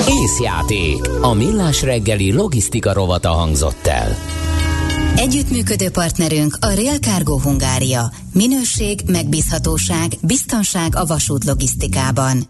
Észjáték. 0.09 1.09
A 1.21 1.33
millás 1.33 1.83
reggeli 1.83 2.33
logisztika 2.33 2.93
rovata 2.93 3.33
hangzott 3.33 3.87
el. 3.87 4.17
Együttműködő 5.17 5.91
partnerünk 5.91 6.57
a 6.61 6.67
Real 6.67 6.97
Cargo 6.97 7.39
Hungária. 7.39 8.13
Minőség, 8.33 9.01
megbízhatóság, 9.07 10.13
biztonság 10.23 10.97
a 10.97 11.05
vasút 11.05 11.45
logisztikában. 11.45 12.43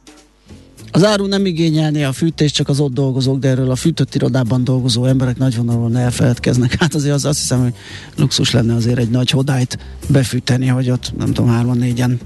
Az 0.95 1.05
áru 1.05 1.27
nem 1.27 1.47
igényelné 1.47 2.03
a 2.03 2.13
fűtést, 2.13 2.55
csak 2.55 2.69
az 2.69 2.81
ott 2.81 2.93
dolgozók, 2.93 3.39
de 3.39 3.49
erről 3.49 3.71
a 3.71 3.77
fűtött 3.77 4.15
irodában 4.15 4.65
dolgozó 4.65 5.05
emberek 5.05 5.37
nagyvonalon 5.37 5.97
elfeledkeznek. 5.97 6.75
Hát 6.81 6.95
azért 6.95 7.15
az 7.15 7.25
azt 7.25 7.39
hiszem, 7.39 7.63
hogy 7.63 7.75
luxus 8.17 8.51
lenne 8.51 8.75
azért 8.75 8.99
egy 8.99 9.11
nagy 9.11 9.31
hodályt 9.31 9.79
befűteni, 10.09 10.67
hogy 10.67 10.91
ott 10.91 11.13
nem 11.19 11.27
tudom, 11.27 11.51
hárman, 11.51 11.79
négyen 11.79 12.21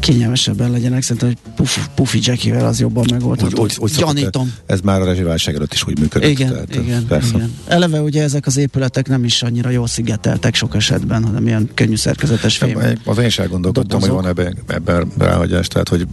kényelmesebben 0.00 0.70
legyenek. 0.70 1.02
Szerintem, 1.02 1.28
hogy 1.28 1.38
puff, 1.58 1.78
Puffy 1.94 2.18
Jackivel 2.22 2.66
az 2.66 2.80
jobban 2.80 3.04
megoldható. 3.10 3.62
Úgy, 3.62 3.76
úgy, 3.80 3.90
úgy 3.90 3.98
Gyanítom. 3.98 4.54
Ez 4.66 4.80
már 4.80 5.00
a 5.00 5.04
rezsiválság 5.04 5.54
előtt 5.54 5.72
is 5.72 5.86
úgy 5.86 5.98
működött. 5.98 6.30
Igen, 6.30 6.48
tehát, 6.48 6.74
igen, 6.74 7.06
igen. 7.34 7.54
Eleve 7.66 8.00
ugye 8.00 8.22
ezek 8.22 8.46
az 8.46 8.56
épületek 8.56 9.08
nem 9.08 9.24
is 9.24 9.42
annyira 9.42 9.70
jól 9.70 9.86
szigeteltek 9.86 10.54
sok 10.54 10.74
esetben, 10.74 11.24
hanem 11.24 11.46
ilyen 11.46 11.70
könnyű 11.74 11.96
szerkezetes 11.96 12.56
fém. 12.56 12.78
Az 13.04 13.18
én 13.18 13.26
is 13.26 13.38
elgondolkodtam, 13.38 14.00
hogy 14.00 14.10
van 14.10 14.26
ebben, 14.26 14.58
ebben 14.66 15.08
ráhagyás, 15.18 15.68
tehát 15.68 15.88
hogy 15.88 16.06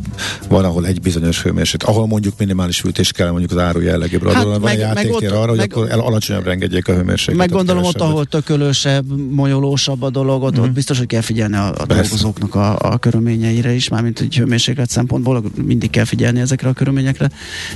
van, 0.47 0.65
ahol 0.65 0.85
egy 0.85 1.01
bizonyos 1.01 1.41
hőmérséklet, 1.41 1.91
ahol 1.91 2.07
mondjuk 2.07 2.33
minimális 2.37 2.79
fűtés 2.79 3.11
kell 3.11 3.29
mondjuk 3.29 3.51
az 3.51 3.57
áru 3.57 3.79
jellegéből. 3.79 4.33
Hát, 4.33 4.43
van 4.43 4.61
meg, 4.61 4.77
játéktér 4.77 5.33
arra, 5.33 5.49
hogy 5.49 5.57
meg, 5.57 5.71
akkor 5.71 5.91
el, 5.91 5.99
alacsonyabb 5.99 6.47
engedjék 6.47 6.87
a 6.87 6.93
hőmérsékletet. 6.93 7.49
Meg 7.49 7.57
gondolom 7.57 7.83
ott, 7.83 8.01
ahol 8.01 8.25
tökölősebb, 8.25 9.05
monyolósabb 9.31 10.01
a 10.01 10.09
dolog, 10.09 10.43
ott, 10.43 10.59
mm. 10.59 10.61
ott 10.61 10.71
biztos, 10.71 10.97
hogy 10.97 11.07
kell 11.07 11.21
figyelni 11.21 11.55
a, 11.55 11.73
a 11.77 11.85
dolgozóknak 11.85 12.55
a, 12.55 12.77
a 12.79 12.97
körülményeire 12.97 13.73
is, 13.73 13.89
mármint 13.89 14.19
egy 14.19 14.35
hőmérséklet 14.35 14.89
szempontból 14.89 15.34
mindig 15.63 15.89
kell 15.89 16.05
figyelni 16.05 16.39
ezekre 16.39 16.69
a 16.69 16.73
körülményekre, 16.73 17.29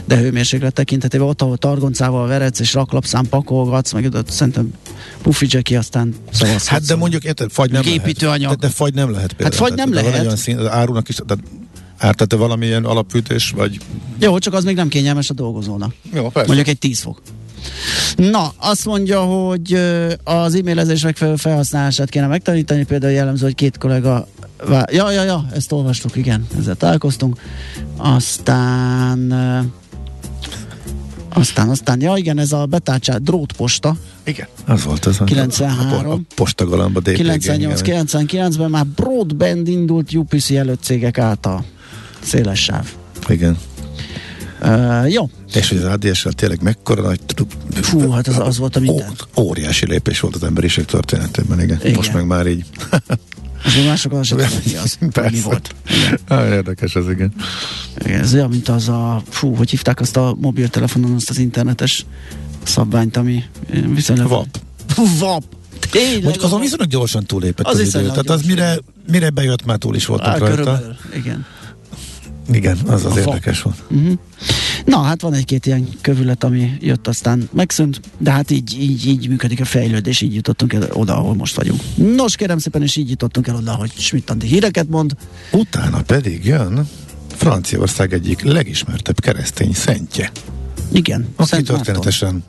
de 0.05 0.17
hőmérséklet 0.17 0.73
tekintetében 0.73 1.27
ott, 1.27 1.41
ahol 1.41 1.57
targoncával 1.57 2.27
veretsz 2.27 2.59
és 2.59 2.73
raklapszám 2.73 3.25
pakolgatsz, 3.29 3.91
meg 3.91 4.09
ott 4.13 4.29
szerintem 4.29 4.73
Puffy 5.21 5.45
Jackie 5.49 5.77
aztán 5.77 6.15
szavazhatsz. 6.31 6.67
Hát 6.67 6.85
de 6.85 6.95
mondjuk, 6.95 7.23
érted, 7.23 7.51
fagy 7.51 7.71
nem 7.71 7.83
lehet. 7.83 8.45
De, 8.47 8.55
de 8.55 8.69
fagy 8.69 8.93
nem 8.93 9.11
lehet 9.11 9.33
például. 9.33 9.59
Hát 9.59 9.67
fagy 9.67 9.77
nem 9.77 9.93
lehet. 9.93 10.11
Van 10.11 10.19
olyan 10.19 10.35
szín, 10.35 10.57
az 10.57 10.67
árunak 10.67 11.09
is, 11.09 11.15
de 11.25 11.35
ártató 11.97 12.37
valamilyen 12.37 12.85
alapfűtés, 12.85 13.53
vagy... 13.55 13.77
Jó, 14.19 14.37
csak 14.37 14.53
az 14.53 14.63
még 14.63 14.75
nem 14.75 14.87
kényelmes 14.87 15.29
a 15.29 15.33
dolgozónak. 15.33 15.93
Jó, 16.13 16.29
persze. 16.29 16.47
Mondjuk 16.47 16.67
egy 16.67 16.77
10 16.79 16.99
fok. 16.99 17.21
Na, 18.15 18.53
azt 18.57 18.85
mondja, 18.85 19.21
hogy 19.21 19.73
az 20.23 20.55
e-mailezés 20.55 21.03
megfelelő 21.03 21.37
felhasználását 21.37 22.09
kéne 22.09 22.27
megtanítani, 22.27 22.83
például 22.83 23.13
jellemző, 23.13 23.45
hogy 23.45 23.55
két 23.55 23.77
kollega 23.77 24.27
Ja, 24.67 25.11
ja, 25.11 25.23
ja, 25.23 25.45
ezt 25.53 25.71
olvastuk, 25.71 26.15
igen, 26.15 26.47
ezzel 26.57 26.75
találkoztunk. 26.75 27.39
Aztán 27.97 29.33
aztán, 31.33 31.69
aztán, 31.69 32.01
ja 32.01 32.13
igen, 32.15 32.37
ez 32.37 32.51
a 32.51 32.65
betárcsát 32.65 33.23
drótposta. 33.23 33.95
Igen, 34.23 34.47
az 34.65 34.83
volt 34.83 35.05
az. 35.05 35.21
93. 35.25 36.11
A, 36.11 36.13
a 36.13 36.19
postagalamba 36.35 36.99
DPG. 36.99 37.09
98-99-ben 37.09 38.69
már 38.69 38.85
broadband 38.85 39.67
indult 39.67 40.13
UPC 40.13 40.51
előtt 40.51 40.83
cégek 40.83 41.17
által. 41.17 41.65
Széles 42.19 42.63
sáv. 42.63 42.85
Igen. 43.27 43.57
Uh, 44.61 45.11
jó. 45.11 45.29
És 45.53 45.69
hogy 45.69 45.77
az 45.77 45.83
ADSL 45.83 46.29
tényleg 46.29 46.61
mekkora 46.61 47.01
nagy... 47.01 47.19
Fú, 47.81 48.09
hát 48.09 48.27
az, 48.27 48.39
az 48.39 48.57
volt 48.57 48.75
a 48.75 48.79
minden. 48.79 49.11
Ó, 49.35 49.41
óriási 49.41 49.85
lépés 49.85 50.19
volt 50.19 50.35
az 50.35 50.43
emberiség 50.43 50.85
történetében, 50.85 51.61
igen. 51.61 51.79
igen. 51.81 51.93
Most 51.93 52.13
meg 52.13 52.25
már 52.25 52.47
így... 52.47 52.65
Azért 53.63 53.85
mások 53.85 54.23
sem 54.23 54.37
mi 54.37 54.75
az, 54.75 54.97
mi 55.31 55.39
volt. 55.41 55.75
Ah, 56.27 56.49
érdekes 56.49 56.95
ez, 56.95 57.09
igen. 57.09 57.33
igen. 58.05 58.19
Ez 58.19 58.33
olyan, 58.33 58.49
mint 58.49 58.69
az 58.69 58.89
a, 58.89 59.21
fú, 59.29 59.55
hogy 59.55 59.69
hívták 59.69 59.99
azt 59.99 60.17
a 60.17 60.35
mobiltelefonon, 60.39 61.15
azt 61.15 61.29
az 61.29 61.37
internetes 61.37 62.05
szabványt, 62.63 63.17
ami 63.17 63.43
viszonylag... 63.93 64.27
VAP. 64.27 64.59
VAP. 65.19 65.43
Tényleg, 65.91 66.23
Mondjuk 66.23 66.43
azon 66.43 66.59
viszonylag 66.59 66.87
gyorsan 66.87 67.25
túlépett 67.25 67.65
az, 67.65 67.79
az 67.79 67.95
idő. 67.95 68.07
Tehát 68.07 68.29
az 68.29 68.41
mire, 68.41 68.77
mire 69.11 69.29
bejött, 69.29 69.65
már 69.65 69.77
túl 69.77 69.95
is 69.95 70.05
voltunk 70.05 70.29
Á, 70.29 70.37
rajta. 70.37 70.55
Körülbelül. 70.55 70.95
Igen. 71.15 71.45
Igen, 72.51 72.77
az 72.87 73.05
az 73.05 73.17
érdekes 73.17 73.61
volt. 73.61 73.83
Uh-huh. 73.89 74.13
Na, 74.85 75.01
hát 75.01 75.21
van 75.21 75.33
egy-két 75.33 75.65
ilyen 75.65 75.87
kövület, 76.01 76.43
ami 76.43 76.77
jött, 76.79 77.07
aztán 77.07 77.49
megszűnt, 77.53 78.01
de 78.17 78.31
hát 78.31 78.51
így, 78.51 78.81
így, 78.81 79.07
így 79.07 79.27
működik 79.27 79.59
a 79.59 79.65
fejlődés, 79.65 80.21
így 80.21 80.35
jutottunk 80.35 80.73
el 80.73 80.87
oda, 80.93 81.17
ahol 81.17 81.35
most 81.35 81.55
vagyunk. 81.55 81.81
Nos, 81.95 82.35
kérem 82.35 82.57
szépen, 82.57 82.81
és 82.81 82.95
így 82.95 83.09
jutottunk 83.09 83.47
el 83.47 83.55
oda, 83.55 83.73
hogy 83.73 83.91
schmidt 83.97 84.33
híreket 84.41 84.89
mond. 84.89 85.15
Utána 85.51 86.01
pedig 86.01 86.45
jön 86.45 86.87
Franciaország 87.35 88.13
egyik 88.13 88.41
legismertebb 88.41 89.19
keresztény 89.19 89.73
szentje. 89.73 90.31
Igen. 90.91 91.27
Aki 91.35 91.49
Szent 91.49 91.65
történetesen 91.65 92.31
Márton. 92.31 92.43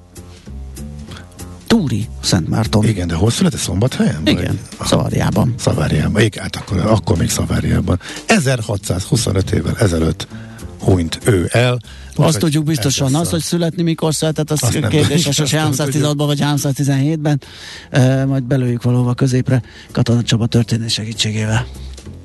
Túri 1.71 2.09
Szent 2.21 2.49
Márton. 2.49 2.85
Igen, 2.85 3.09
de 3.09 3.15
hol 3.15 3.31
született 3.31 3.61
Szombathelyen? 3.61 4.21
Igen, 4.25 4.59
vagy? 4.79 4.87
Szaváriában. 4.87 5.55
Szaváriában, 5.59 6.23
igen, 6.23 6.43
hát 6.43 6.57
akkor, 6.57 6.79
akkor 6.79 7.17
még 7.17 7.31
Szaváriában. 7.31 8.01
1625 8.27 9.51
évvel 9.51 9.77
ezelőtt 9.79 10.27
hunyt 10.81 11.19
ő 11.25 11.49
el. 11.53 11.79
Most 12.17 12.29
azt 12.29 12.39
tudjuk 12.39 12.65
biztosan, 12.65 13.15
az, 13.15 13.31
hogy 13.31 13.41
születni 13.41 13.83
mikor 13.83 14.15
született, 14.15 14.51
az 14.51 14.63
azt 14.63 14.89
kérdéses, 14.89 15.39
hogy 15.39 15.51
316-ban 15.53 16.25
vagy 16.27 16.41
317-ben, 16.43 17.41
e, 17.91 18.25
majd 18.25 18.43
belőjük 18.43 18.83
valóban 18.83 19.15
középre 19.15 19.63
Katona 19.93 20.23
Csaba 20.23 20.47
történés 20.47 20.93
segítségével. 20.93 21.67